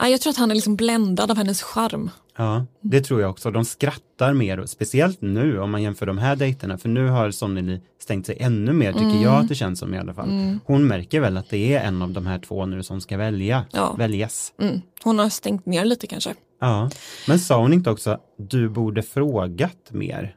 ja, 0.00 0.08
jag 0.08 0.20
tror 0.20 0.30
att 0.30 0.36
han 0.36 0.50
är 0.50 0.54
liksom 0.54 0.76
bländad 0.76 1.30
av 1.30 1.36
hennes 1.36 1.62
charm. 1.62 2.10
Ja, 2.36 2.66
det 2.80 3.00
tror 3.00 3.20
jag 3.20 3.30
också. 3.30 3.50
De 3.50 3.64
skrattar 3.64 4.32
mer, 4.32 4.66
speciellt 4.66 5.20
nu 5.20 5.60
om 5.60 5.70
man 5.70 5.82
jämför 5.82 6.06
de 6.06 6.18
här 6.18 6.36
dejterna, 6.36 6.78
för 6.78 6.88
nu 6.88 7.08
har 7.08 7.30
Sonneli 7.30 7.80
stängt 8.02 8.26
sig 8.26 8.36
ännu 8.40 8.72
mer, 8.72 8.92
tycker 8.92 9.04
Mm. 9.04 9.22
jag 9.22 9.34
att 9.34 9.48
det 9.48 9.54
känns 9.54 9.78
som 9.78 9.94
i 9.94 9.98
alla 9.98 10.14
fall. 10.14 10.28
Mm. 10.30 10.60
Hon 10.64 10.86
märker 10.86 11.20
väl 11.20 11.36
att 11.36 11.48
det 11.50 11.74
är 11.74 11.80
en 11.86 12.02
av 12.02 12.10
de 12.10 12.26
här 12.26 12.38
två 12.38 12.66
nu 12.66 12.82
som 12.82 13.00
ska 13.00 13.16
välja, 13.16 13.64
Ja. 13.72 13.94
väljas. 13.98 14.52
Mm. 14.60 14.80
Hon 15.02 15.18
har 15.18 15.28
stängt 15.28 15.66
ner 15.66 15.84
lite 15.84 16.06
kanske. 16.06 16.34
Ja, 16.60 16.90
men 17.28 17.38
sa 17.38 17.60
hon 17.60 17.72
inte 17.72 17.90
också, 17.90 18.18
du 18.38 18.68
borde 18.68 19.02
frågat 19.02 19.76
mer? 19.90 20.34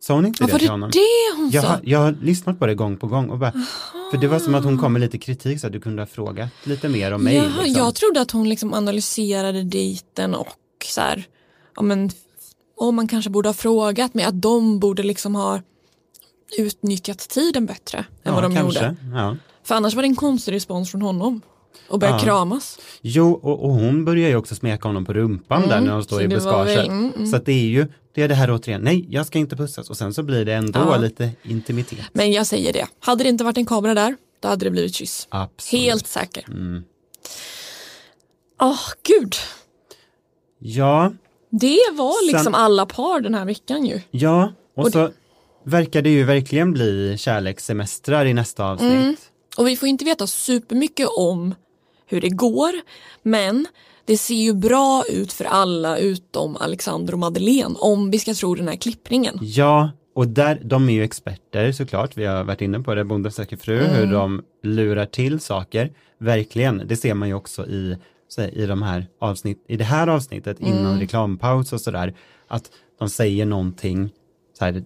Sa 0.00 0.14
hon 0.14 0.26
inte 0.26 0.42
Ja, 0.42 0.46
det 0.46 0.52
var 0.52 0.58
till 0.58 0.66
det 0.68 0.72
honom? 0.72 0.90
det 0.92 1.36
hon 1.36 1.50
jag, 1.50 1.64
sa? 1.64 1.78
jag 1.82 1.98
har 1.98 2.12
lyssnat 2.22 2.58
på 2.58 2.66
det 2.66 2.74
gång 2.74 2.96
på 2.96 3.06
gång 3.06 3.28
och 3.30 3.38
bara, 3.38 3.52
för 4.10 4.18
det 4.18 4.28
var 4.28 4.38
som 4.38 4.54
att 4.54 4.64
hon 4.64 4.78
kom 4.78 4.92
med 4.92 5.00
lite 5.00 5.18
kritik 5.18 5.60
så 5.60 5.66
att 5.66 5.72
du 5.72 5.80
kunde 5.80 6.02
ha 6.02 6.06
frågat 6.06 6.48
lite 6.64 6.88
mer 6.88 7.12
om 7.14 7.24
mig. 7.24 7.34
Ja, 7.36 7.42
liksom. 7.62 7.82
Jag 7.84 7.94
trodde 7.94 8.20
att 8.20 8.30
hon 8.30 8.48
liksom 8.48 8.74
analyserade 8.74 9.62
dejten 9.62 10.34
och 10.34 10.46
så 10.90 11.00
här, 11.00 11.26
ja 11.76 11.82
men, 11.82 12.10
och 12.76 12.94
man 12.94 13.08
kanske 13.08 13.30
borde 13.30 13.48
ha 13.48 13.54
frågat 13.54 14.14
mig 14.14 14.24
att 14.24 14.42
de 14.42 14.78
borde 14.80 15.02
liksom 15.02 15.34
ha 15.34 15.60
utnyttjat 16.58 17.18
tiden 17.18 17.66
bättre 17.66 17.98
än 17.98 18.04
ja, 18.22 18.32
vad 18.34 18.42
de 18.42 18.54
kanske. 18.54 18.84
gjorde. 18.84 18.96
Ja. 19.14 19.36
För 19.64 19.74
annars 19.74 19.94
var 19.94 20.02
det 20.02 20.08
en 20.08 20.16
konstig 20.16 20.52
respons 20.52 20.90
från 20.90 21.02
honom. 21.02 21.40
Och 21.88 21.98
börja 21.98 22.12
Ja. 22.12 22.18
kramas. 22.18 22.78
Jo, 23.00 23.32
och, 23.32 23.64
och 23.64 23.70
hon 23.70 24.04
börjar 24.04 24.28
ju 24.28 24.36
också 24.36 24.54
smeka 24.54 24.88
honom 24.88 25.04
på 25.04 25.12
rumpan 25.12 25.58
Mm, 25.58 25.70
där 25.70 25.80
när 25.80 25.92
de 25.92 26.02
står 26.04 26.16
så 26.16 26.22
i 26.22 26.28
buskaget. 26.28 26.86
mm, 26.88 27.12
mm. 27.16 27.26
Så 27.26 27.38
det 27.38 27.52
är 27.52 27.66
ju, 27.66 27.86
det 28.14 28.22
är 28.22 28.28
det 28.28 28.34
här 28.34 28.50
återigen, 28.54 28.80
nej, 28.80 29.06
jag 29.10 29.26
ska 29.26 29.38
inte 29.38 29.56
pussas 29.56 29.90
och 29.90 29.96
sen 29.96 30.14
så 30.14 30.22
blir 30.22 30.44
det 30.44 30.54
ändå 30.54 30.78
Ja. 30.80 30.96
lite 30.96 31.30
intimitet. 31.42 31.98
Men 32.12 32.32
jag 32.32 32.46
säger 32.46 32.72
det, 32.72 32.86
hade 33.00 33.24
det 33.24 33.28
inte 33.28 33.44
varit 33.44 33.56
en 33.58 33.66
kamera 33.66 33.94
där, 33.94 34.16
då 34.40 34.48
hade 34.48 34.64
det 34.66 34.70
blivit 34.70 34.94
kyss. 34.94 35.26
Absolut. 35.30 35.82
Helt 35.84 36.06
säker. 36.06 36.44
Åh, 38.60 38.80
gud. 39.02 39.34
Ja, 40.66 41.12
Det 41.50 41.78
var 41.92 42.26
liksom 42.26 42.44
Sen- 42.44 42.54
alla 42.54 42.86
par 42.86 43.20
den 43.20 43.34
här 43.34 43.44
veckan 43.44 43.86
ju. 43.86 44.00
ja, 44.10 44.52
och, 44.76 44.84
Och 44.84 44.92
så 44.92 45.10
verkar 45.64 46.02
det 46.02 46.10
ju 46.10 46.24
verkligen 46.24 46.72
bli 46.72 47.16
kärlekssemestrar 47.18 48.26
i 48.26 48.34
nästa 48.34 48.64
avsnitt. 48.64 48.92
Mm. 48.92 49.16
Och 49.56 49.68
vi 49.68 49.76
får 49.76 49.88
inte 49.88 50.04
veta 50.04 50.26
supermycket 50.26 51.08
om 51.16 51.54
hur 52.06 52.20
det 52.20 52.28
går. 52.28 52.72
Men 53.22 53.66
det 54.04 54.16
ser 54.16 54.34
ju 54.34 54.52
bra 54.52 55.04
ut 55.10 55.32
för 55.32 55.44
alla 55.44 55.98
utom 55.98 56.56
Alexander 56.56 57.12
och 57.12 57.18
Madeleine 57.18 57.74
om 57.78 58.10
vi 58.10 58.18
ska 58.18 58.34
tro 58.34 58.54
den 58.54 58.68
här 58.68 58.76
klippningen. 58.76 59.38
Ja, 59.42 59.90
och 60.14 60.28
där, 60.28 60.60
de 60.64 60.88
är 60.88 60.92
ju 60.92 61.02
experter 61.04 61.72
såklart, 61.72 62.16
vi 62.16 62.24
har 62.24 62.44
varit 62.44 62.60
inne 62.60 62.80
på 62.80 62.94
det, 62.94 63.04
Bonde 63.04 63.30
söker 63.30 63.56
fru, 63.56 63.78
Mm. 63.84 63.94
hur 63.96 64.06
de 64.12 64.42
lurar 64.62 65.06
till 65.06 65.40
saker. 65.40 65.92
Verkligen, 66.20 66.82
det 66.86 66.96
ser 66.96 67.14
man 67.14 67.28
ju 67.28 67.34
också 67.34 67.66
i, 67.66 67.96
här, 68.42 68.58
i 68.58 68.66
de 68.66 68.82
här 68.82 69.06
avsnitt, 69.20 69.64
i 69.68 69.76
det 69.76 69.84
här 69.84 70.06
avsnittet 70.06 70.60
innan 70.60 70.86
Mm. 70.86 71.00
reklampaus 71.00 71.72
och 71.72 71.80
sådär, 71.80 72.14
att 72.48 72.70
de 72.98 73.08
säger 73.10 73.46
någonting, 73.46 74.10
så 74.58 74.64
här, 74.64 74.84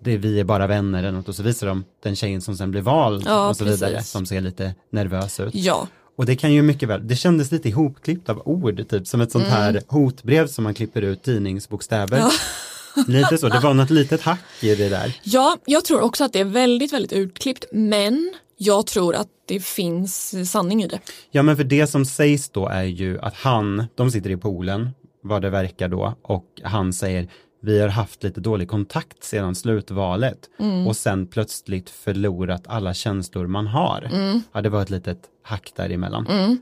det 0.00 0.16
vi 0.16 0.40
är 0.40 0.44
bara 0.44 0.66
vänner 0.66 0.98
eller 0.98 1.12
något 1.12 1.28
och 1.28 1.34
så 1.34 1.42
visar 1.42 1.66
de 1.66 1.84
den 2.02 2.16
tjejen 2.16 2.40
som 2.40 2.56
sen 2.56 2.70
blir 2.70 2.80
vald 2.82 3.22
Ja, 3.26 3.48
och 3.48 3.56
så 3.56 3.64
vidare, 3.64 3.94
precis. 3.94 4.10
som 4.10 4.26
ser 4.26 4.40
lite 4.40 4.74
nervös 4.90 5.40
ut. 5.40 5.54
Ja. 5.54 5.88
Och 6.16 6.26
det 6.26 6.36
kan 6.36 6.52
ju 6.52 6.62
mycket 6.62 6.88
väl, 6.88 7.08
det 7.08 7.16
kändes 7.16 7.52
lite 7.52 7.68
ihopklippt 7.68 8.28
av 8.28 8.42
ord, 8.44 8.88
typ 8.88 9.06
som 9.06 9.20
ett 9.20 9.32
sånt 9.32 9.44
Mm. 9.44 9.56
här 9.56 9.82
hotbrev 9.88 10.46
som 10.46 10.64
man 10.64 10.74
klipper 10.74 11.02
ut 11.02 11.22
tidningsbokstäver. 11.22 12.18
Ja. 12.18 12.30
Lite 13.08 13.38
så, 13.38 13.48
det 13.48 13.60
var 13.60 13.74
något 13.74 13.90
litet 13.90 14.20
hack 14.22 14.40
i 14.60 14.74
det 14.74 14.88
där. 14.88 15.20
Ja, 15.22 15.56
jag 15.66 15.84
tror 15.84 16.00
också 16.00 16.24
att 16.24 16.32
det 16.32 16.40
är 16.40 16.44
väldigt, 16.44 16.92
väldigt 16.92 17.12
utklippt. 17.12 17.64
Men 17.72 18.32
jag 18.56 18.86
tror 18.86 19.14
att 19.14 19.28
det 19.46 19.64
finns 19.64 20.34
sanning 20.52 20.82
i 20.82 20.88
det. 20.88 21.00
Ja 21.30 21.42
men 21.42 21.56
för 21.56 21.64
det 21.64 21.86
som 21.86 22.04
sägs 22.04 22.50
då 22.50 22.68
är 22.68 22.82
ju 22.84 23.20
att 23.20 23.34
han, 23.34 23.84
de 23.94 24.10
sitter 24.10 24.30
i 24.30 24.36
poolen, 24.36 24.90
vad 25.22 25.42
det 25.42 25.50
verkar 25.50 25.88
då, 25.88 26.14
och 26.22 26.46
han 26.62 26.92
säger 26.92 27.28
vi 27.62 27.80
har 27.80 27.88
haft 27.88 28.22
lite 28.22 28.40
dålig 28.40 28.68
kontakt 28.68 29.24
sedan 29.24 29.54
slutvalet 29.54 30.38
Mm. 30.58 30.86
och 30.86 30.96
sen 30.96 31.26
plötsligt 31.26 31.90
förlorat 31.90 32.62
alla 32.66 32.94
känslor 32.94 33.46
man 33.46 33.66
har. 33.66 34.10
Mm. 34.12 34.42
Ja, 34.52 34.60
det 34.60 34.68
var 34.68 34.82
ett 34.82 34.90
litet 34.90 35.18
hack 35.42 35.72
däremellan. 35.76 36.26
Mm. 36.26 36.58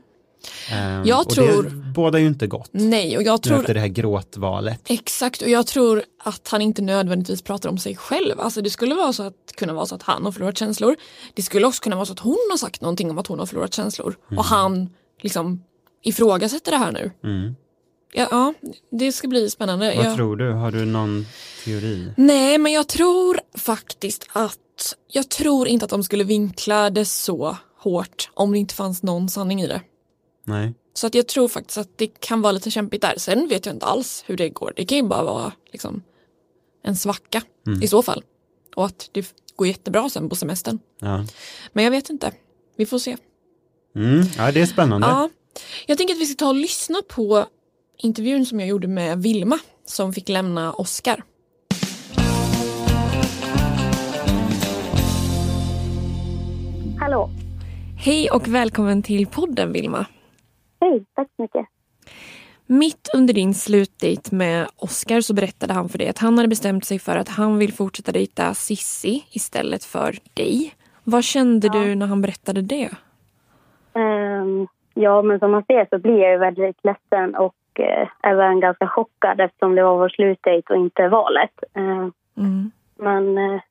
Ehm, 0.71 1.03
Jag 1.05 1.19
och 1.19 1.29
tror- 1.29 1.63
det 1.63 1.69
bådar 1.69 2.19
ju 2.19 2.27
inte 2.27 2.47
gott. 2.47 2.69
Nej, 2.71 3.17
och 3.17 3.23
jag 3.23 3.33
Nu 3.33 3.37
tror 3.37 3.59
efter 3.59 3.73
det 3.73 3.79
här 3.79 3.87
gråtvalet. 3.87 4.81
Exakt, 4.85 5.41
och 5.41 5.49
jag 5.49 5.67
tror 5.67 6.03
att 6.23 6.47
han 6.47 6.61
inte 6.61 6.81
nödvändigtvis 6.81 7.41
pratar 7.41 7.69
om 7.69 7.77
sig 7.77 7.95
själv. 7.95 8.39
Alltså 8.39 8.61
det 8.61 8.69
skulle 8.69 8.95
vara 8.95 9.13
så 9.13 9.23
att, 9.23 9.51
kunna 9.55 9.73
vara 9.73 9.85
så 9.85 9.95
att 9.95 10.03
han 10.03 10.25
har 10.25 10.31
förlorat 10.31 10.57
känslor. 10.57 10.95
Det 11.33 11.41
skulle 11.41 11.67
också 11.67 11.83
kunna 11.83 11.95
vara 11.95 12.05
så 12.05 12.13
att 12.13 12.19
hon 12.19 12.37
har 12.51 12.57
sagt 12.57 12.81
någonting 12.81 13.09
om 13.11 13.17
att 13.17 13.27
hon 13.27 13.39
har 13.39 13.45
förlorat 13.45 13.73
känslor. 13.73 14.15
Mm. 14.27 14.39
Och 14.39 14.45
han 14.45 14.89
liksom 15.21 15.63
ifrågasätter 16.03 16.71
det 16.71 16.77
här 16.77 16.91
nu. 16.91 17.11
Mm. 17.23 17.55
Ja, 18.13 18.27
ja 18.31 18.53
det 18.91 19.11
ska 19.11 19.27
bli 19.27 19.49
spännande. 19.49 19.93
Vad 19.95 20.05
Jag- 20.05 20.15
tror 20.15 20.35
du? 20.35 20.51
Har 20.51 20.71
du 20.71 20.85
någon 20.85 21.25
teori? 21.65 22.13
Nej, 22.17 22.57
men 22.57 22.71
jag 22.71 22.87
tror 22.87 23.39
faktiskt 23.57 24.27
att 24.33 24.57
jag 25.11 25.29
tror 25.29 25.67
inte 25.67 25.85
att 25.85 25.91
de 25.91 26.03
skulle 26.03 26.23
vinkla 26.23 26.89
det 26.89 27.05
så 27.05 27.57
hårt 27.79 28.29
om 28.33 28.51
det 28.51 28.57
inte 28.57 28.75
fanns 28.75 29.03
någon 29.03 29.29
sanning 29.29 29.61
i 29.61 29.67
det. 29.67 29.81
Nej. 30.45 30.73
Så 30.93 31.07
att 31.07 31.15
jag 31.15 31.27
tror 31.27 31.47
faktiskt 31.47 31.77
att 31.77 31.97
det 31.97 32.07
kan 32.07 32.41
vara 32.41 32.51
lite 32.51 32.71
kämpigt 32.71 33.01
där. 33.01 33.13
Sen 33.17 33.47
vet 33.47 33.65
jag 33.65 33.75
inte 33.75 33.85
alls 33.85 34.23
hur 34.27 34.37
det 34.37 34.49
går. 34.49 34.73
Det 34.75 34.85
kan 34.85 34.97
ju 34.97 35.03
bara 35.03 35.23
vara 35.23 35.51
liksom, 35.71 36.03
en 36.83 36.95
svacka 36.97 37.41
Mm. 37.67 37.83
i 37.83 37.87
så 37.87 38.01
fall. 38.03 38.23
Och 38.75 38.85
att 38.85 39.09
det 39.11 39.33
går 39.55 39.67
jättebra 39.67 40.09
sen 40.09 40.29
på 40.29 40.35
semestern. 40.35 40.79
Ja. 40.99 41.25
Men 41.73 41.83
jag 41.83 41.91
vet 41.91 42.09
inte. 42.09 42.31
Vi 42.77 42.85
får 42.85 42.99
se. 42.99 43.17
Mm. 43.95 44.25
ja, 44.37 44.51
det 44.51 44.61
är 44.61 44.65
spännande. 44.65 45.07
Ja. 45.07 45.29
Jag 45.85 45.97
tänker 45.97 46.13
att 46.13 46.21
vi 46.21 46.25
ska 46.25 46.35
ta 46.35 46.47
och 46.49 46.55
lyssna 46.55 47.01
på 47.09 47.45
intervjun 47.97 48.45
som 48.45 48.59
jag 48.59 48.69
gjorde 48.69 48.87
med 48.87 49.21
Vilma 49.23 49.59
som 49.85 50.13
fick 50.13 50.29
lämna 50.29 50.73
Oscar. 50.73 51.23
Hallå. 56.99 57.29
Hej 57.97 58.29
och 58.31 58.47
välkommen 58.47 59.03
till 59.03 59.27
podden 59.27 59.71
Vilma. 59.73 60.05
Hej, 60.83 61.05
tack 61.15 61.27
så 61.35 61.41
mycket. 61.41 61.65
Mitt 62.65 63.09
under 63.15 63.33
din 63.33 63.53
slutdejt 63.53 64.35
med 64.35 64.67
Oscar 64.77 65.21
så 65.21 65.33
berättade 65.33 65.73
han 65.73 65.89
för 65.89 65.97
dig 65.97 66.09
att 66.09 66.17
han 66.19 66.37
hade 66.37 66.49
bestämt 66.49 66.85
sig 66.85 66.99
för 66.99 67.15
att 67.17 67.29
han 67.29 67.57
vill 67.57 67.73
fortsätta 67.73 68.11
dejta 68.11 68.53
Sissi 68.53 69.25
istället 69.31 69.83
för 69.83 70.13
dig. 70.33 70.73
Vad 71.03 71.23
kände 71.23 71.69
du 71.69 71.95
när 71.95 72.07
han 72.07 72.21
berättade 72.21 72.61
det? 72.61 72.89
Ehm, 73.93 74.67
ja, 74.93 75.21
men 75.21 75.39
som 75.39 75.51
man 75.51 75.63
ser 75.63 75.87
så 75.89 75.97
blir 75.99 76.17
jag 76.17 76.31
ju 76.31 76.37
väldigt 76.37 76.79
ledsen 76.83 77.35
och 77.35 77.55
uh, 77.79 78.09
även 78.23 78.59
ganska 78.59 78.87
chockad 78.87 79.41
eftersom 79.41 79.75
det 79.75 79.83
var 79.83 79.97
vår 79.97 80.09
slutdejt 80.09 80.73
och 80.73 80.79
inte 80.79 81.07
valet. 81.07 81.63
Ehm, 81.73 82.11
Mm. 82.37 82.71
men 82.95 83.37
eh, 83.37 83.61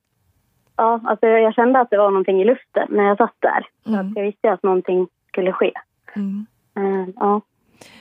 ja, 0.75 1.01
alltså 1.03 1.27
jag 1.27 1.53
kände 1.53 1.79
att 1.79 1.89
det 1.89 1.97
var 1.97 2.09
någonting 2.11 2.41
i 2.41 2.45
luften 2.45 2.87
när 2.89 3.03
jag 3.03 3.17
satt 3.17 3.35
där. 3.39 3.67
Så 3.83 3.95
att 3.99 4.15
jag 4.15 4.23
visste 4.23 4.51
att 4.51 4.63
någonting 4.63 5.07
skulle 5.27 5.51
ske. 5.51 5.71
Mm. 6.15 6.45
Ehm, 6.75 7.13
ja. 7.15 7.41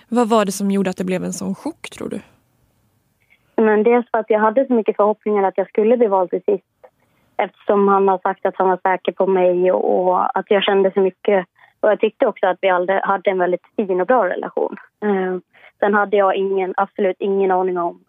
Vad 0.08 0.28
var 0.28 0.44
det 0.44 0.52
som 0.52 0.70
gjorde 0.70 0.90
att 0.90 0.96
det 0.96 1.04
blev 1.04 1.24
en 1.24 1.32
sån 1.32 1.54
chock 1.54 1.90
tror 1.90 2.08
du? 2.08 2.20
Men 3.56 3.82
dels 3.82 4.10
för 4.10 4.18
att 4.18 4.30
jag 4.30 4.40
hade 4.40 4.66
så 4.66 4.72
mycket 4.72 4.96
förhoppningar 4.96 5.42
att 5.42 5.58
jag 5.58 5.68
skulle 5.68 5.96
bli 5.96 6.06
vald 6.06 6.30
till 6.30 6.42
sist. 6.42 6.64
Eftersom 7.36 7.88
han 7.88 8.08
har 8.08 8.18
sagt 8.18 8.46
att 8.46 8.56
han 8.56 8.68
var 8.68 8.80
säker 8.82 9.12
på 9.12 9.26
mig 9.26 9.72
och, 9.72 10.38
att 10.38 10.46
jag 10.48 10.62
kände 10.62 10.92
så 10.94 11.00
mycket. 11.00 11.46
Och 11.80 11.90
jag 11.90 12.00
tyckte 12.00 12.26
också 12.26 12.46
att 12.46 12.58
vi 12.60 12.68
hade 13.02 13.30
en 13.30 13.38
väldigt 13.38 13.66
fin 13.76 14.00
och 14.00 14.06
bra 14.06 14.28
relation. 14.28 14.76
Eh, 15.02 15.38
sen 15.78 15.94
hade 15.94 16.16
jag 16.16 16.36
ingen, 16.36 16.74
absolut 16.76 17.16
ingen 17.18 17.50
aning 17.50 17.78
om 17.78 18.00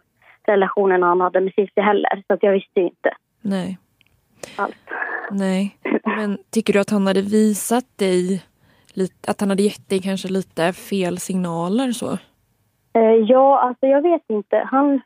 relationen 0.46 1.02
han 1.02 1.20
hade 1.20 1.40
med 1.40 1.52
Cissi 1.54 1.80
heller. 1.80 2.22
Så 2.26 2.34
att 2.34 2.42
jag 2.42 2.52
visste 2.52 2.80
ju 2.80 2.86
inte 2.86 3.14
Nej. 3.40 3.78
alls. 4.56 4.74
Nej. 5.30 5.76
Men 6.04 6.38
tycker 6.50 6.72
du 6.72 6.78
att 6.80 6.90
han 6.90 7.06
hade 7.06 7.22
visat 7.22 7.84
dig 7.96 8.42
lite, 8.96 9.30
att 9.30 9.40
han 9.40 9.50
hade 9.50 9.62
gett 9.62 9.88
dig 9.88 10.02
kanske 10.02 10.28
lite 10.28 10.72
fel 10.72 11.18
signaler 11.18 11.92
så? 11.92 12.18
Eh, 12.92 13.14
ja, 13.26 13.60
alltså 13.60 13.86
jag 13.86 14.02
vet 14.02 14.22
inte. 14.28 14.68
Han, 14.70 15.00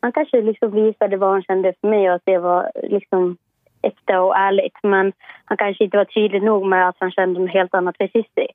han 0.00 0.12
kanske 0.12 0.42
liksom 0.42 0.70
visade 0.70 1.16
vad 1.16 1.30
han 1.30 1.42
kände 1.42 1.74
för 1.80 1.88
mig 1.88 2.08
och 2.08 2.14
att 2.14 2.22
det 2.24 2.38
var 2.38 2.70
liksom 2.82 3.36
äkta 3.82 4.20
och 4.20 4.36
ärligt. 4.36 4.78
Men 4.82 5.12
han 5.44 5.56
kanske 5.56 5.84
inte 5.84 5.96
var 5.96 6.04
tydlig 6.04 6.42
nog 6.42 6.66
med 6.66 6.88
att 6.88 6.96
han 6.98 7.10
kände 7.10 7.40
något 7.40 7.50
helt 7.50 7.74
annat 7.74 7.96
för 7.96 8.06
Cissi. 8.06 8.46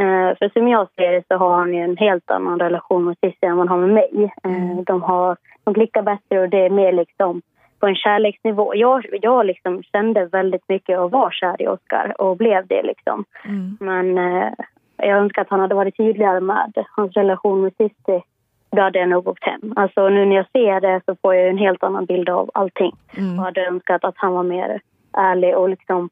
Uh, 0.00 0.36
för 0.38 0.48
som 0.52 0.68
jag 0.68 0.88
ser 0.96 1.12
det 1.12 1.24
så 1.28 1.36
har 1.36 1.56
han 1.56 1.74
ju 1.74 1.80
en 1.80 1.96
helt 1.96 2.30
annan 2.30 2.58
relation 2.58 3.04
med 3.04 3.16
Cissi 3.20 3.46
än 3.46 3.56
man 3.56 3.68
har 3.68 3.78
med 3.78 3.90
mig. 3.90 4.32
Uh, 4.46 4.80
de, 4.80 5.02
har, 5.02 5.36
de 5.64 5.74
klickar 5.74 6.02
bättre 6.02 6.40
och 6.40 6.48
det 6.48 6.58
är 6.58 6.70
mer 6.70 6.92
liksom 6.92 7.42
på 7.80 7.86
en 7.86 7.96
kärleksnivå. 7.96 8.74
Jag, 8.74 9.06
jag 9.22 9.46
liksom 9.46 9.82
kände 9.82 10.26
väldigt 10.26 10.68
mycket 10.68 10.98
och 10.98 11.10
var 11.10 11.30
kär 11.30 11.62
i 11.62 11.68
Oscar 11.68 12.20
och 12.20 12.36
blev 12.36 12.66
det 12.66 12.82
liksom. 12.82 13.24
Mm. 13.44 13.76
Men 13.80 14.18
uh, 14.18 14.52
jag 14.96 15.18
önskar 15.18 15.42
att 15.42 15.50
han 15.50 15.60
hade 15.60 15.74
varit 15.74 15.96
tydligare 15.96 16.40
med 16.40 16.72
hans 16.96 17.12
relation 17.12 17.62
med 17.62 17.72
Cissi. 17.76 18.22
Då 18.70 18.82
hade 18.82 18.98
jag 18.98 19.08
nog 19.08 19.28
åkt 19.28 19.44
hem. 19.44 19.72
Alltså 19.76 20.08
nu 20.08 20.26
när 20.26 20.36
jag 20.36 20.50
ser 20.52 20.80
det 20.80 21.00
så 21.06 21.16
får 21.22 21.34
jag 21.34 21.48
en 21.48 21.58
helt 21.58 21.82
annan 21.82 22.04
bild 22.04 22.28
av 22.28 22.50
allting. 22.54 22.92
Mm. 23.16 23.38
Och 23.38 23.44
hade 23.44 23.66
önskat 23.66 24.04
att 24.04 24.16
han 24.16 24.32
var 24.32 24.42
mer 24.42 24.80
ärlig 25.12 25.56
och 25.56 25.68
liksom 25.68 26.10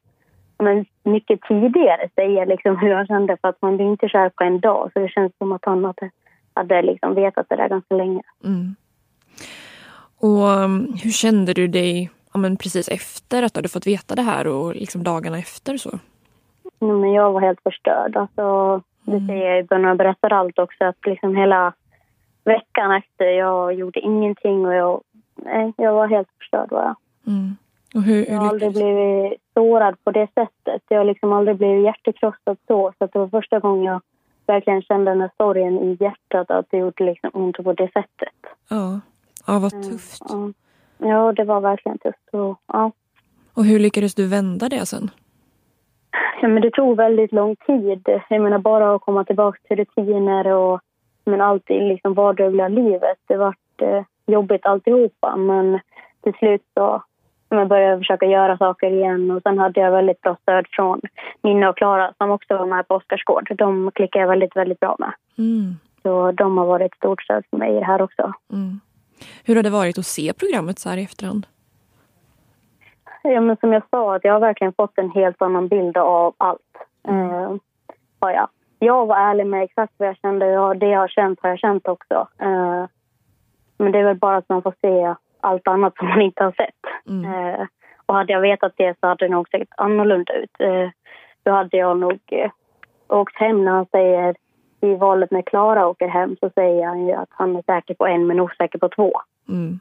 men 0.59 0.85
mycket 1.03 1.41
tidigare 1.41 2.09
säga 2.15 2.45
liksom 2.45 2.77
hur 2.77 2.89
jag 2.89 3.07
kände 3.07 3.37
för 3.41 3.47
att 3.47 3.61
man 3.61 3.77
blir 3.77 3.85
inte 3.85 4.09
kär 4.09 4.29
på 4.29 4.43
en 4.43 4.59
dag 4.59 4.89
så 4.93 4.99
det 4.99 5.09
känns 5.09 5.37
som 5.37 5.51
att 5.51 5.65
han 5.65 5.85
hade, 5.85 6.09
hade 6.53 6.81
liksom 6.81 7.15
vetat 7.15 7.49
det 7.49 7.55
där 7.55 7.69
ganska 7.69 7.95
länge. 7.95 8.21
Mm. 8.43 8.75
Och 10.19 10.63
um, 10.63 10.93
hur 11.03 11.11
kände 11.11 11.53
du 11.53 11.67
dig 11.67 12.09
ja, 12.33 12.39
men 12.39 12.57
precis 12.57 12.87
efter 12.89 13.43
att 13.43 13.53
du 13.53 13.57
hade 13.57 13.69
fått 13.69 13.87
veta 13.87 14.15
det 14.15 14.21
här 14.21 14.47
och 14.47 14.75
liksom 14.75 15.03
dagarna 15.03 15.37
efter 15.37 15.77
så? 15.77 15.99
Men 16.79 17.11
jag 17.13 17.31
var 17.31 17.41
helt 17.41 17.61
förstörd. 17.63 18.15
Alltså, 18.15 18.81
det 19.03 19.25
säger 19.25 19.49
jag 19.49 19.59
i 19.59 19.63
början 19.63 19.87
jag 19.87 19.97
berättar 19.97 20.33
allt 20.33 20.59
också 20.59 20.83
att 20.83 21.05
liksom 21.05 21.35
hela 21.35 21.73
veckan 22.43 22.91
efter 22.91 23.25
jag 23.25 23.73
gjorde 23.73 23.99
ingenting 23.99 24.65
och 24.65 24.73
jag, 24.73 25.01
nej, 25.35 25.73
jag 25.77 25.93
var 25.93 26.07
helt 26.07 26.27
förstörd 26.37 26.69
bara. 26.69 26.95
Mm. 27.27 27.55
Och 27.95 28.03
hur, 28.03 28.25
Jag 28.29 28.37
har 28.37 28.49
aldrig 28.49 28.71
blivit 28.73 29.41
sårad 29.53 30.03
på 30.03 30.11
det 30.11 30.27
sättet. 30.33 30.81
Jag 30.87 30.97
har 30.97 31.05
liksom 31.05 31.33
aldrig 31.33 31.57
blivit 31.57 31.83
hjärtekrossad 31.83 32.57
så. 32.67 32.93
Så 32.97 33.05
det 33.05 33.19
var 33.19 33.27
första 33.27 33.59
gången 33.59 33.83
jag 33.83 34.01
verkligen 34.45 34.81
kände 34.81 35.11
den 35.11 35.21
här 35.21 35.31
sorgen 35.37 35.79
i 35.79 35.97
hjärtat 35.99 36.51
att 36.51 36.65
det 36.69 36.77
gjorde 36.77 37.03
liksom 37.03 37.29
ont 37.33 37.57
på 37.57 37.73
det 37.73 37.91
sättet. 37.93 38.35
Ja, 38.69 38.99
ja 39.47 39.59
vad 39.59 39.71
tufft. 39.71 40.23
Ja, 40.29 40.53
ja 40.97 41.31
det 41.31 41.43
var 41.43 41.61
verkligen 41.61 41.97
tufft. 41.97 42.29
Och, 42.31 42.59
ja. 42.67 42.91
Och 43.53 43.65
hur 43.65 43.79
lyckades 43.79 44.15
du 44.15 44.27
vända 44.27 44.69
det 44.69 44.85
sen? 44.85 45.11
Ja, 46.41 46.47
men 46.47 46.61
det 46.61 46.71
tog 46.71 46.97
väldigt 46.97 47.31
lång 47.31 47.55
tid. 47.55 48.01
Jag 48.29 48.41
menar 48.41 48.59
bara 48.59 48.95
att 48.95 49.01
komma 49.01 49.23
tillbaka 49.23 49.59
till 49.67 49.77
rutiner 49.77 50.47
och 50.47 50.81
men 51.25 51.41
allt 51.41 51.69
i 51.69 51.79
liksom 51.79 52.13
vardagliga 52.13 52.67
livet. 52.67 53.17
Det 53.27 53.37
var 53.37 53.55
eh, 53.81 54.03
jobbigt 54.25 54.65
alltihopa 54.65 55.35
men 55.35 55.79
till 56.23 56.33
slut 56.33 56.61
så 56.73 57.03
jag 57.49 57.67
började 57.67 57.97
försöka 57.97 58.25
göra 58.25 58.57
saker 58.57 58.91
igen 58.91 59.31
och 59.31 59.41
sen 59.41 59.57
hade 59.57 59.79
jag 59.79 59.91
väldigt 59.91 60.21
bra 60.21 60.37
stöd 60.41 60.65
från 60.71 61.01
Minna 61.41 61.69
och 61.69 61.77
Klara 61.77 62.13
som 62.17 62.31
också 62.31 62.57
var 62.57 62.65
med 62.65 62.87
på 62.87 62.95
Oscarsgård. 62.95 63.51
De 63.57 63.91
klickade 63.95 64.23
jag 64.23 64.29
väldigt, 64.29 64.55
väldigt 64.55 64.79
bra 64.79 64.95
med. 64.99 65.13
Mm. 65.37 65.75
Så 66.03 66.31
de 66.31 66.57
har 66.57 66.65
varit 66.65 66.91
ett 66.91 66.97
stort 66.97 67.23
stöd 67.23 67.43
för 67.49 67.57
mig 67.57 67.71
i 67.71 67.79
det 67.79 67.85
här 67.85 68.01
också. 68.01 68.33
Mm. 68.53 68.79
Hur 69.45 69.55
har 69.55 69.63
det 69.63 69.69
varit 69.69 69.97
att 69.97 70.05
se 70.05 70.33
programmet 70.33 70.79
så 70.79 70.89
här 70.89 70.97
i 70.97 71.03
efterhand? 71.03 71.47
Ja, 73.23 73.41
men 73.41 73.57
som 73.57 73.73
jag 73.73 73.83
sa, 73.89 74.15
att 74.15 74.23
jag 74.23 74.33
har 74.33 74.39
verkligen 74.39 74.73
fått 74.73 74.97
en 74.97 75.11
helt 75.11 75.41
annan 75.41 75.67
bild 75.67 75.97
av 75.97 76.33
allt. 76.37 76.77
Eh, 77.07 77.55
ja, 78.19 78.31
ja. 78.31 78.47
Jag 78.79 79.05
var 79.05 79.17
ärlig 79.17 79.47
med 79.47 79.63
exakt 79.63 79.93
vad 79.97 80.09
jag 80.09 80.17
kände 80.17 80.59
och 80.59 80.77
det 80.77 80.87
jag 80.87 80.99
har 80.99 81.07
känt 81.07 81.39
har 81.41 81.49
jag 81.49 81.59
känt 81.59 81.87
också. 81.87 82.27
Eh, 82.39 82.85
men 83.77 83.91
det 83.91 83.99
är 83.99 84.03
väl 84.03 84.17
bara 84.17 84.37
att 84.37 84.49
man 84.49 84.61
får 84.61 84.73
se 84.81 85.15
allt 85.39 85.67
annat 85.67 85.97
som 85.97 86.07
man 86.07 86.21
inte 86.21 86.43
har 86.43 86.51
sett. 86.51 86.75
Eh, 87.25 87.65
och 88.05 88.15
hade 88.15 88.33
jag 88.33 88.41
vetat 88.41 88.73
det 88.77 88.95
så 88.99 89.07
hade 89.07 89.25
det 89.25 89.31
nog 89.31 89.49
sett 89.49 89.67
annorlunda 89.77 90.33
ut. 90.33 90.55
Eh, 90.59 90.89
då 91.43 91.51
hade 91.51 91.77
jag 91.77 91.97
nog 91.97 92.19
eh, 92.25 92.51
åkt 93.07 93.37
hem 93.37 93.65
när 93.65 93.71
han 93.71 93.85
säger 93.85 94.35
i 94.81 94.95
valet 94.95 95.31
när 95.31 95.41
Klara 95.41 95.87
åker 95.87 96.07
hem 96.07 96.35
så 96.39 96.49
säger 96.49 96.85
han 96.85 97.07
ju 97.07 97.13
att 97.13 97.29
han 97.31 97.55
är 97.55 97.61
säker 97.61 97.93
på 97.93 98.07
en 98.07 98.27
men 98.27 98.39
osäker 98.39 98.79
på 98.79 98.89
två. 98.89 99.13
Mm. 99.49 99.79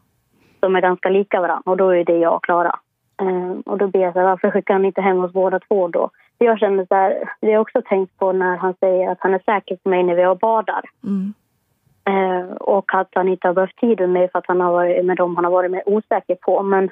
De 0.60 0.76
är 0.76 0.80
ganska 0.80 1.08
lika 1.08 1.40
varandra 1.40 1.70
och 1.70 1.76
då 1.76 1.88
är 1.90 2.04
det 2.04 2.18
jag 2.18 2.34
och 2.34 2.44
Klara. 2.44 2.78
Eh, 3.20 3.60
och 3.66 3.78
då 3.78 3.86
ber 3.88 4.00
jag 4.00 4.12
så 4.12 4.18
här, 4.18 4.26
varför 4.26 4.50
skickar 4.50 4.74
han 4.74 4.84
inte 4.84 5.00
hem 5.00 5.24
oss 5.24 5.32
båda 5.32 5.60
två 5.60 5.88
då? 5.88 6.10
Jag 6.38 6.58
känner 6.58 6.86
så 6.86 6.94
här, 6.94 7.30
det 7.40 7.46
har 7.46 7.52
jag 7.52 7.62
också 7.62 7.82
tänkt 7.82 8.18
på 8.18 8.32
när 8.32 8.56
han 8.56 8.74
säger 8.80 9.10
att 9.10 9.18
han 9.20 9.34
är 9.34 9.42
säker 9.46 9.76
på 9.76 9.88
mig 9.88 10.02
när 10.02 10.14
vi 10.14 10.22
har 10.22 10.34
badar. 10.34 10.84
Mm. 11.04 11.34
Eh, 12.04 12.52
och 12.56 12.94
att 12.94 13.08
han 13.12 13.28
inte 13.28 13.46
har 13.46 13.54
behövt 13.54 13.76
tid 13.76 14.00
med 14.00 14.10
mig 14.10 14.28
för 14.32 14.38
att 14.38 14.46
han 14.48 14.60
har 14.60 14.72
varit 14.72 15.04
med 15.04 15.16
dem 15.16 15.36
han 15.36 15.44
har 15.44 15.52
varit 15.52 15.70
med 15.70 15.82
osäker 15.86 16.34
på. 16.34 16.62
Men 16.62 16.90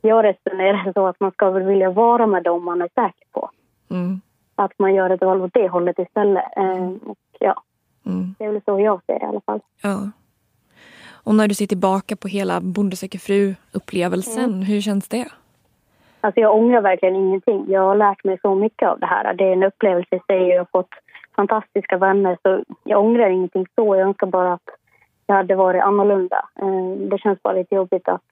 jag 0.00 0.24
resonerar 0.24 0.92
så 0.92 1.06
att 1.06 1.20
man 1.20 1.30
ska 1.30 1.50
väl 1.50 1.62
vilja 1.62 1.90
vara 1.90 2.26
med 2.26 2.42
dem 2.42 2.64
man 2.64 2.82
är 2.82 2.88
säker 2.88 3.26
på. 3.32 3.50
Mm. 3.90 4.20
Att 4.56 4.78
man 4.78 4.94
gör 4.94 5.10
ett 5.10 5.20
val 5.20 5.40
åt 5.42 5.54
det 5.54 5.68
hållet 5.68 5.98
istället. 5.98 6.44
Eh, 6.56 6.88
och 7.06 7.18
ja, 7.38 7.54
Mm. 8.06 8.34
det 8.38 8.44
är 8.44 8.52
väl 8.52 8.62
så 8.64 8.80
jag 8.80 9.00
ser 9.06 9.18
det 9.18 9.24
i 9.24 9.28
alla 9.28 9.40
fall. 9.40 9.60
Ja. 9.82 10.10
Och 11.24 11.34
när 11.34 11.48
du 11.48 11.54
ser 11.54 11.66
tillbaka 11.66 12.16
på 12.16 12.28
hela 12.28 12.60
Bonde 12.60 12.96
söker 12.96 13.18
fru-upplevelsen, 13.18 14.44
Mm. 14.44 14.60
hur 14.62 14.80
känns 14.80 15.08
det? 15.08 15.28
Alltså 16.20 16.40
jag 16.40 16.54
ångrar 16.56 16.80
verkligen 16.80 17.16
ingenting. 17.16 17.64
Jag 17.68 17.80
har 17.80 17.96
lärt 17.96 18.24
mig 18.24 18.38
så 18.42 18.54
mycket 18.54 18.88
av 18.88 18.98
det 19.00 19.06
här. 19.06 19.34
Det 19.34 19.44
är 19.44 19.52
en 19.52 19.62
upplevelse 19.62 20.16
i 20.16 20.20
sig. 20.26 20.48
Jag 20.48 20.58
har 20.60 20.68
fått 20.72 20.90
fantastiska 21.36 21.98
vänner. 21.98 22.38
Så 22.42 22.64
jag 22.84 23.00
ångrar 23.04 23.28
ingenting 23.30 23.66
så. 23.74 23.96
Jag 23.96 24.08
önskar 24.08 24.26
bara 24.26 24.52
att 24.52 24.68
jag 25.26 25.34
hade 25.34 25.54
varit 25.54 25.82
annorlunda. 25.82 26.48
Eh, 26.62 26.90
Det 27.10 27.18
känns 27.18 27.42
bara 27.42 27.54
lite 27.54 27.74
jobbigt 27.74 28.08
att... 28.08 28.22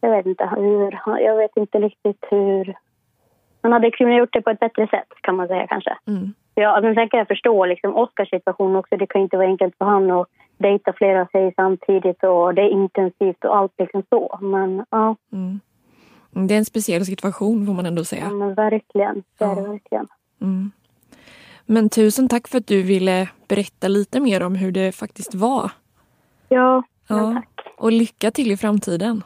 Jag 0.00 0.10
vet 0.10 0.26
inte 0.26 0.46
hur... 0.56 1.00
Jag 1.20 1.36
vet 1.36 1.56
inte 1.56 1.78
riktigt 1.78 2.24
hur... 2.30 2.74
Man 3.62 3.72
hade 3.72 3.90
kunnat 3.90 4.18
gjort 4.18 4.32
det 4.32 4.42
på 4.42 4.50
ett 4.50 4.60
bättre 4.60 4.86
sätt 4.88 5.08
kan 5.20 5.36
man 5.36 5.48
säga 5.48 5.66
kanske. 5.66 5.96
Mm. 6.06 6.34
Ja, 6.54 6.80
men 6.82 6.94
sen 6.94 7.08
kan 7.08 7.18
jag 7.18 7.28
förstå 7.28 7.66
liksom 7.66 7.96
Oscars 7.96 8.30
situation 8.30 8.76
också. 8.76 8.96
Det 8.96 9.06
kan 9.06 9.20
inte 9.22 9.36
vara 9.36 9.46
enkelt 9.46 9.74
för 9.78 9.84
han 9.84 10.10
att 10.10 10.26
dejta 10.58 10.92
flera 10.92 11.26
tjejer 11.32 11.52
samtidigt 11.56 12.22
och 12.24 12.54
det 12.54 12.62
är 12.62 12.68
intensivt 12.68 13.44
och 13.44 13.56
allt 13.56 13.72
liksom 13.78 14.02
så. 14.10 14.38
Men 14.42 14.84
ja, 14.90 15.16
Mm. 15.32 15.60
Det 16.48 16.54
är 16.54 16.58
en 16.58 16.64
speciell 16.64 17.04
situation 17.04 17.66
får 17.66 17.74
man 17.74 17.86
ändå 17.86 18.04
säga. 18.04 18.22
ja 18.24 18.30
men 18.30 18.54
verkligen. 18.54 19.22
Det 19.38 19.44
är 19.44 19.56
det 19.56 19.68
verkligen. 19.68 20.08
Mm. 20.40 20.70
Men 21.66 21.88
tusen 21.88 22.28
tack 22.28 22.48
för 22.48 22.58
att 22.58 22.66
du 22.66 22.82
ville 22.82 23.28
berätta 23.48 23.88
lite 23.88 24.20
mer 24.20 24.42
om 24.42 24.54
hur 24.54 24.72
det 24.72 24.92
faktiskt 24.92 25.34
var. 25.34 25.70
Ja, 26.48 26.82
Ja. 27.08 27.42
Och 27.78 27.92
lycka 27.92 28.30
till 28.30 28.50
i 28.52 28.56
framtiden. 28.56 29.22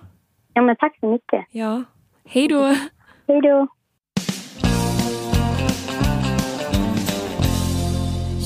ja 0.55 0.63
men 0.63 0.77
tack 0.77 0.97
så 1.01 1.07
mycket. 1.07 1.45
Ja. 1.51 1.83
Hej 2.25 2.49
då! 2.49 2.63
Hej 3.29 3.41
då! 3.43 3.67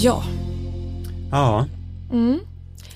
Ja. 0.03 0.23
Ja, 1.31 1.67
Mm. 2.13 2.41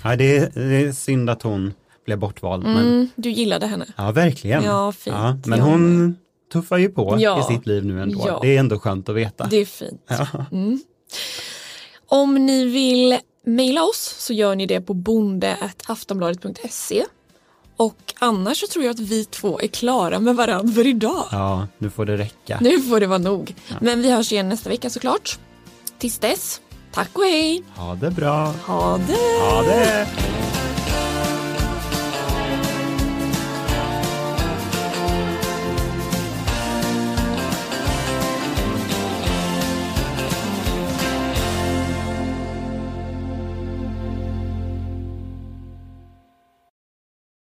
ja 0.02 0.16
det, 0.16 0.36
är, 0.36 0.50
det 0.54 0.76
är 0.76 0.92
synd 0.92 1.30
att 1.30 1.42
hon 1.42 1.72
blev 2.06 2.18
bortvald. 2.18 2.62
Men, 2.62 2.76
Mm. 2.76 3.08
Du 3.16 3.30
gillade 3.30 3.66
henne. 3.66 3.86
ja, 3.96 4.12
verkligen. 4.12 4.64
Ja, 4.64 4.92
fint. 4.92 5.16
Ja, 5.16 5.36
men 5.44 5.60
hon 5.60 6.16
tuffar 6.52 6.76
ju 6.78 6.88
på 6.88 7.16
Ja. 7.18 7.40
i 7.40 7.42
sitt 7.54 7.66
liv 7.66 7.84
nu 7.84 8.02
ändå. 8.02 8.24
Ja. 8.26 8.38
Det 8.42 8.56
är 8.56 8.60
ändå 8.60 8.78
skönt 8.78 9.08
att 9.08 9.14
veta. 9.14 9.46
Det 9.46 9.56
är 9.56 9.64
fint. 9.64 10.10
Mm. 10.52 10.80
Om 12.08 12.46
ni 12.46 12.64
vill 12.64 13.18
mejla 13.46 13.82
oss 13.82 14.14
så 14.18 14.32
gör 14.32 14.54
ni 14.56 14.66
det 14.66 14.80
på 14.80 14.94
bonde.aftonbladet.se 14.94 17.04
och 17.76 17.96
annars 18.18 18.60
så 18.60 18.66
tror 18.66 18.84
jag 18.84 18.92
att 18.92 19.00
vi 19.00 19.24
två 19.24 19.60
är 19.60 19.66
klara 19.66 20.18
med 20.20 20.36
varandra 20.36 20.72
för 20.74 20.86
idag. 20.86 21.24
ja, 21.30 21.68
nu 21.78 21.90
får 21.90 22.06
det 22.06 22.16
räcka. 22.16 22.58
Nu 22.60 22.80
får 22.82 23.00
det 23.00 23.06
vara 23.06 23.18
nog. 23.18 23.54
Men 23.80 24.02
vi 24.02 24.10
hörs 24.10 24.32
igen 24.32 24.48
nästa 24.48 24.70
vecka 24.70 24.90
såklart. 24.90 25.38
Tills 25.98 26.18
dess, 26.18 26.60
tack 26.94 27.18
och 27.18 27.24
hej! 27.24 27.62
Ha 27.76 27.94
det 27.94 28.10
bra. 28.10 28.54
Ha 28.66 28.98
det! 28.98 29.40
Ha 29.40 29.62
det! 29.62 30.06